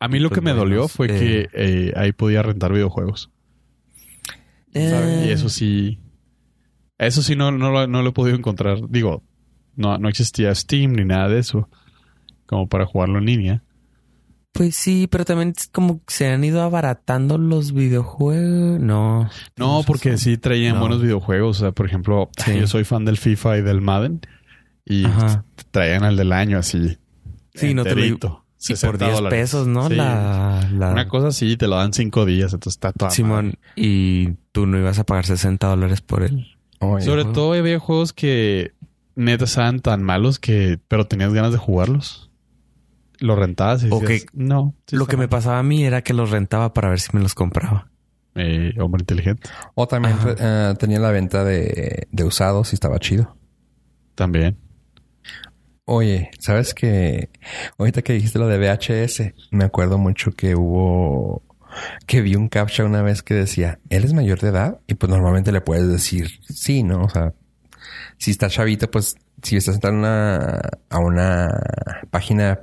A 0.00 0.08
mí 0.08 0.18
lo 0.18 0.28
Pues 0.28 0.38
que 0.38 0.44
me 0.44 0.52
bueno, 0.52 0.64
dolió 0.64 0.88
fue 0.88 1.06
eh, 1.06 1.18
que 1.18 1.48
eh, 1.52 1.92
ahí 1.96 2.12
podía 2.12 2.42
rentar 2.42 2.72
videojuegos. 2.72 3.30
¿sabes? 4.72 5.24
Eh, 5.24 5.26
Y 5.28 5.30
eso 5.30 5.48
sí. 5.48 5.98
Eso 6.98 7.22
sí 7.22 7.34
no, 7.36 7.50
no, 7.50 7.70
lo, 7.70 7.86
no 7.86 8.02
lo 8.02 8.10
he 8.10 8.12
podido 8.12 8.36
encontrar. 8.36 8.78
Digo, 8.88 9.22
no, 9.76 9.98
no 9.98 10.08
existía 10.08 10.54
Steam 10.54 10.92
ni 10.92 11.04
nada 11.04 11.28
de 11.28 11.38
eso. 11.40 11.68
Como 12.46 12.68
para 12.68 12.86
jugarlo 12.86 13.18
en 13.18 13.26
línea. 13.26 13.62
Pues 14.54 14.76
sí, 14.76 15.08
pero 15.10 15.24
también 15.24 15.52
es 15.56 15.66
como 15.66 15.98
que 16.04 16.14
se 16.14 16.28
han 16.30 16.44
ido 16.44 16.62
abaratando 16.62 17.38
los 17.38 17.72
videojuegos. 17.74 18.78
No. 18.80 19.28
No, 19.56 19.82
porque 19.84 20.16
sí 20.16 20.36
traían 20.38 20.74
No. 20.76 20.80
buenos 20.80 21.02
videojuegos. 21.02 21.56
O 21.56 21.60
sea, 21.60 21.72
por 21.72 21.86
ejemplo, 21.86 22.30
Sí. 22.38 22.60
yo 22.60 22.66
soy 22.68 22.84
fan 22.84 23.04
del 23.04 23.16
FIFA 23.18 23.58
y 23.58 23.62
del 23.62 23.80
Madden. 23.80 24.20
Y 24.86 25.06
Ajá. 25.06 25.44
traían 25.72 26.04
al 26.04 26.16
del 26.16 26.32
año 26.32 26.56
así. 26.58 26.98
Sí, 27.54 27.74
no 27.74 27.82
te 27.82 27.96
lo-. 27.96 28.04
Y 28.04 28.12
por 28.14 28.42
60 28.58 29.06
10 29.06 29.16
dólares. 29.16 29.40
pesos, 29.40 29.66
¿no? 29.66 29.88
Sí. 29.88 29.96
La, 29.96 30.68
la- 30.72 30.92
Una 30.92 31.08
cosa 31.08 31.28
así, 31.28 31.56
te 31.56 31.66
lo 31.66 31.74
dan 31.76 31.92
cinco 31.92 32.24
días. 32.24 32.52
Entonces 32.54 32.74
está 32.76 32.92
toda 32.92 33.08
madre. 33.08 33.16
Simón, 33.16 33.54
y 33.74 34.34
tú 34.52 34.66
no 34.66 34.78
ibas 34.78 35.00
a 35.00 35.04
pagar 35.04 35.26
60 35.26 35.66
dólares 35.66 36.00
por 36.00 36.22
él. 36.22 36.46
Oye, 36.78 37.04
Sobre 37.04 37.24
todo 37.24 37.54
había 37.54 37.80
juegos 37.80 38.12
que 38.12 38.72
neta 39.16 39.44
estaban 39.46 39.80
tan 39.80 40.02
malos 40.04 40.38
que... 40.38 40.78
Pero 40.86 41.06
tenías 41.08 41.32
ganas 41.34 41.50
de 41.50 41.58
jugarlos. 41.58 42.30
Lo 43.24 43.36
rentabas 43.36 43.82
y 43.84 43.88
O 43.90 44.00
decías, 44.00 44.22
que- 44.24 44.28
no. 44.34 44.74
sí 44.86 44.96
Lo 44.96 45.06
que 45.06 45.16
me 45.16 45.22
mal". 45.24 45.28
pasaba 45.30 45.58
a 45.58 45.62
mí 45.62 45.84
era 45.84 46.02
que 46.02 46.12
los 46.12 46.30
rentaba 46.30 46.72
para 46.74 46.90
ver 46.90 47.00
si 47.00 47.08
me 47.14 47.20
los 47.22 47.34
compraba. 47.34 47.88
Eh, 48.34 48.74
hombre 48.80 49.00
inteligente. 49.02 49.48
O 49.74 49.86
también 49.88 50.16
eh, 50.38 50.74
tenía 50.78 50.98
la 50.98 51.10
venta 51.10 51.44
de, 51.44 52.06
de 52.10 52.24
usados 52.24 52.72
y 52.72 52.74
estaba 52.74 52.98
chido. 52.98 53.36
También. 54.14 54.58
Oye, 55.86 56.30
¿sabes 56.38 56.74
que 56.74 57.28
Ahorita 57.78 58.02
que 58.02 58.14
dijiste 58.14 58.38
lo 58.38 58.48
de 58.48 58.58
VHS, 58.58 59.34
me 59.50 59.64
acuerdo 59.64 59.98
mucho 59.98 60.32
que 60.32 60.54
hubo... 60.54 61.42
Que 62.06 62.20
vi 62.22 62.36
un 62.36 62.48
captcha 62.48 62.84
una 62.84 63.02
vez 63.02 63.22
que 63.22 63.34
decía, 63.34 63.80
él 63.90 64.04
es 64.04 64.12
mayor 64.14 64.38
de 64.40 64.48
edad 64.48 64.80
y 64.86 64.94
pues 64.94 65.10
normalmente 65.10 65.50
le 65.50 65.60
puedes 65.60 65.88
decir 65.88 66.30
sí, 66.48 66.82
¿no? 66.84 67.02
O 67.04 67.08
sea, 67.08 67.34
si 68.16 68.30
está 68.30 68.48
chavito, 68.48 68.88
pues 68.90 69.16
si 69.44 69.56
estás 69.56 69.76
entrando 69.76 70.06
a 70.08 70.10
una, 70.10 70.60
a 70.90 70.98
una 70.98 71.60
página 72.10 72.60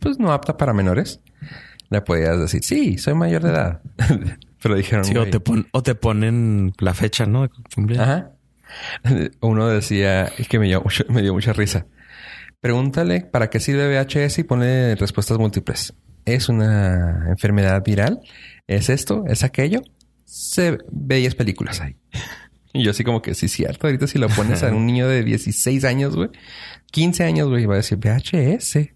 pues 0.00 0.18
no 0.18 0.32
apta 0.32 0.56
para 0.56 0.72
menores, 0.74 1.20
le 1.90 2.00
podías 2.02 2.38
decir, 2.38 2.62
sí, 2.62 2.98
soy 2.98 3.14
mayor 3.14 3.42
de 3.42 3.50
edad. 3.50 3.80
Pero 4.62 4.74
dijeron, 4.76 5.04
Sí, 5.04 5.14
o 5.16 5.20
"Güey, 5.20 5.30
te, 5.30 5.40
pon- 5.40 5.66
o 5.72 5.82
te 5.82 5.94
ponen 5.94 6.72
la 6.78 6.94
fecha, 6.94 7.26
¿no? 7.26 7.48
Ajá. 7.98 8.30
Uno 9.40 9.68
decía, 9.68 10.24
es 10.38 10.48
que 10.48 10.58
me 10.58 10.66
dio, 10.66 10.82
mucho- 10.82 11.04
me 11.08 11.22
dio 11.22 11.32
mucha 11.34 11.52
risa. 11.52 11.86
Pregúntale 12.60 13.20
para 13.20 13.50
qué 13.50 13.60
sirve 13.60 13.88
VHS 13.88 14.38
y 14.38 14.44
pone 14.44 14.94
respuestas 14.96 15.38
múltiples. 15.38 15.92
¿Es 16.24 16.48
una 16.48 17.26
enfermedad 17.28 17.82
viral? 17.84 18.20
¿Es 18.66 18.88
esto? 18.88 19.24
¿Es 19.28 19.44
aquello? 19.44 19.82
Se 20.24 20.78
bellas 20.90 21.34
películas 21.34 21.82
ahí. 21.82 21.96
Y 22.74 22.82
yo 22.82 22.90
así 22.90 23.04
como 23.04 23.22
que 23.22 23.34
sí, 23.34 23.48
cierto. 23.48 23.86
Ahorita 23.86 24.06
si 24.06 24.18
lo 24.18 24.28
pones 24.28 24.62
a 24.62 24.70
un 24.74 24.84
niño 24.88 25.08
de 25.08 25.22
16 25.24 25.84
años, 25.84 26.14
güey. 26.16 26.28
15 26.90 27.24
años, 27.24 27.48
güey, 27.48 27.64
va 27.66 27.74
a 27.74 27.76
decir 27.78 27.98
VHS. 27.98 28.90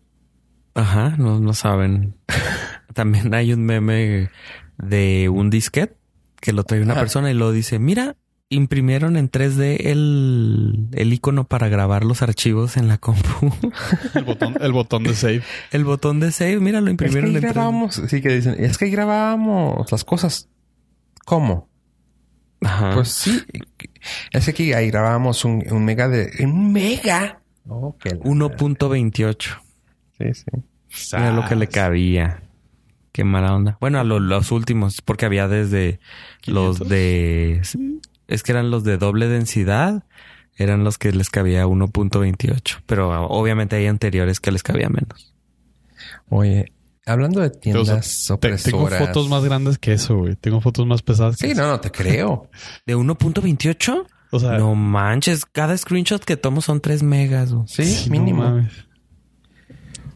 Ajá, 0.74 1.14
no, 1.16 1.40
no 1.40 1.54
saben. 1.54 2.14
También 2.94 3.32
hay 3.34 3.52
un 3.52 3.64
meme 3.64 4.28
de 4.76 5.28
un 5.28 5.48
disquete 5.50 5.96
que 6.40 6.52
lo 6.52 6.64
trae 6.64 6.82
una 6.82 6.92
Ajá. 6.92 7.00
persona 7.02 7.30
y 7.30 7.34
lo 7.34 7.50
dice, 7.52 7.78
mira, 7.78 8.16
imprimieron 8.48 9.16
en 9.16 9.30
3D 9.30 9.86
el, 9.86 10.88
el 10.92 11.12
icono 11.12 11.44
para 11.48 11.68
grabar 11.68 12.04
los 12.04 12.22
archivos 12.22 12.76
en 12.76 12.88
la 12.88 12.98
compu. 12.98 13.52
El 14.14 14.24
botón, 14.24 14.56
el 14.60 14.72
botón 14.72 15.02
de 15.04 15.14
save. 15.14 15.42
el 15.70 15.84
botón 15.84 16.18
de 16.20 16.32
save, 16.32 16.58
mira, 16.60 16.80
lo 16.80 16.90
Es 16.90 16.96
que 16.96 17.04
imprimieron 17.06 17.30
ahí 17.30 17.36
en 17.36 17.42
3D. 17.42 17.52
grabábamos, 17.52 18.02
sí 18.08 18.20
que 18.22 18.28
dicen, 18.30 18.56
es 18.58 18.78
que 18.78 18.86
ahí 18.86 18.90
grabábamos 18.90 19.90
las 19.92 20.04
cosas. 20.04 20.48
¿Cómo? 21.24 21.68
Ajá. 22.62 22.92
Pues 22.94 23.08
sí. 23.08 23.42
Es 24.32 24.44
que 24.46 24.50
aquí 24.50 24.72
ahí 24.72 24.90
grabábamos 24.90 25.44
un, 25.44 25.64
un 25.70 25.84
mega 25.84 26.08
de... 26.08 26.30
¿Un 26.40 26.72
mega? 26.72 27.40
Oh, 27.68 27.96
qué 27.98 28.10
la- 28.10 28.20
1.28. 28.20 29.58
Sí, 30.18 30.34
sí. 30.34 31.16
Era 31.16 31.32
lo 31.32 31.44
que 31.46 31.54
le 31.56 31.68
cabía. 31.68 32.42
Qué 33.12 33.24
mala 33.24 33.54
onda. 33.54 33.76
Bueno, 33.80 33.98
a 34.00 34.04
lo- 34.04 34.20
los 34.20 34.50
últimos, 34.52 35.00
porque 35.02 35.26
había 35.26 35.48
desde 35.48 36.00
los 36.46 36.78
500. 36.80 36.88
de... 36.88 37.62
Es 38.26 38.42
que 38.42 38.52
eran 38.52 38.70
los 38.70 38.84
de 38.84 38.96
doble 38.98 39.28
densidad. 39.28 40.04
Eran 40.56 40.82
los 40.82 40.98
que 40.98 41.12
les 41.12 41.30
cabía 41.30 41.66
1.28. 41.66 42.82
Pero 42.86 43.26
obviamente 43.28 43.76
hay 43.76 43.86
anteriores 43.86 44.40
que 44.40 44.50
les 44.50 44.62
cabía 44.62 44.88
menos. 44.88 45.34
Oye, 46.28 46.72
hablando 47.08 47.40
de 47.40 47.50
tiendas 47.50 48.26
te- 48.40 48.56
tengo 48.56 48.78
opresoras... 48.84 48.98
fotos 49.08 49.28
más 49.28 49.44
grandes 49.44 49.78
que 49.78 49.92
eso, 49.92 50.16
güey. 50.18 50.36
Tengo 50.36 50.60
fotos 50.60 50.86
más 50.86 51.02
pesadas 51.02 51.36
que 51.36 51.46
Sí, 51.46 51.52
eso. 51.52 51.62
no, 51.62 51.68
no 51.68 51.80
te 51.80 51.90
creo. 51.90 52.48
¿De 52.86 52.96
1.28? 52.96 54.06
O 54.30 54.38
sea, 54.40 54.58
No 54.58 54.74
manches. 54.74 55.44
Cada 55.46 55.76
screenshot 55.76 56.22
que 56.24 56.36
tomo 56.36 56.60
son 56.60 56.80
3 56.80 57.02
megas. 57.02 57.52
güey. 57.52 57.66
Sí, 57.68 57.84
sí, 57.84 58.10
no 58.10 58.12
mínimo. 58.12 58.42
mames. 58.42 58.72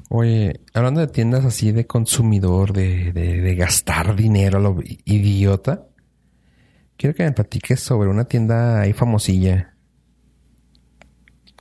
Oye, 0.09 0.61
hablando 0.75 1.01
de 1.01 1.07
tiendas 1.07 1.45
así 1.47 1.73
de 1.73 1.87
consumidor, 1.87 2.73
de, 2.75 3.13
de, 3.13 3.41
de 3.41 3.55
gastar 3.55 4.15
dinero 4.15 4.59
a 4.59 4.61
lo 4.61 4.79
idiota, 5.07 5.87
quiero 6.99 7.15
que 7.17 7.23
me 7.25 7.33
platiques 7.33 7.81
sobre 7.81 8.11
una 8.11 8.25
tienda 8.27 8.83
ahí 8.83 8.93
famosilla. 8.93 9.75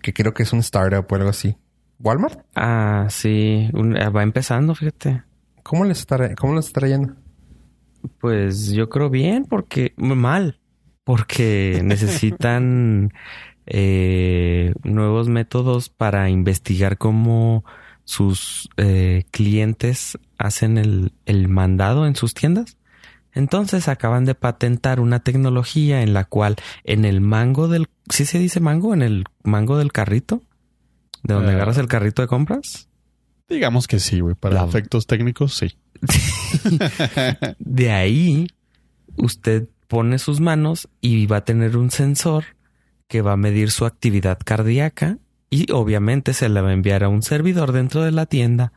Que 0.02 0.14
creo 0.14 0.34
que 0.34 0.44
es 0.44 0.52
un 0.52 0.60
startup 0.60 1.06
o 1.10 1.16
algo 1.16 1.30
así. 1.30 1.56
¿Walmart? 2.04 2.40
Ah, 2.56 3.08
sí. 3.10 3.70
Un- 3.74 3.98
ah, 3.98 4.10
va 4.10 4.24
empezando, 4.24 4.76
fíjate. 4.76 5.24
¿Cómo 5.64 5.86
les 5.86 6.00
está, 6.00 6.36
cómo 6.36 6.56
les 6.56 6.68
está 6.68 6.80
trayendo? 6.82 7.14
Pues 8.20 8.72
yo 8.72 8.90
creo 8.90 9.10
bien, 9.10 9.46
porque 9.46 9.94
mal, 9.98 10.60
porque 11.04 11.82
necesitan 11.86 13.12
eh, 13.66 14.74
nuevos 14.84 15.30
métodos 15.30 15.90
para 15.90 16.30
investigar 16.30 16.98
cómo 16.98 17.64
sus 18.04 18.70
eh, 18.78 19.24
clientes 19.32 20.18
hacen 20.38 20.78
el, 20.78 21.14
el 21.26 21.48
mandado 21.48 22.08
en 22.08 22.16
sus 22.16 22.34
tiendas. 22.34 22.78
Entonces 23.34 23.88
acaban 23.88 24.26
de 24.26 24.36
patentar 24.36 25.00
una 25.00 25.22
tecnología 25.22 26.02
en 26.02 26.14
la 26.14 26.26
cual 26.26 26.58
en 26.84 27.06
el 27.06 27.22
mango 27.22 27.68
del... 27.70 27.88
¿Sí 28.10 28.26
se 28.26 28.40
dice 28.40 28.60
mango? 28.60 28.94
En 28.94 29.02
el 29.02 29.24
mango 29.44 29.78
del 29.78 29.94
carrito. 29.94 30.42
De 31.24 31.34
donde 31.34 31.52
Ah. 31.52 31.56
agarras 31.56 31.78
el 31.78 31.88
carrito 31.88 32.22
de 32.22 32.28
compras. 32.28 32.88
Digamos 33.50 33.88
que 33.88 34.00
sí, 34.00 34.20
güey. 34.22 34.36
Para 34.36 34.56
La- 34.56 34.66
efectos 34.66 35.06
técnicos, 35.08 35.56
sí. 35.56 35.78
De 37.60 37.92
ahí, 37.92 38.48
usted 39.18 39.68
pone 39.88 40.20
sus 40.20 40.40
manos 40.40 40.90
y 41.02 41.26
va 41.26 41.38
a 41.38 41.46
tener 41.46 41.76
un 41.78 41.92
sensor 41.92 42.46
que 43.08 43.22
va 43.22 43.34
a 43.34 43.38
medir 43.38 43.72
su 43.72 43.86
actividad 43.86 44.40
cardíaca 44.44 45.18
y 45.50 45.70
obviamente 45.74 46.34
se 46.34 46.48
la 46.50 46.62
va 46.62 46.70
a 46.70 46.74
enviar 46.74 47.04
a 47.04 47.10
un 47.10 47.22
servidor 47.24 47.74
dentro 47.74 48.02
de 48.04 48.12
la 48.12 48.26
tienda 48.26 48.72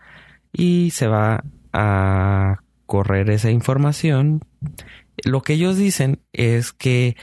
y 0.53 0.91
se 0.91 1.07
va 1.07 1.45
a 1.73 2.59
correr 2.87 3.31
esa 3.31 3.51
información. 3.51 4.41
Lo 5.25 5.43
que 5.43 5.53
ellos 5.55 5.77
dicen 5.77 6.21
es 6.33 6.73
que 6.73 7.17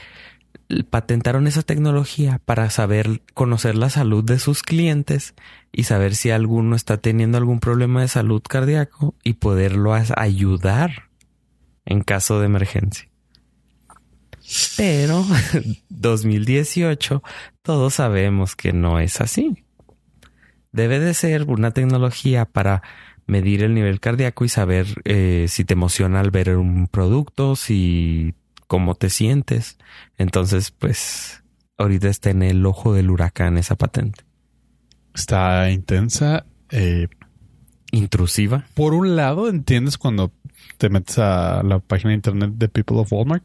patentaron 0.90 1.46
esa 1.46 1.62
tecnología 1.62 2.40
para 2.44 2.70
saber 2.70 3.22
conocer 3.34 3.76
la 3.76 3.90
salud 3.90 4.24
de 4.24 4.38
sus 4.38 4.62
clientes 4.62 5.34
y 5.72 5.84
saber 5.84 6.14
si 6.14 6.30
alguno 6.30 6.76
está 6.76 6.98
teniendo 6.98 7.38
algún 7.38 7.60
problema 7.60 8.00
de 8.00 8.08
salud 8.08 8.42
cardíaco 8.42 9.14
y 9.22 9.34
poderlo 9.34 9.94
ayudar 9.94 11.08
en 11.84 12.02
caso 12.02 12.40
de 12.40 12.46
emergencia. 12.46 13.08
Pero 14.76 15.24
2018 15.88 17.22
todos 17.62 17.94
sabemos 17.94 18.56
que 18.56 18.72
no 18.72 18.98
es 18.98 19.20
así. 19.20 19.64
Debe 20.72 20.98
de 20.98 21.14
ser 21.14 21.44
una 21.44 21.70
tecnología 21.72 22.44
para 22.44 22.82
medir 23.26 23.62
el 23.62 23.74
nivel 23.74 24.00
cardíaco 24.00 24.44
y 24.44 24.48
saber 24.48 24.86
eh, 25.04 25.46
si 25.48 25.64
te 25.64 25.74
emociona 25.74 26.20
al 26.20 26.30
ver 26.30 26.56
un 26.56 26.88
producto, 26.88 27.56
si 27.56 28.34
cómo 28.72 28.94
te 28.94 29.10
sientes. 29.10 29.76
Entonces, 30.16 30.70
pues 30.70 31.44
ahorita 31.76 32.08
está 32.08 32.30
en 32.30 32.42
el 32.42 32.64
ojo 32.64 32.94
del 32.94 33.10
huracán 33.10 33.58
esa 33.58 33.76
patente. 33.76 34.24
Está 35.14 35.70
intensa. 35.70 36.46
Eh, 36.70 37.08
Intrusiva. 37.90 38.64
Por 38.72 38.94
un 38.94 39.14
lado, 39.14 39.50
entiendes 39.50 39.98
cuando 39.98 40.32
te 40.78 40.88
metes 40.88 41.18
a 41.18 41.62
la 41.62 41.80
página 41.80 42.12
de 42.12 42.14
internet 42.14 42.52
de 42.54 42.68
People 42.70 42.96
of 42.96 43.12
Walmart. 43.12 43.44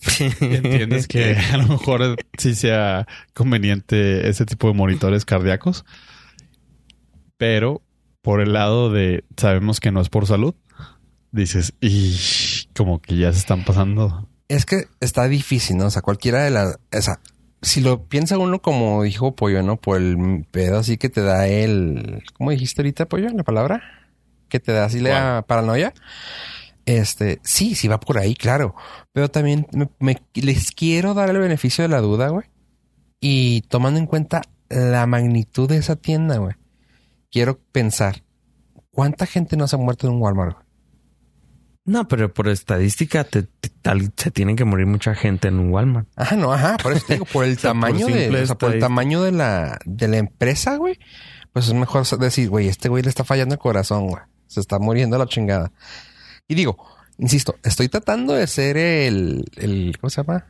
entiendes 0.42 1.08
que 1.08 1.36
a 1.36 1.56
lo 1.56 1.66
mejor 1.66 2.16
sí 2.36 2.54
sea 2.54 3.06
conveniente 3.32 4.28
ese 4.28 4.44
tipo 4.44 4.68
de 4.68 4.74
monitores 4.74 5.24
cardíacos. 5.24 5.86
Pero 7.38 7.80
por 8.20 8.42
el 8.42 8.52
lado 8.52 8.92
de 8.92 9.24
sabemos 9.38 9.80
que 9.80 9.90
no 9.90 10.02
es 10.02 10.10
por 10.10 10.26
salud, 10.26 10.54
dices, 11.32 11.72
y 11.80 12.14
como 12.76 13.00
que 13.00 13.16
ya 13.16 13.32
se 13.32 13.38
están 13.38 13.64
pasando 13.64 14.29
es 14.50 14.66
que 14.66 14.88
está 14.98 15.28
difícil, 15.28 15.76
¿no? 15.76 15.86
O 15.86 15.90
sea, 15.90 16.02
cualquiera 16.02 16.42
de 16.42 16.50
las... 16.50 16.78
O 16.92 17.00
sea, 17.00 17.20
si 17.62 17.80
lo 17.80 18.08
piensa 18.08 18.36
uno 18.36 18.60
como 18.60 19.04
dijo 19.04 19.36
Pollo, 19.36 19.62
¿no? 19.62 19.76
Por 19.76 19.98
el 19.98 20.44
pedo 20.50 20.78
así 20.78 20.98
que 20.98 21.08
te 21.08 21.22
da 21.22 21.46
el... 21.46 22.24
¿Cómo 22.34 22.50
dijiste 22.50 22.82
ahorita, 22.82 23.06
Pollo, 23.06 23.28
la 23.30 23.44
palabra? 23.44 23.80
Que 24.48 24.58
te 24.58 24.72
da 24.72 24.86
así 24.86 24.98
la 24.98 25.44
paranoia. 25.46 25.94
Este, 26.84 27.38
sí, 27.44 27.76
sí 27.76 27.86
va 27.86 28.00
por 28.00 28.18
ahí, 28.18 28.34
claro. 28.34 28.74
Pero 29.12 29.30
también 29.30 29.68
me, 30.00 30.20
les 30.34 30.72
quiero 30.72 31.14
dar 31.14 31.30
el 31.30 31.38
beneficio 31.38 31.82
de 31.82 31.88
la 31.88 32.00
duda, 32.00 32.30
güey. 32.30 32.46
Y 33.20 33.60
tomando 33.68 34.00
en 34.00 34.06
cuenta 34.06 34.42
la 34.68 35.06
magnitud 35.06 35.68
de 35.68 35.76
esa 35.76 35.94
tienda, 35.94 36.38
güey. 36.38 36.56
Quiero 37.30 37.60
pensar, 37.70 38.24
¿cuánta 38.90 39.26
gente 39.26 39.56
no 39.56 39.68
se 39.68 39.76
ha 39.76 39.78
muerto 39.78 40.08
en 40.08 40.14
un 40.14 40.22
Walmart? 40.22 40.56
Güey? 40.56 40.69
No, 41.90 42.06
pero 42.06 42.32
por 42.32 42.46
estadística 42.48 43.24
te, 43.24 43.48
se 44.16 44.30
tienen 44.30 44.54
que 44.54 44.64
morir 44.64 44.86
mucha 44.86 45.16
gente 45.16 45.48
en 45.48 45.58
un 45.58 45.72
Walmart. 45.72 46.06
Ajá, 46.14 46.36
no, 46.36 46.52
ajá. 46.52 46.76
Por 46.80 46.92
eso 46.92 47.04
te 47.04 47.14
digo, 47.14 47.24
por 47.24 47.44
el 47.44 47.58
tamaño 47.58 48.06
de, 48.06 48.28
o 48.28 48.46
sea, 48.46 48.54
por 48.54 48.74
el 48.74 48.78
tamaño 48.78 49.20
de 49.22 49.32
la, 49.32 49.76
de 49.84 50.06
la 50.06 50.18
empresa, 50.18 50.76
güey. 50.76 51.00
Pues 51.52 51.66
es 51.66 51.74
mejor 51.74 52.06
decir, 52.20 52.48
güey, 52.48 52.68
este 52.68 52.88
güey 52.88 53.02
le 53.02 53.08
está 53.08 53.24
fallando 53.24 53.56
el 53.56 53.58
corazón, 53.58 54.06
güey. 54.06 54.22
Se 54.46 54.60
está 54.60 54.78
muriendo 54.78 55.18
la 55.18 55.26
chingada. 55.26 55.72
Y 56.46 56.54
digo, 56.54 56.78
insisto, 57.18 57.56
estoy 57.64 57.88
tratando 57.88 58.34
de 58.34 58.46
ser 58.46 58.76
el, 58.76 59.44
el 59.56 59.96
¿cómo 60.00 60.10
se 60.10 60.22
llama? 60.22 60.46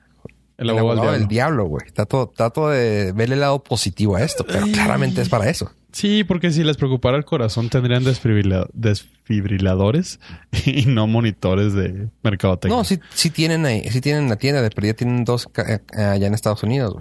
El, 0.58 0.68
abogado, 0.68 1.12
del 1.12 1.26
diablo, 1.26 1.64
güey. 1.64 1.86
Trato, 1.90 2.30
trato 2.36 2.68
de 2.68 3.12
ver 3.12 3.32
el 3.32 3.40
lado 3.40 3.64
positivo 3.64 4.16
a 4.16 4.22
esto, 4.22 4.44
pero 4.46 4.66
claramente 4.66 5.22
es 5.22 5.30
para 5.30 5.48
eso. 5.48 5.72
Sí, 5.92 6.24
porque 6.24 6.50
si 6.50 6.62
les 6.62 6.76
preocupara 6.76 7.16
el 7.16 7.24
corazón 7.24 7.68
tendrían 7.68 8.04
desfibriladores 8.04 10.20
y 10.66 10.86
no 10.86 11.06
monitores 11.06 11.74
de 11.74 12.08
mercadotecnia. 12.22 12.76
No, 12.76 12.84
sí, 12.84 13.00
sí 13.14 13.30
tienen 13.30 13.66
ahí, 13.66 13.82
sí 13.90 14.00
tienen 14.00 14.28
la 14.28 14.36
tienda, 14.36 14.68
pero 14.74 14.86
ya 14.86 14.94
tienen 14.94 15.24
dos 15.24 15.48
eh, 15.66 15.80
allá 15.96 16.26
en 16.26 16.34
Estados 16.34 16.62
Unidos, 16.62 16.96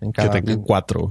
En 0.00 0.12
cada... 0.12 0.30
Que 0.30 0.42
tengan 0.42 0.62
cuatro. 0.62 1.10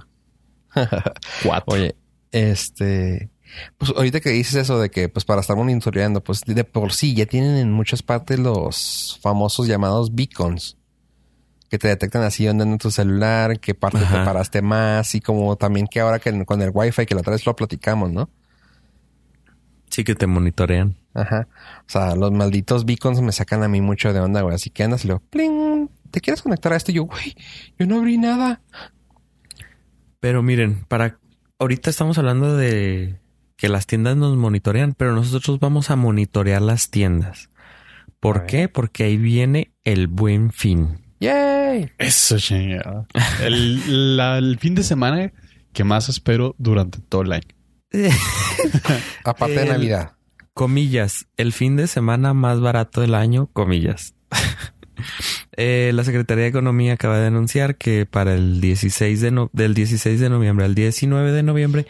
cuatro. 1.43 1.73
Oye, 1.73 1.95
este... 2.31 3.29
Pues 3.77 3.91
ahorita 3.93 4.21
que 4.21 4.29
dices 4.29 4.55
eso 4.55 4.79
de 4.79 4.89
que 4.89 5.09
pues 5.09 5.25
para 5.25 5.41
estar 5.41 5.57
monitoreando, 5.57 6.23
pues 6.23 6.39
de 6.45 6.63
por 6.63 6.93
sí 6.93 7.13
ya 7.13 7.25
tienen 7.25 7.57
en 7.57 7.69
muchas 7.69 8.01
partes 8.01 8.39
los 8.39 9.19
famosos 9.21 9.67
llamados 9.67 10.15
beacons 10.15 10.77
que 11.71 11.79
te 11.79 11.87
detectan 11.87 12.23
así 12.23 12.45
donde 12.45 12.65
en 12.65 12.77
tu 12.77 12.91
celular, 12.91 13.57
qué 13.61 13.73
parte 13.73 13.99
te 13.99 14.05
paraste 14.25 14.61
más 14.61 15.15
y 15.15 15.21
como 15.21 15.55
también 15.55 15.87
que 15.87 16.01
ahora 16.01 16.19
que 16.19 16.43
con 16.43 16.61
el 16.61 16.69
wifi 16.73 17.05
que 17.05 17.15
la 17.15 17.21
otra 17.21 17.31
vez 17.31 17.45
lo 17.45 17.55
platicamos, 17.55 18.11
¿no? 18.11 18.29
Sí, 19.89 20.03
que 20.03 20.13
te 20.13 20.27
monitorean. 20.27 20.97
Ajá. 21.13 21.47
O 21.87 21.89
sea, 21.89 22.13
los 22.17 22.29
malditos 22.33 22.83
beacons 22.83 23.21
me 23.21 23.31
sacan 23.31 23.63
a 23.63 23.69
mí 23.69 23.79
mucho 23.79 24.11
de 24.11 24.19
onda, 24.19 24.41
güey. 24.41 24.53
Así 24.53 24.69
que 24.69 24.83
andas 24.83 25.05
y 25.05 25.07
lo, 25.07 25.21
¡pling! 25.21 25.89
¿Te 26.11 26.19
quieres 26.19 26.41
conectar 26.41 26.73
a 26.73 26.75
esto? 26.75 26.91
Y 26.91 26.95
yo, 26.95 27.05
güey, 27.05 27.37
yo 27.79 27.87
no 27.87 27.99
abrí 27.99 28.17
nada. 28.17 28.61
Pero 30.19 30.43
miren, 30.43 30.83
para 30.89 31.19
ahorita 31.57 31.89
estamos 31.89 32.17
hablando 32.17 32.57
de 32.57 33.17
que 33.55 33.69
las 33.69 33.87
tiendas 33.87 34.17
nos 34.17 34.35
monitorean, 34.35 34.93
pero 34.93 35.13
nosotros 35.13 35.61
vamos 35.61 35.89
a 35.89 35.95
monitorear 35.95 36.61
las 36.61 36.89
tiendas. 36.89 37.49
¿Por 38.19 38.45
qué? 38.45 38.67
Porque 38.67 39.05
ahí 39.05 39.15
viene 39.15 39.71
el 39.85 40.07
buen 40.07 40.51
fin. 40.51 41.10
¡Yay! 41.21 41.91
Eso 41.99 42.39
chingada. 42.39 43.05
El, 43.43 44.57
fin 44.59 44.73
de 44.73 44.81
semana 44.81 45.31
que 45.71 45.83
más 45.83 46.09
espero 46.09 46.55
durante 46.57 46.97
todo 46.97 47.21
el 47.21 47.33
año. 47.33 47.47
Aparte 49.23 49.59
de 49.59 49.65
Navidad. 49.67 50.13
Comillas, 50.55 51.27
el 51.37 51.53
fin 51.53 51.75
de 51.75 51.85
semana 51.85 52.33
más 52.33 52.59
barato 52.59 53.01
del 53.01 53.13
año, 53.13 53.47
comillas. 53.53 54.15
Eh, 55.57 55.91
la 55.95 56.03
Secretaría 56.03 56.43
de 56.43 56.49
Economía 56.49 56.93
acaba 56.93 57.17
de 57.17 57.25
anunciar 57.25 57.75
que 57.75 58.05
para 58.05 58.35
el 58.35 58.61
16 58.61 59.19
de 59.19 59.47
del 59.51 59.73
16 59.73 60.19
de 60.19 60.29
noviembre 60.29 60.65
al 60.65 60.75
19 60.75 61.31
de 61.31 61.43
noviembre 61.43 61.87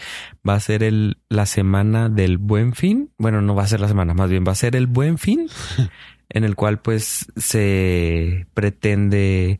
va 0.47 0.55
a 0.55 0.59
ser 0.61 0.81
el, 0.81 1.17
la 1.27 1.45
semana 1.45 2.07
del 2.07 2.37
buen 2.37 2.73
fin. 2.73 3.11
Bueno, 3.17 3.41
no 3.41 3.53
va 3.53 3.63
a 3.63 3.67
ser 3.67 3.81
la 3.81 3.89
semana, 3.89 4.13
más 4.13 4.29
bien 4.29 4.45
va 4.47 4.53
a 4.53 4.55
ser 4.55 4.77
el 4.77 4.87
buen 4.87 5.17
fin 5.17 5.47
en 6.33 6.43
el 6.43 6.55
cual 6.55 6.79
pues 6.79 7.27
se 7.35 8.47
pretende 8.53 9.59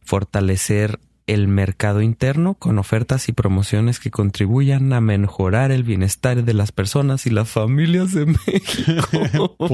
fortalecer 0.00 0.98
el 1.26 1.46
mercado 1.46 2.02
interno 2.02 2.54
con 2.54 2.78
ofertas 2.78 3.28
y 3.28 3.32
promociones 3.32 4.00
que 4.00 4.10
contribuyan 4.10 4.92
a 4.92 5.00
mejorar 5.00 5.70
el 5.70 5.84
bienestar 5.84 6.42
de 6.42 6.54
las 6.54 6.72
personas 6.72 7.26
y 7.26 7.30
las 7.30 7.48
familias 7.48 8.12
de 8.12 8.26
México. 8.26 9.56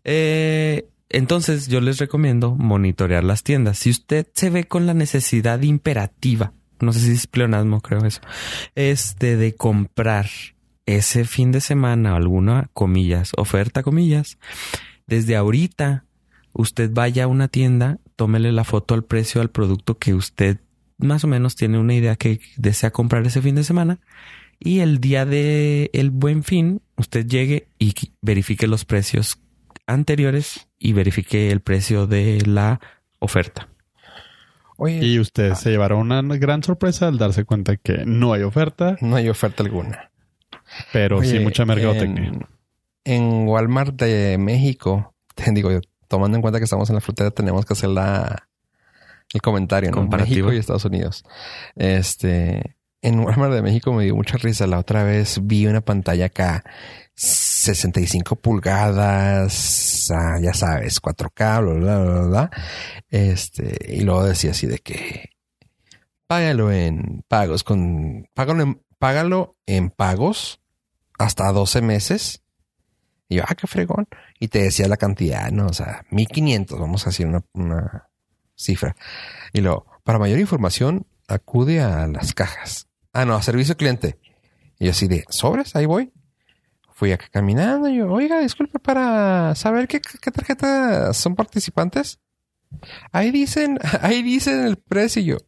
Eh, 0.05 0.88
entonces 1.09 1.68
yo 1.68 1.80
les 1.80 1.99
recomiendo 1.99 2.55
monitorear 2.55 3.22
las 3.24 3.43
tiendas. 3.43 3.78
Si 3.78 3.90
usted 3.90 4.26
se 4.32 4.51
ve 4.51 4.64
con 4.64 4.86
la 4.86 4.95
necesidad 4.95 5.61
imperativa, 5.62 6.53
no 6.80 6.93
sé 6.93 7.01
si 7.01 7.12
es 7.12 7.26
pleonasmo, 7.26 7.80
creo 7.80 8.05
eso, 8.05 8.20
este 8.74 9.36
de 9.36 9.55
comprar 9.55 10.26
ese 10.97 11.24
fin 11.24 11.53
de 11.53 11.61
semana, 11.61 12.16
alguna 12.16 12.68
comillas, 12.72 13.32
oferta 13.36 13.82
comillas, 13.82 14.38
desde 15.07 15.36
ahorita 15.36 16.05
usted 16.53 16.90
vaya 16.93 17.24
a 17.24 17.28
una 17.28 17.49
tienda, 17.49 17.99
tómele 18.16 18.53
la 18.53 18.64
foto 18.64 18.95
al 18.95 19.05
precio 19.05 19.40
al 19.40 19.51
producto 19.51 19.99
que 19.99 20.14
usted 20.14 20.59
más 20.99 21.24
o 21.24 21.26
menos 21.26 21.57
tiene 21.57 21.78
una 21.78 21.95
idea 21.95 22.16
que 22.16 22.40
desea 22.57 22.90
comprar 22.90 23.26
ese 23.26 23.43
fin 23.43 23.55
de 23.55 23.64
semana 23.64 24.01
y 24.59 24.80
el 24.80 25.01
día 25.01 25.26
de 25.26 25.90
el 25.93 26.11
buen 26.11 26.45
fin 26.45 26.82
usted 26.97 27.26
llegue 27.26 27.66
y 27.78 27.95
verifique 28.20 28.66
los 28.68 28.84
precios 28.84 29.40
anteriores 29.86 30.68
y 30.78 30.93
verifique 30.93 31.51
el 31.51 31.61
precio 31.61 32.07
de 32.07 32.43
la 32.47 32.80
oferta. 33.18 33.68
y 34.78 35.18
usted 35.18 35.55
se 35.55 35.70
llevará 35.70 35.97
una 35.97 36.22
gran 36.22 36.62
sorpresa 36.62 37.09
al 37.09 37.18
darse 37.18 37.45
cuenta 37.45 37.76
que 37.76 38.05
no 38.07 38.32
hay 38.32 38.43
oferta. 38.43 38.97
No 39.01 39.16
hay 39.16 39.28
oferta 39.28 39.62
alguna. 39.62 40.12
Pero 40.93 41.23
sí 41.23 41.39
mucha 41.39 41.64
mercadotecnia. 41.64 42.25
En, 42.25 42.47
en, 43.05 43.49
Walmart 43.49 43.95
de 43.95 44.39
México, 44.39 45.14
digo, 45.53 45.70
tomando 46.09 46.37
en 46.37 46.43
cuenta 46.43 46.59
que 46.59 46.64
estamos 46.64 46.89
en 46.91 46.97
la 46.97 47.01
frontera, 47.01 47.31
tenemos 47.31 47.64
que 47.64 47.73
hacer 47.73 47.91
la, 47.91 48.49
el 49.33 49.43
comentario, 49.43 49.91
¿no? 49.91 50.07
México 50.07 50.53
y 50.53 50.59
Estados 50.59 50.85
Unidos. 50.85 51.25
Este, 51.75 52.77
en 53.01 53.18
Walmart 53.18 53.53
de 53.53 53.62
México 53.62 53.93
me 53.93 54.05
dio 54.05 54.14
mucha 54.14 54.37
risa. 54.39 54.66
La 54.66 54.79
otra 54.79 55.05
vez 55.05 55.41
vi 55.43 55.66
una 55.66 55.81
pantalla 55.81 56.27
acá, 56.27 56.64
65 57.14 58.37
pulgadas, 58.37 60.11
ah, 60.11 60.39
ya 60.41 60.55
sabes, 60.55 61.01
4K, 61.01 61.62
bla, 61.62 61.75
bla, 61.75 61.99
bla, 61.99 62.23
bla. 62.27 62.51
Este, 63.09 63.77
y 63.95 64.03
luego 64.03 64.25
decía 64.25 64.53
así 64.53 64.66
de 64.66 64.79
que 64.79 65.31
págalo 66.27 66.73
en 66.73 67.25
pagos 67.29 67.64
con, 67.64 68.29
págalo 68.35 68.62
en, 68.62 68.83
págalo 68.99 69.57
en 69.66 69.91
pagos 69.91 70.62
hasta 71.25 71.51
12 71.53 71.83
meses. 71.83 72.43
Y 73.29 73.37
yo, 73.37 73.45
ah, 73.47 73.55
qué 73.55 73.66
fregón. 73.66 74.07
Y 74.39 74.49
te 74.49 74.62
decía 74.62 74.89
la 74.89 74.97
cantidad, 74.97 75.51
¿no? 75.51 75.66
O 75.66 75.73
sea, 75.73 76.05
1500, 76.11 76.79
vamos 76.79 77.07
a 77.07 77.11
decir 77.11 77.27
una, 77.53 78.09
cifra. 78.55 78.97
Y 79.53 79.61
luego, 79.61 79.87
para 80.05 80.18
mayor 80.18 80.39
información, 80.39 81.07
acude 81.29 81.81
a 81.81 82.07
las 82.07 82.35
cajas. 82.35 82.89
Ah, 83.12 83.25
no, 83.25 83.35
a 83.35 83.43
servicio 83.43 83.77
cliente. 83.77 84.18
Y 84.79 84.87
yo 84.87 84.91
así 84.91 85.09
de, 85.09 85.25
sobres, 85.29 85.75
ahí 85.77 85.87
voy. 85.87 86.12
Fui 86.95 87.12
acá 87.12 87.27
caminando 87.31 87.89
y 87.89 87.99
yo, 87.99 88.12
oiga, 88.12 88.41
disculpe 88.41 88.79
para 88.79 89.55
saber 89.55 89.89
qué, 89.89 90.01
qué 90.01 90.31
tarjetas 90.31 91.16
son 91.16 91.35
participantes. 91.35 92.20
Ahí 93.12 93.31
dicen, 93.31 93.79
ahí 94.03 94.23
dicen 94.23 94.66
el 94.66 94.77
precio 94.77 95.23
y 95.23 95.27
yo. 95.27 95.39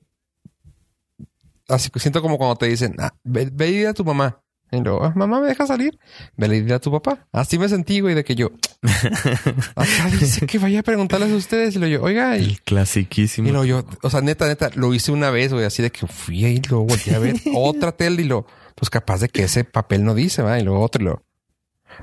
Así 1.68 1.90
que 1.90 1.98
siento 1.98 2.20
como 2.22 2.38
cuando 2.38 2.56
te 2.56 2.66
dicen, 2.66 2.94
ah, 2.98 3.14
ve, 3.22 3.48
ve 3.52 3.86
a 3.86 3.94
tu 3.94 4.04
mamá. 4.04 4.43
Y 4.78 4.84
luego, 4.84 5.04
"Ah, 5.04 5.12
mamá, 5.14 5.40
¿me 5.40 5.48
deja 5.48 5.66
salir? 5.66 5.98
Ve 6.36 6.46
y 6.48 6.60
dile 6.60 6.74
a 6.74 6.78
tu 6.80 6.90
papá. 6.90 7.26
Así 7.32 7.58
me 7.58 7.68
sentí, 7.68 8.00
güey, 8.00 8.14
de 8.14 8.24
que 8.24 8.34
yo. 8.34 8.50
Acá 9.76 10.10
dice 10.20 10.46
que 10.46 10.58
vaya 10.58 10.80
a 10.80 10.82
preguntarles 10.82 11.32
a 11.32 11.36
ustedes. 11.36 11.76
Y 11.76 11.78
lo 11.78 11.86
yo, 11.86 12.02
oiga, 12.02 12.36
y, 12.36 12.42
El 12.44 12.60
clasiquísimo. 12.62 13.48
y 13.48 13.52
lo 13.52 13.64
yo, 13.64 13.84
o 14.02 14.10
sea, 14.10 14.20
neta, 14.20 14.46
neta, 14.46 14.70
lo 14.74 14.92
hice 14.94 15.12
una 15.12 15.30
vez, 15.30 15.52
güey, 15.52 15.64
así 15.64 15.82
de 15.82 15.90
que 15.90 16.06
fui 16.06 16.44
ahí, 16.44 16.60
luego 16.68 16.84
volteé 16.86 17.14
a 17.14 17.18
ver 17.18 17.34
otra 17.54 17.92
tele 17.92 18.22
y 18.22 18.24
lo, 18.26 18.46
pues 18.74 18.90
capaz 18.90 19.20
de 19.20 19.28
que 19.28 19.44
ese 19.44 19.64
papel 19.64 20.04
no 20.04 20.14
dice, 20.14 20.42
va, 20.42 20.58
y 20.58 20.62
luego 20.62 20.80
otro 20.80 21.02
y 21.02 21.06
lo. 21.06 21.24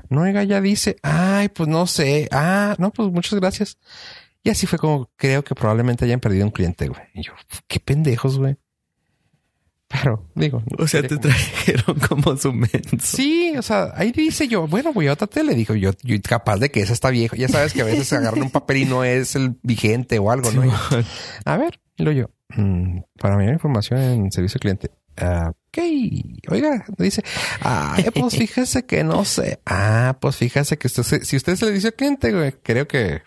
No, 0.08 0.22
oiga, 0.22 0.42
ya 0.44 0.60
dice, 0.60 0.96
ay, 1.02 1.48
pues 1.48 1.68
no 1.68 1.86
sé, 1.86 2.28
ah, 2.32 2.74
no, 2.78 2.90
pues 2.90 3.10
muchas 3.10 3.38
gracias. 3.38 3.78
Y 4.42 4.50
así 4.50 4.66
fue 4.66 4.78
como 4.78 5.08
creo 5.16 5.44
que 5.44 5.54
probablemente 5.54 6.04
hayan 6.04 6.18
perdido 6.18 6.44
un 6.46 6.50
cliente, 6.50 6.88
güey. 6.88 7.00
Y 7.14 7.22
yo, 7.22 7.32
qué 7.68 7.78
pendejos, 7.78 8.38
güey. 8.38 8.56
Pero, 9.92 10.26
digo. 10.34 10.62
O 10.78 10.86
sea, 10.86 11.02
te 11.02 11.16
trajeron 11.18 11.98
como 12.08 12.36
su 12.36 12.52
menso. 12.52 12.96
Sí, 13.00 13.54
o 13.56 13.62
sea, 13.62 13.92
ahí 13.94 14.12
dice 14.12 14.48
yo, 14.48 14.66
bueno, 14.66 14.92
voy 14.92 15.08
a 15.08 15.12
otra 15.12 15.26
tele. 15.26 15.54
Dijo 15.54 15.74
yo, 15.74 15.90
yo 16.02 16.16
capaz 16.22 16.58
de 16.58 16.70
que 16.70 16.80
esa 16.80 16.92
está 16.92 17.10
viejo. 17.10 17.36
Ya 17.36 17.48
sabes 17.48 17.72
que 17.72 17.82
a 17.82 17.84
veces 17.84 18.12
agarran 18.12 18.42
un 18.42 18.50
papel 18.50 18.78
y 18.78 18.84
no 18.86 19.04
es 19.04 19.36
el 19.36 19.58
vigente 19.62 20.18
o 20.18 20.30
algo, 20.30 20.50
¿no? 20.50 20.62
A 21.44 21.56
ver, 21.56 21.80
y 21.96 22.04
lo 22.04 22.12
yo, 22.12 22.30
mm, 22.56 23.00
para 23.18 23.36
mayor 23.36 23.52
información 23.52 24.00
en 24.00 24.32
servicio 24.32 24.56
al 24.56 24.60
cliente. 24.60 24.90
Ah, 25.18 25.50
ok, 25.50 25.78
oiga, 26.48 26.86
dice, 26.96 27.22
ah, 27.60 27.98
pues 28.14 28.36
fíjese 28.38 28.86
que 28.86 29.04
no 29.04 29.24
sé. 29.26 29.60
Ah, 29.66 30.16
pues 30.20 30.36
fíjese 30.36 30.78
que 30.78 30.86
usted 30.86 31.22
si 31.22 31.36
usted 31.36 31.56
se 31.56 31.66
le 31.66 31.72
dice 31.72 31.88
al 31.88 31.94
cliente, 31.94 32.32
güey, 32.32 32.52
creo 32.62 32.88
que 32.88 33.22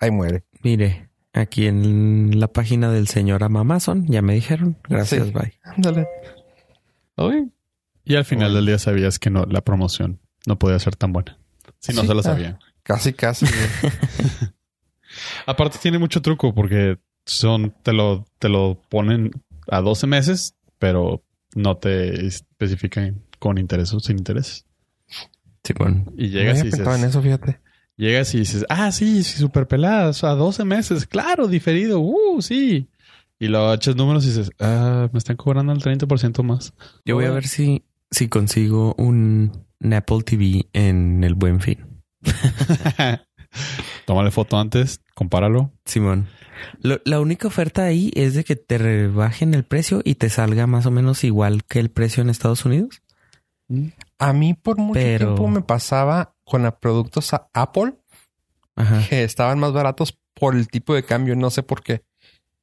ahí 0.00 0.12
muere. 0.12 0.44
Mire, 0.62 1.07
aquí 1.32 1.66
en 1.66 2.38
la 2.40 2.48
página 2.48 2.90
del 2.90 3.08
señor 3.08 3.44
Amazon 3.44 4.06
ya 4.08 4.22
me 4.22 4.34
dijeron. 4.34 4.76
Gracias, 4.88 5.26
Sí. 5.26 5.32
bye. 5.32 5.54
Ándale. 5.62 6.06
Uy, 7.16 7.52
Y 8.04 8.16
al 8.16 8.24
final 8.24 8.54
del 8.54 8.66
día 8.66 8.78
sabías 8.78 9.18
que 9.18 9.30
no, 9.30 9.44
la 9.44 9.60
promoción 9.62 10.20
no 10.46 10.58
podía 10.58 10.78
ser 10.78 10.96
tan 10.96 11.12
buena. 11.12 11.38
Si 11.80 11.92
no 11.92 12.02
Sí, 12.02 12.08
se 12.08 12.14
lo 12.14 12.20
ah. 12.20 12.22
sabían. 12.22 12.58
casi, 12.82 13.12
casi. 13.12 13.46
Aparte 15.46 15.78
tiene 15.80 15.98
mucho 15.98 16.22
truco 16.22 16.54
porque 16.54 16.98
son, 17.24 17.74
te 17.82 17.92
lo, 17.92 18.26
te 18.38 18.48
lo 18.48 18.80
ponen 18.88 19.30
a 19.70 19.80
12 19.80 20.06
meses, 20.06 20.54
pero 20.78 21.24
no 21.54 21.76
te 21.76 22.26
especifican 22.26 23.22
con 23.38 23.58
interés 23.58 23.92
o 23.92 24.00
sin 24.00 24.18
interés. 24.18 24.66
Sí, 25.64 25.74
bueno. 25.78 26.04
Y 26.16 26.28
llegas 26.30 26.58
había 26.60 26.68
y 26.68 26.70
pensado 26.70 26.90
en 26.94 27.02
dices, 27.02 27.10
eso, 27.10 27.22
fíjate. 27.22 27.60
Llegas 27.98 28.34
y 28.34 28.38
dices, 28.38 28.64
ah, 28.70 28.90
sí, 28.92 29.22
sí, 29.22 29.38
súper 29.38 29.68
peladas, 29.68 30.24
a 30.24 30.30
12 30.30 30.64
meses, 30.64 31.06
claro, 31.06 31.46
diferido, 31.48 32.00
uh, 32.00 32.40
sí. 32.40 32.88
Y 33.38 33.48
lo 33.48 33.72
echas 33.74 33.94
números 33.96 34.24
y 34.24 34.28
dices, 34.28 34.50
ah, 34.60 35.08
me 35.12 35.18
están 35.18 35.36
cobrando 35.36 35.72
el 35.72 35.80
30% 35.82 36.42
más. 36.42 36.72
Yo 37.04 37.16
voy 37.16 37.26
a 37.26 37.30
ver 37.30 37.46
si, 37.46 37.84
si 38.10 38.28
consigo 38.28 38.94
un 38.98 39.52
Apple 39.92 40.22
TV 40.24 40.66
en 40.72 41.22
el 41.22 41.34
Buen 41.34 41.60
Fin. 41.60 41.86
Tómale 44.06 44.30
foto 44.30 44.58
antes, 44.58 45.00
compáralo. 45.14 45.72
Simón. 45.84 46.26
Lo- 46.82 47.00
la 47.04 47.20
única 47.20 47.46
oferta 47.48 47.84
ahí 47.84 48.10
es 48.14 48.34
de 48.34 48.44
que 48.44 48.56
te 48.56 48.78
rebajen 48.78 49.54
el 49.54 49.64
precio 49.64 50.00
y 50.04 50.16
te 50.16 50.28
salga 50.30 50.66
más 50.66 50.86
o 50.86 50.90
menos 50.90 51.22
igual 51.24 51.64
que 51.64 51.78
el 51.78 51.90
precio 51.90 52.22
en 52.22 52.30
Estados 52.30 52.64
Unidos. 52.64 53.02
A 54.18 54.32
mí 54.32 54.54
por 54.54 54.78
mucho 54.78 54.94
Pero- 54.98 55.26
tiempo 55.34 55.48
me 55.48 55.60
pasaba 55.60 56.34
con 56.48 56.62
los 56.62 56.74
productos 56.74 57.32
a 57.34 57.48
Apple 57.52 57.94
Ajá. 58.76 59.06
que 59.08 59.24
estaban 59.24 59.58
más 59.58 59.72
baratos 59.72 60.18
por 60.34 60.54
el 60.54 60.68
tipo 60.68 60.94
de 60.94 61.04
cambio, 61.04 61.36
no 61.36 61.50
sé 61.50 61.62
por 61.62 61.82
qué. 61.82 62.02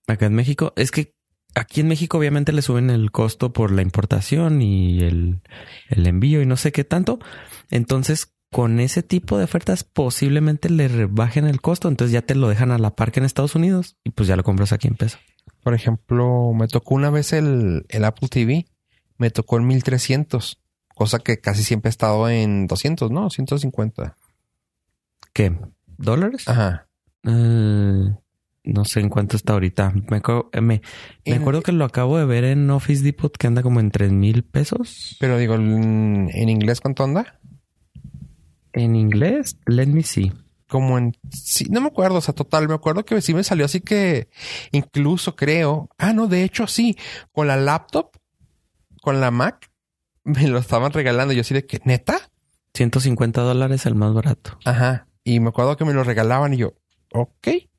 Acá 0.08 0.26
en 0.26 0.36
México, 0.36 0.74
es 0.76 0.92
que 0.92 1.16
aquí 1.56 1.82
en 1.82 1.88
México 1.88 2.18
obviamente 2.18 2.52
le 2.52 2.62
suben 2.62 2.90
el 2.90 3.12
costo 3.12 3.54
por 3.54 3.72
la 3.72 3.82
importación 3.82 4.62
y 4.62 5.02
el, 5.02 5.42
el 5.90 6.08
envío 6.08 6.42
y 6.42 6.46
no 6.46 6.58
sé 6.58 6.72
qué 6.72 6.84
tanto. 6.84 7.20
Entonces, 7.72 8.36
con 8.52 8.80
ese 8.80 9.04
tipo 9.04 9.38
de 9.38 9.44
ofertas 9.44 9.84
posiblemente 9.84 10.70
le 10.70 10.88
rebajen 10.88 11.46
el 11.46 11.60
costo. 11.60 11.88
Entonces 11.88 12.14
ya 12.14 12.22
te 12.22 12.36
lo 12.36 12.48
dejan 12.48 12.72
a 12.72 12.78
la 12.78 12.96
par 12.96 13.12
que 13.12 13.20
en 13.20 13.26
Estados 13.26 13.56
Unidos 13.56 13.98
y 14.04 14.12
pues 14.12 14.28
ya 14.28 14.36
lo 14.36 14.44
compras 14.44 14.72
aquí 14.72 14.88
en 14.88 14.96
peso. 14.96 15.18
Por 15.62 15.74
ejemplo, 15.74 16.54
me 16.54 16.68
tocó 16.68 16.96
una 16.96 17.10
vez 17.10 17.34
el, 17.34 17.86
el 17.90 18.06
Apple 18.06 18.30
TV, 18.30 18.68
me 19.18 19.32
tocó 19.32 19.58
en 19.58 19.68
1300, 19.68 20.62
cosa 20.96 21.20
que 21.20 21.40
casi 21.40 21.64
siempre 21.64 21.90
ha 21.90 21.92
estado 21.92 22.28
en 22.30 22.66
200, 22.68 23.12
¿no? 23.12 23.30
150. 23.30 24.16
¿Qué? 25.34 25.56
¿Dólares? 25.98 26.48
Ajá. 26.48 26.88
Eh, 27.24 28.14
no 28.64 28.86
sé 28.86 29.00
en 29.02 29.10
cuánto 29.10 29.36
está 29.36 29.54
ahorita. 29.54 29.94
Me, 30.10 30.18
acuerdo- 30.18 30.50
eh, 30.54 30.62
me, 30.62 30.82
me 31.26 31.36
En- 31.36 31.42
acuerdo 31.42 31.62
que 31.62 31.72
lo 31.72 31.86
acabo 31.86 32.18
de 32.18 32.26
ver 32.26 32.44
en 32.46 32.70
Office 32.72 33.04
Depot 33.04 33.36
que 33.38 33.48
anda 33.48 33.62
como 33.62 33.80
en 33.80 33.92
tres 33.92 34.12
mil 34.12 34.44
pesos. 34.44 35.18
Pero 35.20 35.38
digo, 35.38 35.56
en, 35.56 36.30
en 36.34 36.50
inglés, 36.50 36.82
¿cuánto 36.82 37.04
anda? 37.04 37.40
En 38.74 38.96
inglés, 38.96 39.58
let 39.66 39.88
me 39.88 40.04
see. 40.04 40.34
Como 40.68 40.98
en... 40.98 41.16
Sí, 41.32 41.66
no 41.70 41.80
me 41.80 41.88
acuerdo, 41.88 42.18
o 42.18 42.22
sea, 42.22 42.34
total, 42.34 42.68
me 42.68 42.74
acuerdo 42.74 43.06
que 43.06 43.22
sí 43.22 43.34
me 43.34 43.44
salió 43.44 43.66
así 43.66 43.82
que 43.82 44.30
incluso 44.72 45.36
creo... 45.36 45.90
Ah, 45.98 46.12
no, 46.12 46.28
de 46.28 46.44
hecho 46.44 46.66
sí, 46.68 46.98
con 47.32 47.48
la 47.48 47.56
laptop, 47.56 48.10
con 49.02 49.22
la 49.22 49.30
Mac, 49.32 49.70
me 50.26 50.48
lo 50.48 50.60
estaban 50.60 50.92
regalando. 50.92 51.34
Yo 51.34 51.42
así 51.42 51.54
de 51.54 51.66
que, 51.66 51.80
¿neta? 51.86 52.18
150 52.74 53.42
dólares 53.42 53.86
el 53.86 53.96
más 53.96 54.14
barato. 54.14 54.60
Ajá. 54.66 55.08
Y 55.24 55.40
me 55.40 55.50
acuerdo 55.50 55.78
que 55.78 55.86
me 55.86 55.94
lo 55.94 56.04
regalaban 56.04 56.54
y 56.54 56.58
yo, 56.58 56.74
ok. 57.14 57.48
Y 57.48 57.70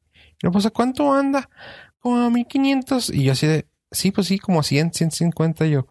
yo, 0.42 0.50
pues, 0.50 0.64
¿a 0.64 0.70
cuánto 0.70 1.12
anda? 1.12 1.50
Como 1.98 2.22
a 2.22 2.30
1500. 2.30 3.10
Y 3.10 3.24
yo 3.24 3.32
así 3.32 3.46
de, 3.46 3.68
sí, 3.90 4.10
pues 4.10 4.28
sí, 4.28 4.38
como 4.38 4.60
a 4.60 4.62
100, 4.62 4.94
150. 4.94 5.66
Y 5.66 5.72
yo, 5.72 5.86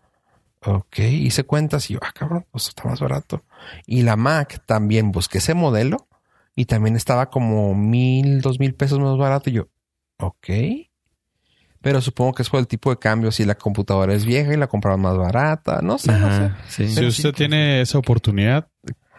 ok. 0.65 0.99
Hice 0.99 1.43
cuentas 1.43 1.89
y 1.89 1.93
yo, 1.93 1.99
ah, 2.01 2.11
cabrón, 2.13 2.45
pues 2.51 2.67
está 2.69 2.87
más 2.87 2.99
barato. 2.99 3.43
Y 3.85 4.01
la 4.01 4.15
Mac 4.15 4.63
también 4.65 5.11
busqué 5.11 5.37
ese 5.37 5.53
modelo 5.53 6.07
y 6.55 6.65
también 6.65 6.95
estaba 6.95 7.29
como 7.29 7.75
mil, 7.75 8.41
dos 8.41 8.59
mil 8.59 8.73
pesos 8.73 8.99
más 8.99 9.17
barato. 9.17 9.49
Y 9.49 9.53
yo, 9.53 9.67
ok. 10.17 10.49
Pero 11.85 12.01
supongo 12.01 12.33
que 12.33 12.41
es 12.41 12.49
por 12.49 12.59
el 12.59 12.65
tipo 12.65 12.89
de 12.89 12.97
cambio. 12.97 13.31
Si 13.31 13.45
la 13.45 13.53
computadora 13.53 14.15
es 14.15 14.25
vieja 14.25 14.51
y 14.51 14.57
la 14.57 14.65
compraron 14.65 15.01
más 15.01 15.15
barata. 15.15 15.81
No 15.83 15.99
sé, 15.99 16.11
no 16.13 16.35
sé. 16.35 16.51
Sí. 16.67 16.87
Si 16.87 17.05
usted 17.05 17.29
sí, 17.29 17.35
tiene 17.35 17.79
esa 17.81 17.99
oportunidad, 17.99 18.67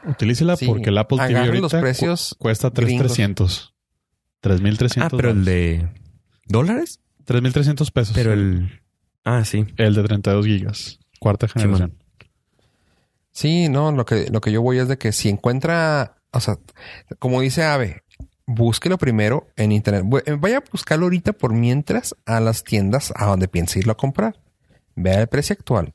utilícela 0.05 0.57
Sí, 0.57 0.67
porque 0.67 0.89
el 0.91 0.99
Apple 0.99 1.17
TV 1.19 1.27
agarren 1.29 1.47
ahorita 1.47 1.63
los 1.63 1.75
precios 1.81 2.31
cu- 2.37 2.43
cuesta 2.43 2.71
gringos. 2.71 3.07
3,300. 3.15 3.75
3,300. 4.41 5.13
Ah, 5.13 5.17
pero 5.17 5.31
el 5.31 5.45
de 5.45 5.89
dólares. 6.49 6.99
3,300 7.25 7.89
pesos. 7.93 8.17
Pero 8.17 8.33
el... 8.33 8.81
Ah, 9.25 9.45
sí. 9.45 9.65
El 9.77 9.95
de 9.95 10.03
32 10.03 10.45
gigas. 10.45 10.99
Cuarta 11.21 11.47
generación. 11.47 11.95
Sí, 13.31 13.69
no, 13.69 13.93
lo 13.93 14.05
que, 14.07 14.27
lo 14.33 14.41
que 14.41 14.51
yo 14.51 14.61
voy 14.61 14.79
es 14.79 14.89
de 14.89 14.99
que 14.99 15.13
si 15.13 15.29
encuentra, 15.29 16.17
o 16.33 16.41
sea, 16.41 16.59
como 17.21 17.41
dice 17.43 17.63
Ave, 17.63 18.03
búsquelo 18.47 18.99
primero 18.99 19.49
en 19.57 19.73
internet. 19.73 20.05
Eh, 20.27 20.37
Vaya 20.39 20.59
a 20.59 20.65
buscarlo 20.71 21.07
ahorita 21.07 21.33
por 21.33 21.53
mientras 21.53 22.15
a 22.25 22.41
las 22.41 22.65
tiendas 22.65 23.13
a 23.17 23.27
donde 23.27 23.49
piensa 23.49 23.79
irlo 23.79 23.93
a 23.93 23.97
comprar. 23.97 24.41
Vea 24.95 25.21
el 25.21 25.27
precio 25.27 25.55
actual. 25.59 25.93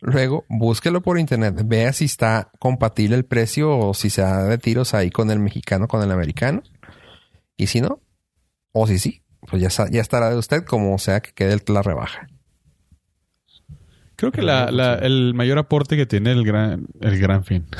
Luego, 0.00 0.44
búsquelo 0.48 1.00
por 1.00 1.18
internet. 1.18 1.54
Vea 1.64 1.92
si 1.92 2.04
está 2.04 2.50
compatible 2.58 3.16
el 3.16 3.24
precio 3.24 3.76
o 3.78 3.94
si 3.94 4.10
se 4.10 4.22
da 4.22 4.44
de 4.44 4.58
tiros 4.58 4.94
ahí 4.94 5.10
con 5.10 5.30
el 5.30 5.38
mexicano, 5.38 5.88
con 5.88 6.02
el 6.02 6.10
americano. 6.10 6.62
Y 7.56 7.68
si 7.68 7.80
no, 7.80 8.00
o 8.72 8.86
si 8.86 8.98
sí, 8.98 9.22
pues 9.48 9.62
ya, 9.62 9.86
ya 9.90 10.00
estará 10.00 10.28
de 10.30 10.36
usted 10.36 10.64
como 10.64 10.98
sea 10.98 11.20
que 11.20 11.32
quede 11.32 11.56
la 11.68 11.82
rebaja. 11.82 12.26
Creo 14.16 14.32
que 14.32 14.42
la, 14.42 14.70
la- 14.70 14.94
el 14.96 15.34
mayor 15.34 15.58
aporte 15.58 15.96
que 15.96 16.06
tiene 16.06 16.32
el 16.32 16.44
gran, 16.44 16.86
el 17.00 17.18
gran 17.18 17.44
fin. 17.44 17.66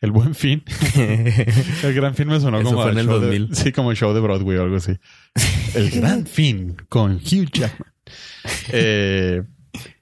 El 0.00 0.12
buen 0.12 0.34
fin. 0.34 0.62
El 1.82 1.92
gran 1.94 2.14
fin 2.14 2.28
me 2.28 2.40
sonó 2.40 2.58
Eso 2.60 2.70
como 2.70 2.82
fue 2.82 2.92
en 2.92 2.98
al 2.98 3.04
el 3.04 3.10
show 3.10 3.20
de- 3.20 3.26
2000. 3.38 3.54
sí, 3.56 3.72
como 3.72 3.94
show 3.94 4.14
de 4.14 4.20
Broadway 4.20 4.56
o 4.58 4.62
algo 4.62 4.76
así. 4.76 4.92
El 5.74 5.90
gran 6.00 6.26
fin 6.26 6.76
con 6.88 7.16
Hugh 7.16 7.50
Jackman. 7.52 7.92
Eh, 8.72 9.42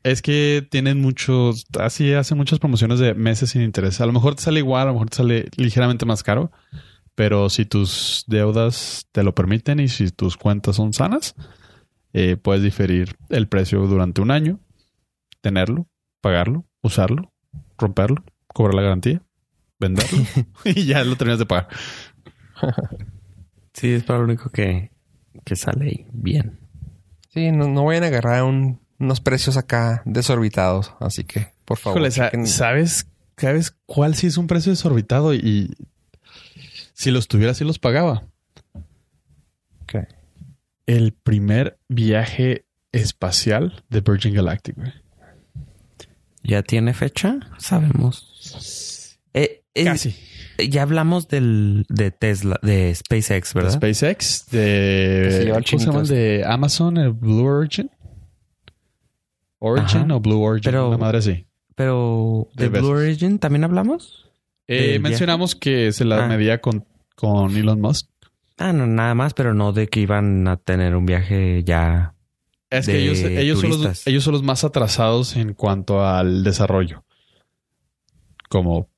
es 0.03 0.23
que 0.23 0.67
tienen 0.71 1.01
muchos, 1.01 1.67
así 1.79 2.13
hacen 2.13 2.39
muchas 2.39 2.59
promociones 2.59 2.99
de 3.01 3.15
meses 3.15 3.51
sin 3.51 3.63
interés. 3.63 4.01
A 4.01 4.07
lo 4.07 4.13
mejor 4.13 4.35
te 4.37 4.43
sale 4.43 4.61
igual, 4.61 4.83
a 4.83 4.87
lo 4.87 4.93
mejor 4.95 5.11
te 5.11 5.17
sale 5.17 5.49
ligeramente 5.57 6.07
más 6.07 6.23
caro, 6.23 6.53
pero 7.15 7.51
si 7.51 7.65
tus 7.67 8.25
deudas 8.29 9.09
te 9.13 9.23
lo 9.25 9.35
permiten 9.35 9.81
y 9.81 9.89
si 9.89 10.11
tus 10.11 10.37
cuentas 10.37 10.77
son 10.77 10.93
sanas, 10.93 11.35
eh, 12.13 12.37
puedes 12.37 12.63
diferir 12.63 13.17
el 13.29 13.49
precio 13.49 13.81
durante 13.87 14.21
un 14.23 14.31
año, 14.31 14.61
tenerlo, 15.43 15.89
pagarlo, 16.21 16.65
usarlo, 16.83 17.33
romperlo, 17.77 18.25
cobrar 18.47 18.75
la 18.75 18.83
garantía, 18.83 19.23
venderlo 19.79 20.19
y 20.65 20.85
ya 20.87 21.05
lo 21.05 21.17
terminas 21.17 21.39
de 21.39 21.47
pagar. 21.47 21.69
Sí, 23.73 23.93
es 23.93 24.03
para 24.05 24.19
lo 24.21 24.25
único 24.25 24.51
que, 24.51 24.91
que 25.45 25.57
sale 25.57 25.85
ahí 25.87 26.07
bien. 26.13 26.59
Sí, 27.31 27.53
no, 27.53 27.69
no 27.69 27.85
vayan 27.85 28.05
a 28.05 28.07
agarrar 28.09 28.43
un- 28.43 28.81
unos 28.99 29.21
precios 29.21 29.57
acá 29.57 30.03
desorbitados. 30.05 30.95
Así 31.01 31.25
que, 31.25 31.49
por 31.65 31.79
favor. 31.79 31.99
Híjole, 31.99 32.11
sa- 32.11 32.25
chequen. 32.27 32.47
¿sabes, 32.47 33.07
¿sabes 33.37 33.77
cuál 33.87 34.15
sí 34.17 34.27
es 34.27 34.37
un 34.39 34.47
precio 34.49 34.73
desorbitado? 34.73 35.35
Y 35.35 35.77
si 36.95 37.11
los 37.13 37.29
tuviera, 37.29 37.55
sí 37.55 37.65
los 37.65 37.79
pagaba. 37.79 38.25
El 40.87 41.13
primer 41.13 41.79
viaje 41.89 42.65
espacial 42.93 43.85
de 43.91 44.01
Virgin 44.01 44.33
Galactic, 44.35 44.75
güey. 44.77 44.91
¿Ya 46.43 46.63
tiene 46.63 46.95
fecha? 46.95 47.39
Sabemos. 47.59 49.19
Eh, 49.35 49.65
Casi. 49.85 50.15
Ya 50.71 50.83
hablamos 50.83 51.29
del, 51.29 51.85
de 51.89 52.11
Tesla, 52.11 52.59
de 52.63 52.93
SpaceX, 52.95 53.55
De 53.55 53.61
¿verdad? 53.61 53.77
SpaceX, 53.77 54.47
Que 54.51 54.57
de. 54.59 55.23
¿Cómo 55.23 55.31
se 55.31 55.45
llama? 55.47 55.59
el 55.59 55.65
chinito 55.65 56.03
De 56.03 56.45
Amazon, 56.45 56.97
el 56.97 57.13
Blue 57.13 57.45
Origin. 57.47 57.91
Origin 59.61 60.03
Ajá. 60.03 60.15
o 60.15 60.21
Blue 60.21 60.41
Origin, 60.43 60.71
Pero- 60.73 60.89
una 60.89 60.99
madre 60.99 61.19
así. 61.19 61.47
Pero 61.75 62.49
de 62.55 62.69
De 62.69 62.81
Blue. 62.81 62.89
Origin 62.91 63.39
también 63.39 63.63
hablamos. 63.65 64.29
Eh, 64.67 64.93
¿Del 64.93 65.01
mencionamos 65.01 65.55
que 65.55 65.93
se 65.93 66.05
la 66.05 66.25
Ah. 66.25 66.29
medía 66.29 66.61
con, 66.61 66.85
con 67.15 67.57
Elon 67.57 67.81
Musk. 67.81 68.09
Ah, 68.57 68.73
no, 68.73 68.87
nada 68.89 69.15
más, 69.15 69.35
pero 69.35 69.55
no 69.55 69.73
de 69.73 69.87
que 69.87 70.01
iban 70.01 70.47
a 70.49 70.57
tener 70.57 70.97
un 70.97 71.07
viaje 71.07 71.63
ya. 71.65 72.15
Es 72.71 72.87
que 72.87 72.93
de 72.95 73.03
ellos, 73.05 73.19
ellos, 73.21 73.61
son 73.61 73.71
los, 73.83 74.07
ellos 74.09 74.25
son 74.25 74.33
los 74.33 74.43
más 74.43 74.65
atrasados 74.65 75.37
en 75.37 75.55
cuanto 75.55 76.05
al 76.05 76.43
desarrollo. 76.43 77.05
Como 78.49 78.89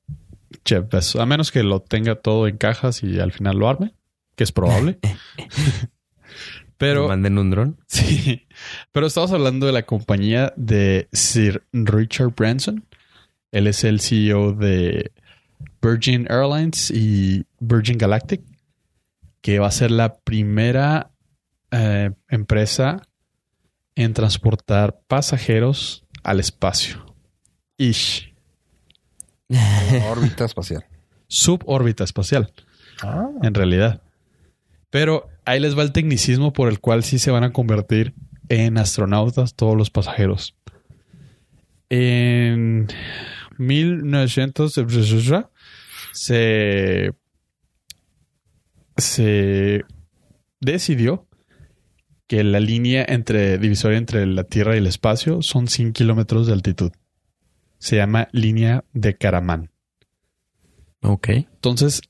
Jeff 0.65 0.89
Bezos. 0.89 1.21
A 1.21 1.25
menos 1.25 1.51
que 1.51 1.63
lo 1.63 1.81
tenga 1.81 2.15
todo 2.15 2.47
en 2.47 2.57
cajas 2.57 3.03
y 3.03 3.19
al 3.19 3.31
final 3.31 3.57
lo 3.57 3.69
arme, 3.69 3.93
que 4.35 4.43
es 4.43 4.51
probable. 4.51 4.99
Pero 6.81 7.07
manden 7.07 7.37
un 7.37 7.51
dron. 7.51 7.77
sí, 7.87 8.47
pero 8.91 9.05
estamos 9.05 9.31
hablando 9.31 9.67
de 9.67 9.71
la 9.71 9.83
compañía 9.83 10.51
de 10.57 11.07
Sir 11.11 11.63
Richard 11.71 12.33
Branson. 12.35 12.83
Él 13.51 13.67
es 13.67 13.83
el 13.83 13.99
CEO 13.99 14.53
de 14.53 15.11
Virgin 15.79 16.25
Airlines 16.27 16.89
y 16.89 17.45
Virgin 17.59 17.99
Galactic, 17.99 18.41
que 19.41 19.59
va 19.59 19.67
a 19.67 19.71
ser 19.71 19.91
la 19.91 20.15
primera 20.15 21.11
eh, 21.69 22.09
empresa 22.29 23.03
en 23.93 24.15
transportar 24.15 25.01
pasajeros 25.07 26.03
al 26.23 26.39
espacio. 26.39 27.15
Ish. 27.77 28.30
Órbita 30.09 30.45
espacial. 30.45 30.85
Subórbita 31.27 32.03
espacial, 32.03 32.51
Ah. 33.03 33.29
en 33.41 33.53
realidad. 33.53 34.01
Pero 34.89 35.29
ahí 35.45 35.59
les 35.59 35.77
va 35.77 35.83
el 35.83 35.91
tecnicismo 35.91 36.53
por 36.53 36.69
el 36.69 36.79
cual 36.79 37.03
sí 37.03 37.19
se 37.19 37.31
van 37.31 37.43
a 37.43 37.53
convertir 37.53 38.13
en 38.49 38.77
astronautas 38.77 39.55
todos 39.55 39.77
los 39.77 39.89
pasajeros. 39.89 40.55
En 41.89 42.87
1900 43.57 44.73
se, 46.13 47.13
se 48.97 49.85
decidió 50.59 51.27
que 52.27 52.43
la 52.43 52.59
línea 52.59 53.05
entre 53.07 53.57
divisoria 53.57 53.97
entre 53.97 54.25
la 54.25 54.43
Tierra 54.45 54.75
y 54.75 54.79
el 54.79 54.87
espacio 54.87 55.41
son 55.41 55.67
100 55.67 55.93
kilómetros 55.93 56.47
de 56.47 56.53
altitud. 56.53 56.91
Se 57.81 57.95
llama 57.95 58.27
línea 58.31 58.85
de 58.93 59.17
Karaman. 59.17 59.71
Ok. 61.01 61.29
Entonces, 61.29 62.01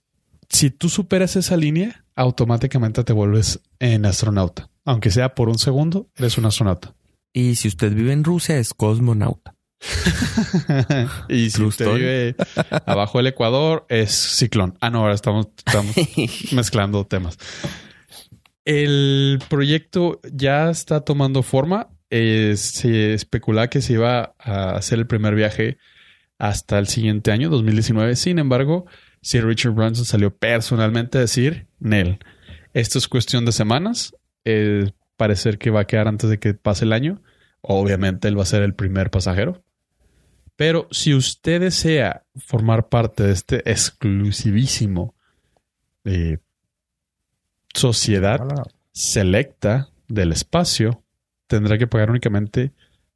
si 0.50 0.70
tú 0.70 0.90
superas 0.90 1.38
esa 1.38 1.56
línea, 1.56 2.04
automáticamente 2.14 3.06
te 3.06 3.14
vuelves 3.14 3.62
en 3.80 4.06
astronauta. 4.06 4.70
Aunque 4.84 5.12
sea 5.12 5.34
por 5.34 5.48
un 5.48 5.58
segundo, 5.58 6.10
eres 6.18 6.38
un 6.38 6.46
astronauta. 6.46 6.94
Y 7.32 7.56
si 7.56 7.70
usted 7.70 7.94
vive 7.94 8.12
en 8.12 8.26
Rusia, 8.26 8.58
es 8.58 8.74
cosmonauta. 8.74 9.56
y 11.30 11.50
si 11.52 11.64
usted 11.64 11.86
vive 11.94 12.36
abajo 12.86 13.20
del 13.20 13.28
Ecuador, 13.28 13.86
es 13.88 14.12
ciclón. 14.12 14.78
Ah, 14.82 14.90
no, 14.90 15.00
ahora 15.00 15.14
estamos, 15.14 15.48
estamos 15.58 15.96
mezclando 16.52 17.08
temas. 17.08 17.38
El 18.66 19.40
proyecto 19.48 20.20
ya 20.34 20.70
está 20.70 21.00
tomando 21.00 21.44
forma. 21.44 21.88
Eh, 22.14 22.56
se 22.58 23.14
especula 23.14 23.70
que 23.70 23.82
se 23.82 23.94
iba 23.94 24.36
a 24.38 24.76
hacer 24.76 25.00
el 25.00 25.08
primer 25.08 25.34
viaje 25.34 25.78
hasta 26.38 26.78
el 26.78 26.88
siguiente 26.88 27.32
año, 27.32 27.50
2019. 27.50 28.16
Sin 28.18 28.38
embargo, 28.38 28.86
Sir 29.22 29.46
Richard 29.46 29.72
Branson 29.72 30.06
salió 30.06 30.36
personalmente 30.36 31.18
a 31.18 31.22
decir, 31.22 31.68
Nel, 31.80 32.20
esto 32.74 32.98
es 32.98 33.08
cuestión 33.08 33.46
de 33.46 33.54
semanas. 33.54 34.14
Eh, 34.44 34.92
parecer 35.16 35.58
que 35.58 35.70
va 35.70 35.82
a 35.82 35.88
quedar 35.88 36.08
antes 36.08 36.30
de 36.30 36.40
que 36.40 36.54
pase 36.54 36.84
el 36.84 36.94
año. 36.94 37.22
Obviamente 37.62 38.28
él 38.28 38.38
va 38.38 38.44
a 38.44 38.48
ser 38.48 38.64
el 38.64 38.74
primer 38.74 39.10
pasajero. 39.10 39.64
Pero 40.56 40.88
si 40.92 41.14
usted 41.14 41.62
desea 41.62 42.24
formar 42.36 42.90
parte 42.90 43.24
de 43.24 43.32
este 43.32 43.72
exclusivísimo 43.72 45.16
eh, 46.04 46.40
sociedad 47.74 48.42
selecta 48.92 49.90
del 50.08 50.34
espacio, 50.34 51.04
tendrá 51.56 51.78
que 51.78 51.88
pagar 51.88 52.10
únicamente 52.10 52.72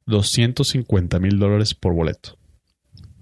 250 0.06 1.18
mil 1.18 1.38
dólares 1.38 1.74
por 1.74 1.94
boleto. 1.94 2.38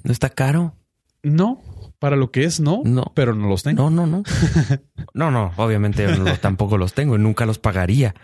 ¿No 0.02 0.12
está 0.12 0.28
caro? 0.30 0.76
No, 1.22 1.62
para 1.98 2.16
lo 2.16 2.30
que 2.30 2.44
es, 2.44 2.60
no, 2.60 2.82
No. 2.84 3.10
pero 3.14 3.34
no 3.34 3.48
los 3.48 3.62
tengo. 3.62 3.88
No, 3.90 4.06
no, 4.06 4.06
no. 4.06 4.22
No, 5.14 5.30
no, 5.30 5.52
obviamente 5.56 6.06
no- 6.18 6.36
tampoco 6.38 6.76
los 6.76 6.92
tengo 6.92 7.14
y 7.16 7.18
nunca 7.18 7.46
los 7.46 7.58
pagaría. 7.58 8.14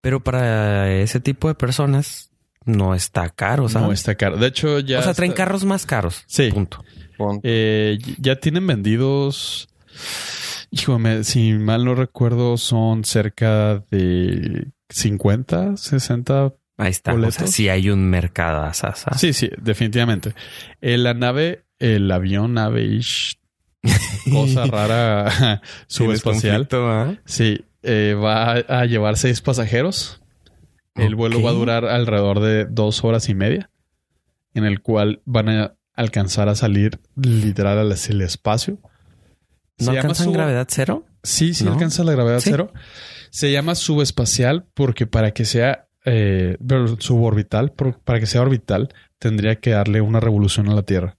Pero 0.00 0.22
para 0.22 0.92
ese 0.92 1.18
tipo 1.20 1.48
de 1.48 1.54
personas 1.56 2.30
no 2.64 2.94
está 2.94 3.28
caro, 3.30 3.68
¿sabes? 3.68 3.86
No 3.88 3.92
está 3.92 4.14
caro. 4.14 4.36
De 4.36 4.46
hecho, 4.46 4.78
ya. 4.80 5.00
o 5.00 5.02
sea, 5.02 5.12
traen 5.14 5.32
está- 5.32 5.44
carros 5.44 5.64
más 5.64 5.84
caros. 5.86 6.22
Sí. 6.26 6.50
Punto. 6.52 6.82
Eh, 7.42 7.98
ya 8.18 8.36
tienen 8.36 8.66
vendidos. 8.66 9.68
Híjole, 10.70 11.24
si 11.24 11.52
mal 11.54 11.84
no 11.84 11.94
recuerdo, 11.94 12.56
son 12.56 13.04
cerca 13.04 13.82
de 13.90 14.68
50, 14.88 15.76
60. 15.76 16.52
Ahí 16.78 16.90
está. 16.90 17.12
O 17.12 17.14
sea, 17.14 17.20
¿Boletos? 17.20 17.50
sí 17.50 17.68
hay 17.68 17.90
un 17.90 18.08
mercado. 18.08 18.72
Sasa. 18.74 19.16
Sí, 19.16 19.32
sí, 19.32 19.50
definitivamente. 19.60 20.34
Eh, 20.80 20.98
la 20.98 21.14
nave, 21.14 21.64
el 21.78 22.10
avión, 22.10 22.54
nave 22.54 23.00
cosa 24.30 24.66
rara 24.66 25.62
subespacial. 25.86 26.68
Sí, 27.24 27.64
eh, 27.82 28.14
va 28.14 28.52
a, 28.52 28.80
a 28.80 28.84
llevar 28.86 29.16
seis 29.16 29.40
pasajeros. 29.40 30.20
El 30.94 31.14
vuelo 31.14 31.42
va 31.42 31.50
a 31.50 31.54
durar 31.54 31.84
alrededor 31.84 32.40
de 32.40 32.64
dos 32.64 33.04
horas 33.04 33.28
y 33.28 33.34
media, 33.34 33.70
en 34.54 34.64
el 34.64 34.80
cual 34.80 35.20
van 35.26 35.48
a 35.50 35.74
alcanzar 35.94 36.48
a 36.48 36.54
salir 36.54 36.98
literal 37.16 37.78
al 37.78 37.92
el 38.08 38.20
espacio. 38.22 38.78
¿No 39.78 39.90
alcanzan 39.90 40.24
sub- 40.26 40.34
gravedad 40.34 40.66
cero? 40.70 41.04
Sí, 41.22 41.52
sí 41.52 41.64
¿No? 41.64 41.74
alcanza 41.74 42.02
la 42.02 42.12
gravedad 42.12 42.40
Sí. 42.40 42.48
cero. 42.50 42.72
Se 43.36 43.52
llama 43.52 43.74
subespacial 43.74 44.64
porque 44.72 45.06
para 45.06 45.32
que 45.32 45.44
sea 45.44 45.88
eh, 46.06 46.56
suborbital, 47.00 47.70
para 48.02 48.18
que 48.18 48.24
sea 48.24 48.40
orbital, 48.40 48.88
tendría 49.18 49.56
que 49.56 49.72
darle 49.72 50.00
una 50.00 50.20
revolución 50.20 50.70
a 50.70 50.74
la 50.74 50.84
Tierra. 50.84 51.18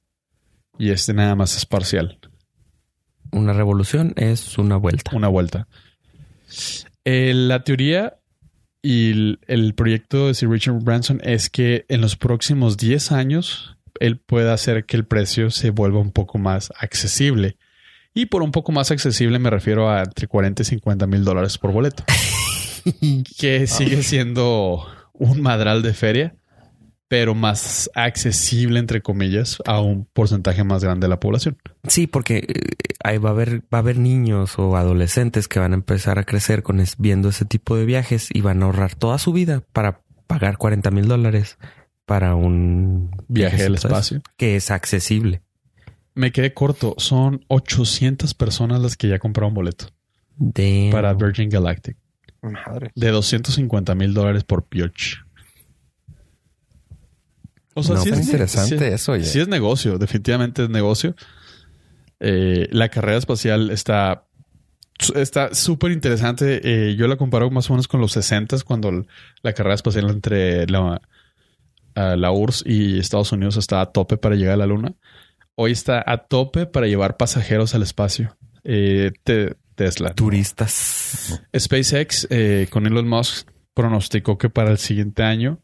Y 0.80 0.90
este 0.90 1.14
nada 1.14 1.36
más 1.36 1.56
es 1.56 1.68
parcial, 1.68 2.18
Una 3.32 3.54
revolución 3.54 4.14
es 4.16 4.58
una 4.58 4.78
vuelta. 4.78 5.16
una 5.16 5.28
vuelta. 5.28 5.68
Eh, 7.06 7.34
la 7.36 7.64
teoría 7.64 8.18
y 8.82 9.12
el, 9.12 9.40
el 9.46 9.76
proyecto 9.76 10.26
de 10.26 10.34
Sir 10.34 10.50
Richard 10.50 10.82
Branson 10.82 11.22
es 11.24 11.52
que 11.52 11.86
en 11.88 12.02
los 12.02 12.16
próximos 12.16 12.78
10 12.78 13.12
años 13.12 13.78
él 14.00 14.18
pueda 14.18 14.54
hacer 14.54 14.86
que 14.86 14.98
el 14.98 15.06
precio 15.06 15.52
se 15.52 15.70
vuelva 15.70 16.00
un 16.00 16.12
poco 16.12 16.40
más 16.40 16.74
accesible. 16.80 17.58
Y 18.18 18.26
por 18.26 18.42
un 18.42 18.52
poco 18.52 18.72
más 18.72 18.90
accesible 18.92 19.38
me 19.40 19.50
refiero 19.50 19.90
a 19.90 20.02
entre 20.04 20.28
40 20.28 20.62
y 20.64 20.66
50 20.66 21.06
mil 21.08 21.24
dólares 21.24 21.58
por 21.58 21.72
boleto. 21.72 22.04
que 23.40 23.68
sigue 23.68 24.02
siendo 24.04 24.86
un 25.14 25.42
madral 25.42 25.82
de 25.82 25.94
feria, 25.94 26.36
pero 27.08 27.36
más 27.36 27.90
accesible, 27.96 28.80
entre 28.80 29.02
comillas, 29.02 29.58
a 29.66 29.80
un 29.82 30.06
porcentaje 30.06 30.64
más 30.64 30.84
grande 30.84 31.06
de 31.06 31.10
la 31.10 31.20
población. 31.20 31.58
Sí, 31.88 32.08
porque 32.08 32.38
eh, 32.48 32.54
ahí 33.04 33.18
va 33.18 33.30
a 33.30 33.34
haber, 33.34 33.62
va 33.74 33.78
a 33.78 33.80
haber 33.80 33.98
niños 33.98 34.58
o 34.58 34.76
adolescentes 34.78 35.48
que 35.48 35.60
van 35.60 35.72
a 35.74 35.76
empezar 35.76 36.20
a 36.20 36.24
crecer 36.24 36.64
con 36.64 36.80
es- 36.80 36.96
viendo 36.98 37.30
ese 37.30 37.46
tipo 37.46 37.76
de 37.76 37.86
viajes 37.86 38.30
y 38.34 38.42
van 38.42 38.62
a 38.62 38.66
ahorrar 38.66 38.96
toda 38.96 39.18
su 39.20 39.32
vida 39.32 39.64
para 39.74 40.02
pagar 40.28 40.58
40 40.58 40.92
mil 40.92 41.08
dólares 41.08 41.58
para 42.06 42.36
un 42.36 43.12
Viaje 43.28 43.64
al 43.64 43.72
viajecito 43.74 43.88
de 43.90 43.94
espacio. 43.94 44.22
que 44.38 44.56
es 44.56 44.72
accesible. 44.72 45.42
Me 46.18 46.32
quedé 46.32 46.54
corto. 46.54 46.96
Son 46.98 47.46
800 47.48 48.34
personas 48.34 48.82
las 48.82 48.98
que 48.98 49.08
ya 49.08 49.20
compraron 49.20 49.54
boleto 49.54 49.88
Damn. 50.38 50.92
para 50.92 51.14
Virgin 51.14 51.50
Galactic. 51.50 51.98
Madre. 52.42 52.92
De 52.96 53.10
250 53.10 53.96
mil 53.96 54.14
dólares 54.14 54.44
por 54.44 54.66
Pioch. 54.66 55.18
O 57.74 57.82
No, 57.84 57.94
Está 57.96 58.10
pues, 58.10 58.26
interesante 58.26 58.78
sí- 58.80 58.86
eso, 58.94 59.12
oye. 59.14 59.24
Sí 59.24 59.40
es 59.40 59.48
negocio, 59.48 59.98
definitivamente 59.98 60.64
es 60.64 60.70
negocio. 60.70 61.16
Eh, 62.20 62.68
la 62.72 62.90
carrera 62.90 63.18
espacial 63.18 63.70
está 63.70 64.24
está 65.16 65.54
súper 65.54 65.92
interesante. 65.92 66.62
Eh, 66.64 66.96
yo 66.96 67.08
la 67.08 67.18
comparo 67.18 67.52
más 67.52 67.70
o 67.70 67.74
menos 67.74 67.88
con 67.88 68.02
los 68.02 68.14
60 68.14 68.58
cuando 68.66 69.06
la 69.44 69.54
carrera 69.54 69.76
espacial 69.76 70.10
entre 70.10 70.66
la, 70.68 71.00
la 71.96 72.32
URSS 72.32 72.64
y 72.66 72.98
Estados 72.98 73.32
Unidos 73.32 73.58
está 73.58 73.82
a 73.82 73.92
tope 73.92 74.18
para 74.18 74.36
llegar 74.36 74.56
a 74.56 74.58
la 74.58 74.66
Luna. 74.66 74.96
Hoy 75.60 75.72
está 75.72 76.04
a 76.06 76.18
tope 76.28 76.68
para 76.68 76.86
llevar 76.86 77.18
pasajeros 77.18 77.74
al 77.74 77.82
espacio. 77.82 78.38
Eh, 78.64 79.12
te, 79.24 79.56
Tesla. 79.74 80.14
Turistas. 80.14 81.42
SpaceX 81.58 82.28
eh, 82.30 82.68
con 82.70 82.86
Elon 82.86 83.08
Musk 83.08 83.50
pronosticó 83.74 84.38
que 84.38 84.52
para 84.52 84.70
el 84.70 84.78
siguiente 84.78 85.24
año 85.24 85.60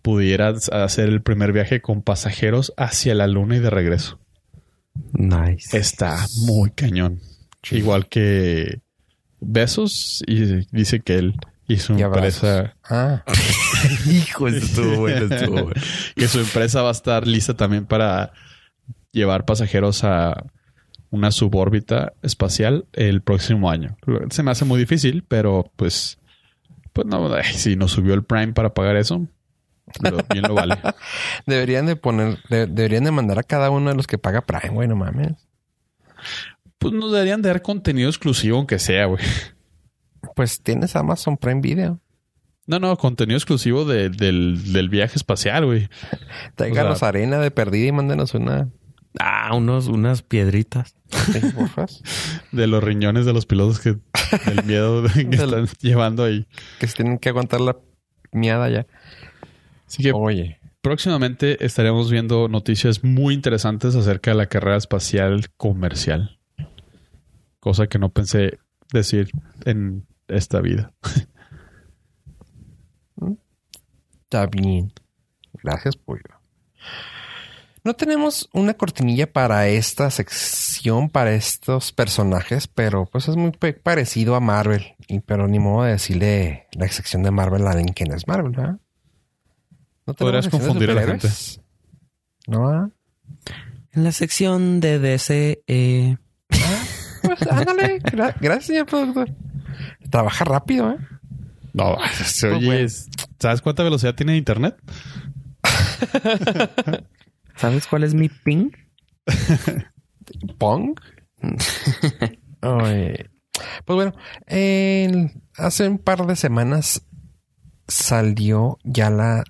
pudiera 0.00 0.48
hacer 0.72 1.10
el 1.10 1.20
primer 1.20 1.52
viaje 1.52 1.82
con 1.82 2.00
pasajeros 2.00 2.72
hacia 2.78 3.14
la 3.14 3.26
luna 3.26 3.56
y 3.56 3.60
de 3.60 3.68
regreso. 3.68 4.18
Nice. 5.12 5.76
Está 5.76 6.24
muy 6.46 6.70
cañón. 6.70 7.20
Igual 7.70 8.08
que 8.08 8.80
Besos 9.40 10.24
y 10.26 10.66
dice 10.72 11.00
que 11.00 11.16
él 11.16 11.34
y 11.68 11.76
su 11.76 11.98
Y 11.98 12.02
empresa 12.02 12.76
Ah, 12.88 13.24
Hijo, 14.10 14.48
eso 14.48 14.64
estuvo 14.64 15.00
bueno, 15.00 15.34
estuvo 15.34 15.52
bueno. 15.64 15.80
que 16.16 16.28
su 16.28 16.40
empresa 16.40 16.80
va 16.80 16.88
a 16.88 16.92
estar 16.92 17.26
lista 17.26 17.52
también 17.52 17.84
para 17.84 18.32
llevar 19.14 19.44
pasajeros 19.46 20.04
a 20.04 20.44
una 21.10 21.30
subórbita 21.30 22.12
espacial 22.22 22.86
el 22.92 23.22
próximo 23.22 23.70
año. 23.70 23.96
Se 24.30 24.42
me 24.42 24.50
hace 24.50 24.64
muy 24.64 24.78
difícil, 24.78 25.24
pero 25.26 25.70
pues 25.76 26.18
pues 26.92 27.06
no, 27.06 27.32
ay, 27.34 27.44
si 27.54 27.74
nos 27.76 27.92
subió 27.92 28.14
el 28.14 28.22
Prime 28.24 28.52
para 28.52 28.74
pagar 28.74 28.96
eso, 28.96 29.26
lo- 30.02 30.24
bien 30.30 30.44
lo 30.46 30.54
vale. 30.54 30.76
deberían 31.46 31.86
de 31.86 31.96
poner, 31.96 32.38
de- 32.50 32.66
deberían 32.66 33.04
de 33.04 33.10
mandar 33.10 33.38
a 33.38 33.42
cada 33.42 33.70
uno 33.70 33.90
de 33.90 33.96
los 33.96 34.06
que 34.06 34.18
paga 34.18 34.42
Prime, 34.42 34.74
güey, 34.74 34.88
no 34.88 34.94
mames. 34.96 35.32
Pues 36.78 36.92
nos 36.94 37.10
deberían 37.12 37.42
de 37.42 37.48
dar 37.48 37.62
contenido 37.62 38.08
exclusivo, 38.08 38.58
aunque 38.58 38.78
sea, 38.78 39.06
güey. 39.06 39.22
Pues 40.36 40.62
tienes 40.62 40.94
Amazon 40.96 41.36
Prime 41.36 41.60
Video. 41.60 42.00
No, 42.66 42.78
no, 42.78 42.96
contenido 42.96 43.36
exclusivo 43.36 43.84
de- 43.84 44.08
del, 44.10 44.72
del 44.72 44.88
viaje 44.88 45.16
espacial, 45.16 45.66
güey. 45.66 45.88
Tráiganos 46.56 46.96
O 46.96 46.98
sea- 47.00 47.08
arena 47.08 47.38
de 47.38 47.50
perdida 47.50 47.86
y 47.88 47.92
mándenos 47.92 48.34
una. 48.34 48.68
Ah, 49.20 49.54
unos, 49.54 49.86
unas 49.88 50.22
piedritas. 50.22 50.96
De 52.52 52.66
los 52.66 52.82
riñones 52.82 53.24
de 53.26 53.32
los 53.32 53.46
pilotos 53.46 53.78
que 53.80 53.96
del 54.46 54.64
miedo 54.64 55.02
de- 55.02 55.28
que 55.28 55.36
están 55.42 55.66
llevando 55.80 56.24
ahí. 56.24 56.46
que 56.80 56.86
se 56.88 56.94
tienen 56.96 57.18
que 57.18 57.28
aguantar 57.28 57.60
la 57.60 57.76
miada 58.32 58.68
ya. 58.68 58.86
Así 59.86 60.02
que 60.02 60.12
Oye, 60.12 60.58
próximamente 60.80 61.64
estaremos 61.64 62.10
viendo 62.10 62.48
noticias 62.48 63.04
muy 63.04 63.34
interesantes 63.34 63.94
acerca 63.94 64.32
de 64.32 64.36
la 64.38 64.46
carrera 64.46 64.76
espacial 64.76 65.46
comercial. 65.56 66.38
Cosa 67.60 67.86
que 67.86 67.98
no 68.00 68.08
pensé 68.08 68.58
decir 68.92 69.30
en 69.64 70.04
esta 70.26 70.60
vida. 70.60 70.92
está 74.24 74.46
bien. 74.46 74.92
Gracias, 75.62 75.96
pollo. 75.96 76.22
No 77.84 77.92
tenemos 77.94 78.48
una 78.54 78.72
cortinilla 78.74 79.30
para 79.30 79.68
esta 79.68 80.10
sección, 80.10 81.10
para 81.10 81.32
estos 81.34 81.92
personajes, 81.92 82.66
pero 82.66 83.04
pues 83.04 83.28
es 83.28 83.36
muy 83.36 83.50
parecido 83.50 84.34
a 84.36 84.40
Marvel. 84.40 84.94
Y, 85.06 85.20
pero 85.20 85.46
ni 85.48 85.58
modo 85.58 85.84
de 85.84 85.92
decirle 85.92 86.66
la 86.72 86.88
sección 86.88 87.22
de 87.22 87.30
Marvel 87.30 87.66
a 87.66 87.72
alguien 87.72 87.92
que 87.92 88.06
no 88.06 88.14
es 88.16 88.26
Marvel, 88.26 88.52
¿verdad? 88.52 88.76
¿No 90.06 90.14
Podrías 90.14 90.48
confundir 90.48 90.90
a 90.90 90.94
la 90.94 91.02
superhéroes? 91.02 91.60
¿No? 92.46 92.68
ah? 92.68 92.88
En 93.92 94.04
la 94.04 94.12
sección 94.12 94.80
de 94.80 94.98
DC, 94.98 95.62
eh, 95.66 96.16
Pues 97.22 97.42
ándale. 97.50 98.00
Gra- 98.00 98.34
gracias, 98.40 98.66
señor 98.66 98.86
productor. 98.86 99.30
Trabaja 100.10 100.44
rápido, 100.46 100.90
¿eh? 100.90 100.96
No, 101.74 101.96
se 102.24 102.48
Pues 102.48 102.62
oye, 102.62 102.86
¿sabes 103.38 103.60
cuánta 103.60 103.82
velocidad 103.82 104.14
tiene 104.14 104.36
internet? 104.38 104.76
¿sabes 107.56 107.86
cuál 107.86 108.04
es 108.04 108.14
mi 108.14 108.28
ping? 108.28 108.70
Pong. 110.58 110.98
Pues 113.84 113.96
bueno, 113.96 114.14
hace 115.56 115.86
un 115.86 115.98
par 115.98 116.26
de 116.26 116.34
semanas 116.34 117.02
salió 117.86 118.78
ya 118.84 119.10
la, 119.10 119.44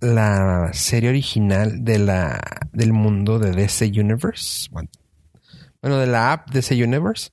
la 0.00 0.70
serie 0.74 1.08
original 1.08 1.84
de 1.84 1.98
la, 1.98 2.40
del 2.72 2.92
mundo 2.92 3.38
de 3.38 3.52
DC 3.52 3.86
Universe. 3.86 4.68
Bueno, 4.70 4.90
de 5.96 6.06
la 6.06 6.32
app 6.32 6.50
DC 6.50 6.74
Universe, 6.84 7.30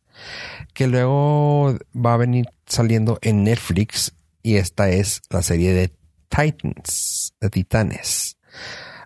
que 0.74 0.88
luego 0.88 1.78
va 1.94 2.14
a 2.14 2.18
venir 2.18 2.46
saliendo 2.66 3.20
en 3.22 3.44
Netflix 3.44 4.16
y 4.42 4.56
esta 4.56 4.90
es 4.90 5.22
la 5.30 5.44
serie 5.44 5.74
de 5.74 5.92
Titans, 6.30 7.36
de 7.42 7.50
Titanes 7.50 8.38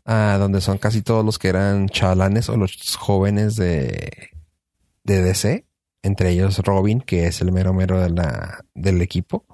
donde 0.06 0.62
son 0.62 0.78
casi 0.78 1.01
todos 1.01 1.24
los 1.26 1.39
que 1.39 1.49
eran 1.49 1.89
chalanes 1.89 2.49
o 2.49 2.58
los 2.58 2.95
jóvenes 2.97 3.56
de, 3.56 4.30
de 5.04 5.22
DC, 5.22 5.66
entre 6.01 6.32
ellos 6.32 6.60
Robin, 6.60 7.01
que 7.01 7.28
es 7.28 7.41
el 7.41 7.51
mero 7.51 7.74
mero 7.74 8.01
de 8.01 8.10
la, 8.10 8.66
del 8.74 9.01
equipo, 9.01 9.45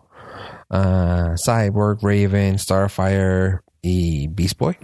Cyborg, 1.38 2.00
Raven, 2.02 2.58
Starfire 2.58 3.60
y 3.82 4.28
Beast 4.28 4.58
Boy 4.58 4.78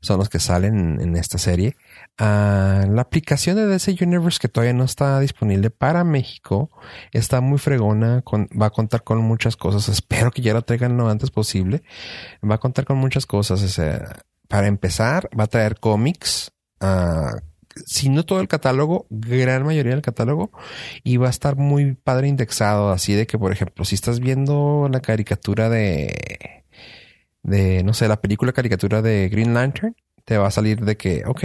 son 0.00 0.18
los 0.18 0.28
que 0.28 0.38
salen 0.38 1.00
en 1.00 1.16
esta 1.16 1.38
serie. 1.38 1.76
La 2.18 3.00
aplicación 3.00 3.56
de 3.56 3.66
DC 3.66 3.96
Universe 4.00 4.38
que 4.40 4.48
todavía 4.48 4.72
no 4.72 4.84
está 4.84 5.20
disponible 5.20 5.70
para 5.70 6.04
México 6.04 6.70
está 7.12 7.40
muy 7.40 7.58
fregona, 7.58 8.22
va 8.60 8.66
a 8.66 8.70
contar 8.70 9.04
con 9.04 9.18
muchas 9.18 9.56
cosas. 9.56 9.88
Espero 9.88 10.30
que 10.30 10.42
ya 10.42 10.54
lo 10.54 10.62
traigan 10.62 10.96
lo 10.96 11.08
antes 11.08 11.30
posible. 11.30 11.82
Va 12.48 12.56
a 12.56 12.58
contar 12.58 12.84
con 12.84 12.98
muchas 12.98 13.26
cosas. 13.26 13.62
o 13.62 13.68
sea, 13.68 14.22
para 14.50 14.66
empezar, 14.66 15.30
va 15.38 15.44
a 15.44 15.46
traer 15.46 15.78
cómics. 15.78 16.52
ah, 16.80 17.30
si 17.86 18.08
no 18.08 18.24
todo 18.24 18.40
el 18.40 18.48
catálogo, 18.48 19.06
gran 19.10 19.64
mayoría 19.64 19.92
del 19.92 20.02
catálogo. 20.02 20.50
Y 21.04 21.18
va 21.18 21.28
a 21.28 21.30
estar 21.30 21.56
muy 21.56 21.94
padre 21.94 22.26
indexado. 22.28 22.90
Así 22.90 23.14
de 23.14 23.26
que, 23.28 23.38
por 23.38 23.52
ejemplo, 23.52 23.84
si 23.84 23.94
estás 23.94 24.18
viendo 24.18 24.88
la 24.90 25.00
caricatura 25.00 25.68
de, 25.70 26.64
de, 27.44 27.84
no 27.84 27.94
sé, 27.94 28.08
la 28.08 28.20
película 28.20 28.52
caricatura 28.52 29.02
de 29.02 29.28
Green 29.28 29.54
Lantern, 29.54 29.94
te 30.24 30.36
va 30.36 30.48
a 30.48 30.50
salir 30.50 30.80
de 30.84 30.96
que, 30.96 31.22
ok, 31.26 31.44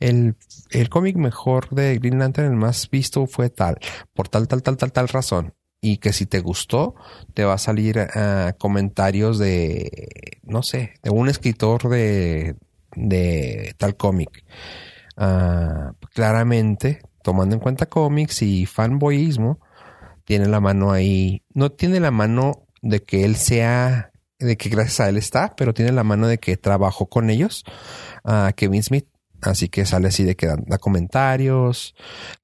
el, 0.00 0.36
el 0.70 0.88
cómic 0.90 1.16
mejor 1.16 1.70
de 1.70 1.98
Green 1.98 2.18
Lantern, 2.18 2.48
el 2.52 2.56
más 2.56 2.90
visto 2.90 3.26
fue 3.26 3.48
tal, 3.48 3.78
por 4.12 4.28
tal, 4.28 4.46
tal, 4.46 4.62
tal, 4.62 4.76
tal, 4.76 4.92
tal 4.92 5.08
razón. 5.08 5.54
Y 5.82 5.98
que 5.98 6.12
si 6.12 6.26
te 6.26 6.38
gustó, 6.38 6.94
te 7.34 7.44
va 7.44 7.54
a 7.54 7.58
salir 7.58 7.98
ah, 7.98 8.54
comentarios 8.56 9.38
de, 9.38 10.38
no 10.44 10.62
sé, 10.62 10.94
de 11.02 11.10
un 11.10 11.28
escritor 11.28 11.88
de, 11.88 12.54
de 12.94 13.74
tal 13.78 13.96
cómic. 13.96 14.44
Ah, 15.16 15.92
claramente, 16.14 17.00
tomando 17.22 17.54
en 17.56 17.60
cuenta 17.60 17.86
cómics 17.86 18.42
y 18.42 18.64
fanboyismo, 18.66 19.60
tiene 20.24 20.46
la 20.46 20.60
mano 20.60 20.92
ahí. 20.92 21.42
No 21.52 21.70
tiene 21.70 22.00
la 22.00 22.10
mano 22.10 22.66
de 22.80 23.02
que 23.02 23.24
él 23.24 23.36
sea, 23.36 24.12
de 24.38 24.56
que 24.56 24.68
gracias 24.68 25.00
a 25.00 25.08
él 25.08 25.16
está, 25.16 25.54
pero 25.56 25.74
tiene 25.74 25.92
la 25.92 26.04
mano 26.04 26.26
de 26.26 26.38
que 26.38 26.56
trabajó 26.56 27.06
con 27.06 27.30
ellos, 27.30 27.64
a 28.24 28.52
Kevin 28.54 28.82
Smith. 28.82 29.08
Así 29.40 29.68
que 29.68 29.84
sale 29.86 30.08
así 30.08 30.22
de 30.22 30.36
que 30.36 30.46
da 30.46 30.78
comentarios. 30.78 31.94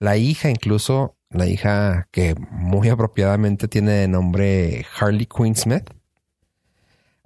La 0.00 0.16
hija, 0.16 0.50
incluso, 0.50 1.16
la 1.30 1.46
hija 1.46 2.08
que 2.10 2.34
muy 2.50 2.88
apropiadamente 2.88 3.68
tiene 3.68 3.92
de 3.92 4.08
nombre 4.08 4.86
Harley 4.98 5.26
Quinn 5.26 5.54
Smith. 5.56 5.90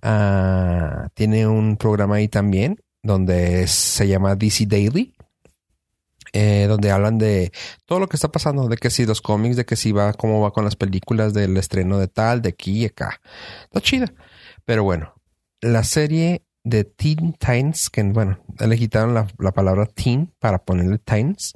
ah, 0.02 1.08
tiene 1.14 1.46
un 1.46 1.76
programa 1.76 2.16
ahí 2.16 2.28
también 2.28 2.78
donde 3.02 3.66
se 3.68 4.06
llama 4.08 4.36
DC 4.36 4.66
Daily. 4.66 5.14
eh, 6.34 6.66
donde 6.68 6.90
hablan 6.90 7.18
de 7.18 7.52
todo 7.86 8.00
lo 8.00 8.08
que 8.08 8.16
está 8.16 8.30
pasando, 8.32 8.68
de 8.68 8.76
que 8.78 8.90
si 8.90 9.04
los 9.06 9.20
cómics, 9.20 9.56
de 9.56 9.66
que 9.66 9.76
si 9.76 9.92
va, 9.92 10.12
cómo 10.14 10.40
va 10.40 10.52
con 10.52 10.64
las 10.64 10.76
películas 10.76 11.34
del 11.34 11.56
estreno 11.58 11.98
de 11.98 12.08
tal, 12.08 12.40
de 12.42 12.50
aquí 12.50 12.82
y 12.82 12.86
acá. 12.86 13.20
Está 13.64 13.80
chida. 13.80 14.06
Pero 14.64 14.82
bueno, 14.84 15.14
la 15.60 15.84
serie 15.84 16.44
de 16.64 16.84
Teen 16.84 17.32
Titans, 17.34 17.90
que 17.90 18.02
bueno, 18.04 18.38
le 18.58 18.78
quitaron 18.78 19.14
la, 19.14 19.26
la 19.38 19.52
palabra 19.52 19.86
teen 19.86 20.32
para 20.38 20.58
ponerle 20.64 20.98
Titans. 20.98 21.52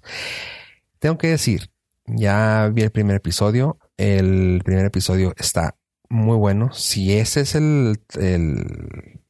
Tengo 0.99 1.17
que 1.19 1.29
decir, 1.29 1.71
ya 2.07 2.71
vi 2.73 2.83
el 2.83 2.91
primer 2.91 3.17
episodio. 3.17 3.79
El 3.97 4.61
primer 4.65 4.87
episodio 4.87 5.35
está 5.37 5.77
muy 6.09 6.37
bueno. 6.37 6.73
Si 6.73 7.17
ese 7.17 7.41
es 7.41 7.55
el, 7.55 8.01
el 8.19 9.21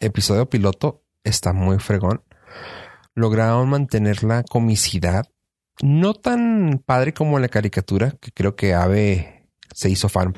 episodio 0.00 0.48
piloto, 0.48 1.02
está 1.22 1.52
muy 1.52 1.78
fregón. 1.78 2.22
Lograron 3.14 3.68
mantener 3.68 4.24
la 4.24 4.42
comicidad. 4.42 5.26
No 5.82 6.14
tan 6.14 6.82
padre 6.84 7.14
como 7.14 7.38
la 7.38 7.48
caricatura, 7.48 8.12
que 8.20 8.30
creo 8.32 8.56
que 8.56 8.74
Ave 8.74 9.48
se 9.72 9.90
hizo 9.90 10.08
fan. 10.08 10.34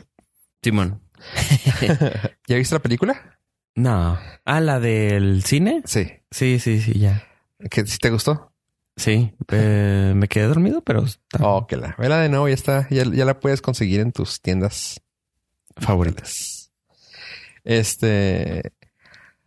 Simón. 0.62 1.02
¿Ya 2.46 2.56
viste 2.56 2.74
la 2.74 2.82
película? 2.82 3.38
No. 3.74 4.18
Ah, 4.44 4.60
la 4.60 4.80
del 4.80 5.42
cine. 5.44 5.82
Sí. 5.84 6.10
Sí, 6.30 6.58
sí, 6.58 6.80
sí, 6.80 6.98
ya. 6.98 7.22
¿Que 7.70 7.86
si 7.86 7.98
te 7.98 8.10
gustó? 8.10 8.52
Sí, 8.96 9.34
eh, 9.52 10.12
me 10.16 10.26
quedé 10.26 10.46
dormido, 10.46 10.80
pero 10.82 11.04
está 11.04 11.38
Oh, 11.42 11.66
que 11.66 11.76
la. 11.76 11.94
Vela 11.98 12.18
de 12.20 12.28
nuevo, 12.30 12.48
ya 12.48 12.54
está. 12.54 12.88
Ya, 12.90 13.04
la 13.04 13.38
puedes 13.40 13.60
conseguir 13.60 14.00
en 14.00 14.12
tus 14.12 14.40
tiendas 14.40 15.00
favoritas. 15.76 16.72
Este. 17.64 18.72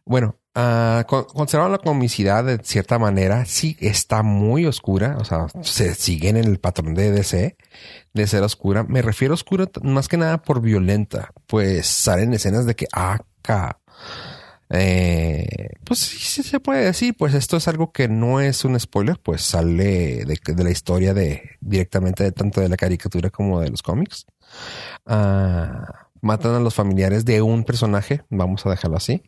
Bueno, 0.06 0.36
Ah, 0.56 1.06
con- 1.08 1.24
conservan 1.26 1.72
la 1.72 1.78
comicidad 1.78 2.44
de 2.44 2.58
cierta 2.64 2.98
manera. 3.00 3.46
Sí, 3.46 3.78
está 3.80 4.24
muy 4.24 4.66
oscura. 4.66 5.16
O 5.20 5.24
sea, 5.24 5.46
se 5.62 5.94
siguen 5.96 6.36
en 6.38 6.46
el 6.46 6.60
patrón 6.60 6.96
de 6.96 7.12
DC 7.12 7.56
de 8.14 8.28
ser 8.28 8.44
oscura. 8.44 8.84
Me 8.84 9.02
refiero 9.02 9.34
a 9.34 9.36
oscura 9.36 9.68
más 9.84 10.08
que 10.10 10.18
nada 10.18 10.42
por 10.42 10.60
violenta. 10.60 11.32
Pues 11.48 11.86
salen 11.88 12.34
escenas 12.34 12.66
de 12.66 12.76
que 12.76 12.88
acá. 12.92 13.80
Eh, 14.72 15.70
pues 15.84 16.00
sí, 16.00 16.44
se 16.44 16.60
puede 16.60 16.86
decir. 16.86 17.16
Pues 17.18 17.34
esto 17.34 17.58
es 17.58 17.68
algo 17.68 17.92
que 17.92 18.08
no 18.08 18.40
es 18.40 18.66
un 18.66 18.80
spoiler. 18.80 19.20
Pues 19.22 19.42
sale 19.42 20.26
de, 20.26 20.64
la 20.64 20.72
historia 20.72 21.14
de 21.14 21.58
directamente 21.60 22.24
de 22.24 22.32
tanto 22.32 22.62
de 22.62 22.70
la 22.70 22.78
caricatura 22.78 23.30
como 23.30 23.62
de 23.62 23.70
los 23.70 23.82
cómics. 23.82 24.26
Ah, 25.06 26.10
matan 26.22 26.56
a 26.56 26.60
los 26.60 26.76
familiares 26.76 27.26
de 27.26 27.42
un 27.42 27.64
personaje. 27.64 28.24
Vamos 28.30 28.66
a 28.66 28.70
dejarlo 28.70 28.98
así 28.98 29.24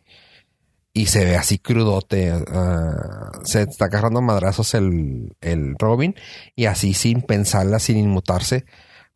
y 0.94 1.06
se 1.08 1.26
ve 1.26 1.38
así 1.38 1.60
crudote. 1.60 2.32
ah, 2.32 3.32
se 3.44 3.64
está 3.64 3.86
agarrando 3.86 4.20
a 4.20 4.24
madrazos 4.24 4.74
el, 4.74 5.36
el 5.42 5.76
Robin 5.78 6.16
y 6.56 6.66
así 6.66 6.94
sin 6.94 7.22
pensarla, 7.22 7.80
sin 7.80 7.98
inmutarse, 7.98 8.66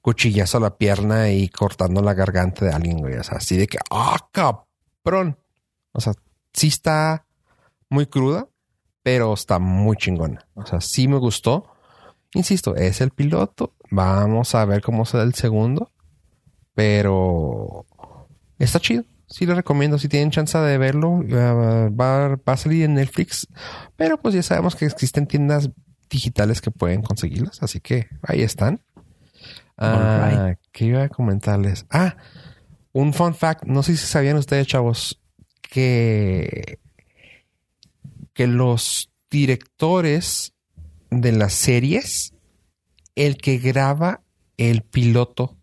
cuchillazo 0.02 0.58
a 0.58 0.62
la 0.62 0.78
pierna 0.78 1.30
y 1.32 1.50
cortando 1.50 2.02
la 2.02 2.14
garganta 2.14 2.66
de 2.66 2.72
alguien, 2.72 3.00
güey. 3.00 3.16
Así 3.16 3.58
de 3.58 3.68
que, 3.68 3.78
ah, 3.92 4.18
cabrón. 4.32 5.38
O 5.96 6.02
sea, 6.02 6.14
sí 6.54 6.68
está 6.68 7.26
muy 7.90 8.06
cruda, 8.06 8.48
pero 9.02 9.34
está 9.34 9.60
muy 9.60 9.96
chingona. 9.96 10.46
O 10.56 10.66
sea, 10.66 10.82
sí 10.82 11.08
me 11.08 11.18
gustó. 11.18 11.72
Insisto, 12.34 12.76
es 12.76 13.00
el 13.00 13.12
piloto. 13.12 13.74
Vamos 13.90 14.56
a 14.56 14.66
ver 14.66 14.82
cómo 14.82 15.06
se 15.06 15.18
da 15.18 15.24
el 15.24 15.34
segundo. 15.34 15.92
Pero 16.74 17.86
está 18.60 18.80
chido. 18.80 19.06
Sí 19.28 19.46
les 19.46 19.56
recomiendo. 19.56 19.98
Si 19.98 20.10
tienen 20.10 20.32
chance 20.32 20.58
de 20.58 20.78
verlo, 20.78 21.12
uh, 21.12 21.96
va, 21.96 22.36
va 22.36 22.54
a 22.54 22.58
salir 22.58 22.84
en 22.84 22.96
Netflix. 22.96 23.48
Pero 23.96 24.20
pues 24.20 24.36
ya 24.36 24.44
sabemos 24.44 24.76
que 24.76 24.86
existen 24.86 25.28
digitales 26.10 26.60
que 26.60 26.72
pueden 26.72 27.02
conseguirlas. 27.02 27.64
Así 27.64 27.80
que 27.80 28.10
ahí 28.22 28.42
están. 28.42 28.82
Ah, 29.78 30.30
Alright. 30.32 30.60
¿Qué 30.74 30.86
iba 30.86 31.04
a 31.04 31.10
comentarles? 31.10 31.86
Ah, 31.90 32.18
un 32.92 33.14
fun 33.14 33.34
fact. 33.34 33.64
No 33.64 33.82
sé 33.82 33.96
si 33.96 34.06
sabían 34.06 34.38
ustedes, 34.38 34.68
chavos, 34.68 35.22
que, 35.68 36.80
que 38.34 38.48
los 38.48 39.10
directores 39.30 40.54
de 41.10 41.32
las 41.32 41.54
series, 41.54 42.34
el 43.16 43.38
que 43.38 43.58
graba 43.58 44.22
el 44.58 44.82
piloto, 44.82 45.58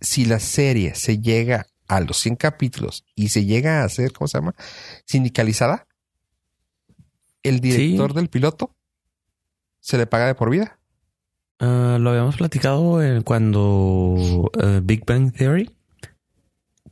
si 0.00 0.24
la 0.24 0.38
serie 0.40 0.94
se 0.94 1.18
llega 1.18 1.66
a 1.88 2.00
los 2.00 2.18
100 2.18 2.36
capítulos 2.36 3.04
y 3.14 3.28
se 3.28 3.44
llega 3.44 3.80
a 3.80 3.84
hacer, 3.84 4.12
¿cómo 4.12 4.28
se 4.28 4.38
llama? 4.38 4.54
Sindicalizada, 5.06 5.86
el 7.42 7.60
director 7.60 8.10
Sí. 8.10 8.16
del 8.16 8.28
piloto 8.28 8.74
se 9.80 9.98
le 9.98 10.06
paga 10.06 10.26
de 10.26 10.34
por 10.34 10.50
vida. 10.50 10.78
Ah, 11.60 11.98
lo 12.00 12.10
habíamos 12.10 12.36
platicado 12.36 13.00
cuando 13.24 14.50
eh, 14.60 14.80
Big 14.82 15.04
Bang 15.06 15.32
Theory. 15.32 15.70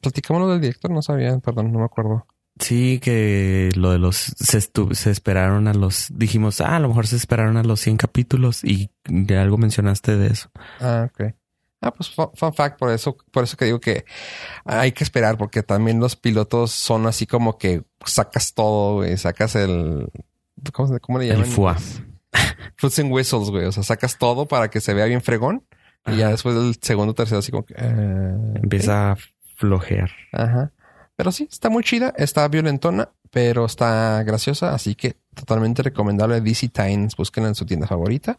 Platicamos 0.02 0.42
lo 0.42 0.48
del 0.50 0.60
director, 0.60 0.90
no 0.90 1.00
sabía, 1.00 1.38
perdón, 1.38 1.72
no 1.72 1.78
me 1.78 1.84
acuerdo. 1.86 2.26
Sí, 2.58 3.00
que 3.02 3.70
lo 3.76 3.90
de 3.92 3.98
los 3.98 4.16
se, 4.16 4.60
se 4.60 5.10
esperaron 5.10 5.68
a 5.68 5.74
los 5.74 6.08
dijimos, 6.12 6.60
ah, 6.60 6.76
a 6.76 6.80
lo 6.80 6.88
mejor 6.88 7.06
se 7.06 7.16
esperaron 7.16 7.56
a 7.56 7.62
los 7.62 7.80
100 7.80 7.96
capítulos 7.96 8.62
y 8.62 8.90
de 9.04 9.38
algo 9.38 9.56
mencionaste 9.56 10.16
de 10.18 10.26
eso. 10.26 10.50
Ah, 10.80 11.08
ok. 11.10 11.34
Ah, 11.80 11.92
pues 11.92 12.10
fun, 12.10 12.28
fun 12.34 12.52
fact, 12.52 12.78
por 12.78 12.90
eso, 12.90 13.16
por 13.32 13.44
eso 13.44 13.56
que 13.56 13.64
digo 13.64 13.80
que 13.80 14.04
hay 14.64 14.92
que 14.92 15.02
esperar, 15.02 15.38
porque 15.38 15.62
también 15.62 15.98
los 15.98 16.14
pilotos 16.14 16.70
son 16.72 17.06
así 17.06 17.26
como 17.26 17.56
que 17.58 17.82
sacas 18.04 18.52
todo, 18.54 18.96
güey, 18.96 19.16
sacas 19.16 19.56
el 19.56 20.08
¿cómo, 20.72 20.98
cómo 21.00 21.18
le 21.18 21.24
El 21.28 21.32
llaman? 21.32 21.46
FUA. 21.50 21.76
Fruits 22.76 22.98
and 22.98 23.12
whistles, 23.12 23.50
güey. 23.50 23.64
O 23.64 23.72
sea, 23.72 23.82
sacas 23.82 24.18
todo 24.18 24.46
para 24.46 24.68
que 24.70 24.80
se 24.80 24.94
vea 24.94 25.06
bien 25.06 25.22
fregón. 25.22 25.64
Y 26.06 26.16
ya 26.16 26.30
después 26.30 26.54
del 26.54 26.76
segundo, 26.80 27.14
tercero, 27.14 27.38
así 27.38 27.50
como 27.50 27.64
que. 27.64 27.74
eh, 27.76 28.34
Empieza 28.62 29.12
a 29.12 29.16
flojear. 29.62 30.10
Ajá. 30.32 30.72
Pero 31.14 31.30
sí, 31.30 31.46
está 31.50 31.70
muy 31.70 31.84
chida, 31.84 32.12
está 32.16 32.48
violentona, 32.48 33.10
pero 33.30 33.64
está 33.64 34.22
graciosa, 34.24 34.74
así 34.74 34.96
que 34.96 35.16
totalmente 35.34 35.82
recomendable 35.82 36.40
DC 36.40 36.68
Times, 36.68 37.14
búsquenla 37.14 37.50
en 37.50 37.54
su 37.54 37.64
tienda 37.64 37.86
favorita. 37.86 38.38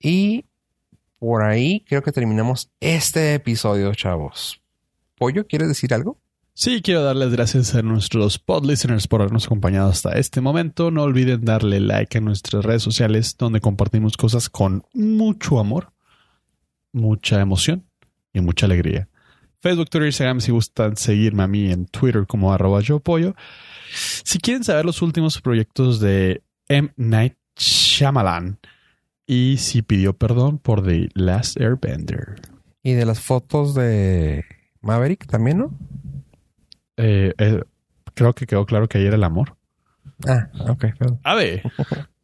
Y 0.00 0.46
por 1.20 1.44
ahí 1.44 1.84
creo 1.88 2.02
que 2.02 2.10
terminamos 2.10 2.70
este 2.80 3.34
episodio, 3.34 3.94
chavos. 3.94 4.60
Pollo, 5.16 5.46
¿quieres 5.46 5.68
decir 5.68 5.94
algo? 5.94 6.18
Sí, 6.52 6.82
quiero 6.82 7.02
darles 7.02 7.30
gracias 7.30 7.74
a 7.76 7.82
nuestros 7.82 8.38
pod 8.38 8.66
listeners 8.66 9.06
por 9.06 9.20
habernos 9.20 9.46
acompañado 9.46 9.88
hasta 9.88 10.18
este 10.18 10.40
momento. 10.40 10.90
No 10.90 11.04
olviden 11.04 11.44
darle 11.44 11.78
like 11.78 12.18
a 12.18 12.20
nuestras 12.20 12.64
redes 12.64 12.82
sociales 12.82 13.36
donde 13.38 13.60
compartimos 13.60 14.16
cosas 14.16 14.50
con 14.50 14.84
mucho 14.92 15.60
amor, 15.60 15.92
mucha 16.92 17.40
emoción 17.40 17.86
y 18.32 18.40
mucha 18.40 18.66
alegría. 18.66 19.09
Facebook, 19.60 19.90
Twitter, 19.90 20.06
Instagram 20.06 20.40
si 20.40 20.52
gustan 20.52 20.96
seguirme 20.96 21.42
a 21.42 21.46
mí 21.46 21.70
en 21.70 21.86
Twitter 21.86 22.26
como 22.26 22.52
arroba 22.52 22.80
yo 22.80 23.00
pollo. 23.00 23.34
Si 23.92 24.38
quieren 24.38 24.64
saber 24.64 24.84
los 24.84 25.02
últimos 25.02 25.40
proyectos 25.40 26.00
de 26.00 26.42
M. 26.68 26.92
Night 26.96 27.34
Shyamalan 27.56 28.58
y 29.26 29.58
si 29.58 29.82
pidió 29.82 30.16
perdón 30.16 30.58
por 30.58 30.84
The 30.84 31.08
Last 31.14 31.60
Airbender. 31.60 32.36
Y 32.82 32.92
de 32.94 33.04
las 33.04 33.20
fotos 33.20 33.74
de 33.74 34.44
Maverick 34.80 35.26
también, 35.26 35.58
¿no? 35.58 35.78
Eh, 36.96 37.34
eh, 37.38 37.62
creo 38.14 38.32
que 38.32 38.46
quedó 38.46 38.64
claro 38.66 38.88
que 38.88 38.98
ayer 38.98 39.14
el 39.14 39.24
amor. 39.24 39.56
Ah, 40.26 40.48
ok, 40.68 40.86
perdón. 40.98 41.20
A 41.22 41.34
ver. 41.34 41.62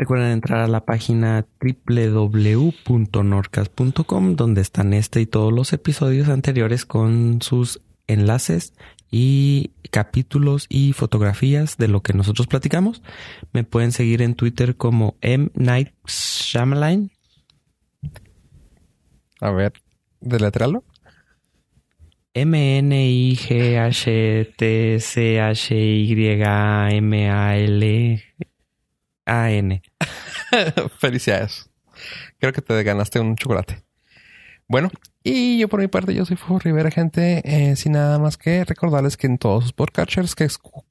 Recuerden 0.00 0.30
entrar 0.30 0.60
a 0.60 0.66
la 0.66 0.86
página 0.86 1.46
www.norcas.com 1.60 4.34
donde 4.34 4.62
están 4.62 4.94
este 4.94 5.20
y 5.20 5.26
todos 5.26 5.52
los 5.52 5.74
episodios 5.74 6.30
anteriores 6.30 6.86
con 6.86 7.42
sus 7.42 7.82
enlaces 8.06 8.72
y 9.10 9.72
capítulos 9.90 10.64
y 10.70 10.94
fotografías 10.94 11.76
de 11.76 11.88
lo 11.88 12.02
que 12.02 12.14
nosotros 12.14 12.46
platicamos. 12.46 13.02
Me 13.52 13.62
pueden 13.62 13.92
seguir 13.92 14.22
en 14.22 14.36
Twitter 14.36 14.74
como 14.74 15.18
M 15.20 15.50
Night 15.52 15.90
Shyamalan. 16.06 17.10
A 19.38 19.50
ver, 19.50 19.74
deletrealo. 20.22 20.82
M 22.32 22.80
N 29.26 29.72
I 29.72 29.80
G 29.80 29.82
H 30.00 30.20
T 30.20 30.38
C 30.38 30.42
H 30.42 30.42
Y 30.50 30.50
M 30.50 30.50
A 30.50 30.50
L 30.50 30.62
A 30.66 30.80
N. 30.80 30.90
Felicidades. 30.98 31.70
Creo 32.38 32.52
que 32.52 32.62
te 32.62 32.82
ganaste 32.82 33.20
un 33.20 33.36
chocolate. 33.36 33.82
Bueno, 34.68 34.88
y 35.24 35.58
yo 35.58 35.68
por 35.68 35.80
mi 35.80 35.88
parte, 35.88 36.14
yo 36.14 36.24
soy 36.24 36.36
Fuego 36.36 36.60
Rivera, 36.60 36.90
gente. 36.92 37.42
Eh, 37.44 37.74
sin 37.74 37.92
nada 37.92 38.20
más 38.20 38.36
que 38.36 38.64
recordarles 38.64 39.16
que 39.16 39.26
en 39.26 39.36
todos 39.36 39.64
sus 39.64 39.72
podcatchers 39.72 40.36
que, 40.36 40.48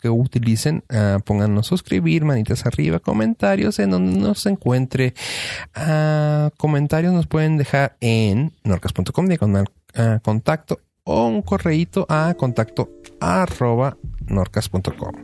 utilicen, 0.10 0.84
ah, 0.90 1.20
pónganos 1.26 1.68
suscribir, 1.68 2.26
manitas 2.26 2.66
arriba, 2.66 3.00
comentarios 3.00 3.80
en 3.80 3.92
donde 3.92 4.20
nos 4.20 4.46
encuentre. 4.46 5.14
Ah, 5.74 6.52
comentarios 6.58 7.14
nos 7.14 7.26
pueden 7.26 7.56
dejar 7.58 7.96
en 8.02 8.52
norcas.com, 8.66 9.28
diagonal 9.28 9.66
ah, 9.96 10.20
contacto 10.22 10.82
o 11.06 11.28
un 11.28 11.42
correíto 11.42 12.06
a 12.10 12.36
contacto 12.38 12.92
arroba 13.20 13.98
norcas.com. 14.30 15.16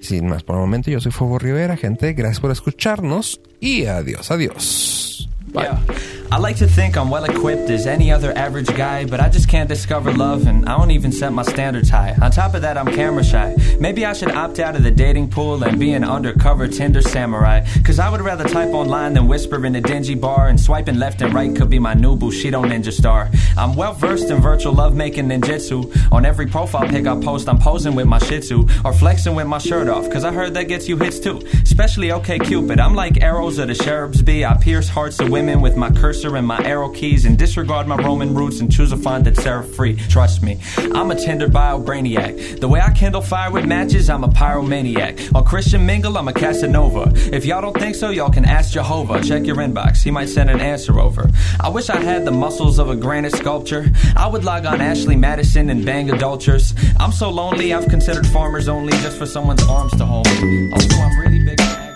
Sin 0.00 0.28
más 0.28 0.42
por 0.42 0.56
el 0.56 0.60
momento, 0.62 0.90
yo 0.90 1.00
soy 1.00 1.12
Fuego 1.12 1.38
Rivera, 1.38 1.76
gente. 1.76 2.12
Gracias 2.14 2.40
por 2.40 2.50
escucharnos 2.50 3.40
y 3.60 3.86
adiós, 3.86 4.30
adiós. 4.30 5.28
Bye. 5.52 5.64
Yeah. 5.64 5.98
I 6.32 6.38
like 6.38 6.56
to 6.58 6.68
think 6.68 6.96
I'm 6.96 7.10
well 7.10 7.24
equipped 7.24 7.70
as 7.70 7.88
any 7.88 8.12
other 8.12 8.32
average 8.38 8.68
guy, 8.68 9.04
but 9.04 9.18
I 9.18 9.28
just 9.28 9.48
can't 9.48 9.68
discover 9.68 10.12
love 10.12 10.46
and 10.46 10.68
I 10.68 10.78
don't 10.78 10.92
even 10.92 11.10
set 11.10 11.32
my 11.32 11.42
standards 11.42 11.88
high. 11.88 12.14
On 12.22 12.30
top 12.30 12.54
of 12.54 12.62
that, 12.62 12.78
I'm 12.78 12.86
camera 12.86 13.24
shy. 13.24 13.56
Maybe 13.80 14.06
I 14.06 14.12
should 14.12 14.30
opt 14.30 14.60
out 14.60 14.76
of 14.76 14.84
the 14.84 14.92
dating 14.92 15.30
pool 15.30 15.64
and 15.64 15.80
be 15.80 15.92
an 15.92 16.04
undercover 16.04 16.68
Tinder 16.68 17.02
samurai. 17.02 17.66
Cause 17.82 17.98
I 17.98 18.08
would 18.08 18.20
rather 18.20 18.44
type 18.44 18.68
online 18.68 19.14
than 19.14 19.26
whisper 19.26 19.66
in 19.66 19.74
a 19.74 19.80
dingy 19.80 20.14
bar, 20.14 20.46
and 20.46 20.60
swiping 20.60 21.00
left 21.00 21.20
and 21.20 21.34
right 21.34 21.54
could 21.54 21.68
be 21.68 21.80
my 21.80 21.94
new 21.94 22.14
Bushido 22.14 22.62
ninja 22.62 22.92
star. 22.92 23.28
I'm 23.56 23.74
well 23.74 23.94
versed 23.94 24.30
in 24.30 24.40
virtual 24.40 24.72
lovemaking 24.72 25.28
ninjutsu. 25.28 26.12
On 26.12 26.24
every 26.24 26.46
profile 26.46 26.86
pic 26.86 27.08
I 27.08 27.20
post, 27.20 27.48
I'm 27.48 27.58
posing 27.58 27.96
with 27.96 28.06
my 28.06 28.20
shih 28.20 28.38
tzu 28.38 28.68
or 28.84 28.92
flexing 28.92 29.34
with 29.34 29.48
my 29.48 29.58
shirt 29.58 29.88
off, 29.88 30.08
cause 30.08 30.22
I 30.22 30.32
heard 30.32 30.54
that 30.54 30.68
gets 30.68 30.88
you 30.88 30.96
hits 30.96 31.18
too. 31.18 31.38
Especially 31.62 32.12
OK 32.12 32.38
Cupid. 32.38 32.78
I'm 32.78 32.94
like 32.94 33.20
arrows 33.20 33.58
of 33.58 33.66
the 33.66 33.74
cherubs 33.74 34.22
be. 34.22 34.44
I 34.44 34.56
pierce 34.56 34.88
hearts 34.88 35.18
of 35.18 35.28
women 35.40 35.62
with 35.62 35.74
my 35.74 35.90
cursor 35.90 36.36
and 36.36 36.46
my 36.46 36.62
arrow 36.66 36.90
keys 36.90 37.24
and 37.24 37.38
disregard 37.38 37.86
my 37.86 37.96
Roman 37.96 38.34
roots 38.34 38.60
and 38.60 38.70
choose 38.70 38.92
a 38.92 38.96
font 38.98 39.24
that's 39.24 39.40
serif 39.40 39.74
free. 39.74 39.96
Trust 39.96 40.42
me, 40.42 40.58
I'm 40.94 41.10
a 41.10 41.14
tender 41.14 41.48
bio 41.48 41.80
brainiac. 41.82 42.60
The 42.60 42.68
way 42.68 42.78
I 42.78 42.92
kindle 42.92 43.22
fire 43.22 43.50
with 43.50 43.64
matches, 43.64 44.10
I'm 44.10 44.22
a 44.22 44.28
pyromaniac. 44.28 45.34
On 45.34 45.42
Christian 45.42 45.86
Mingle, 45.86 46.18
I'm 46.18 46.28
a 46.28 46.34
Casanova. 46.34 47.10
If 47.34 47.46
y'all 47.46 47.62
don't 47.62 47.78
think 47.78 47.94
so, 47.94 48.10
y'all 48.10 48.28
can 48.28 48.44
ask 48.44 48.74
Jehovah. 48.74 49.22
Check 49.22 49.46
your 49.46 49.56
inbox, 49.56 50.02
he 50.02 50.10
might 50.10 50.28
send 50.28 50.50
an 50.50 50.60
answer 50.60 51.00
over. 51.00 51.30
I 51.58 51.70
wish 51.70 51.88
I 51.88 52.02
had 52.02 52.26
the 52.26 52.32
muscles 52.32 52.78
of 52.78 52.90
a 52.90 52.96
granite 52.96 53.34
sculpture. 53.34 53.90
I 54.16 54.26
would 54.26 54.44
log 54.44 54.66
on 54.66 54.82
Ashley 54.82 55.16
Madison 55.16 55.70
and 55.70 55.86
bang 55.86 56.10
adulterers. 56.10 56.74
I'm 56.98 57.12
so 57.12 57.30
lonely, 57.30 57.72
I've 57.72 57.88
considered 57.88 58.26
farmers 58.26 58.68
only 58.68 58.92
just 58.98 59.16
for 59.16 59.24
someone's 59.24 59.62
arms 59.62 59.92
to 59.92 60.04
hold. 60.04 60.26
Also, 60.26 60.88
oh, 60.92 61.08
I'm 61.10 61.18
really 61.18 61.42
big. 61.42 61.89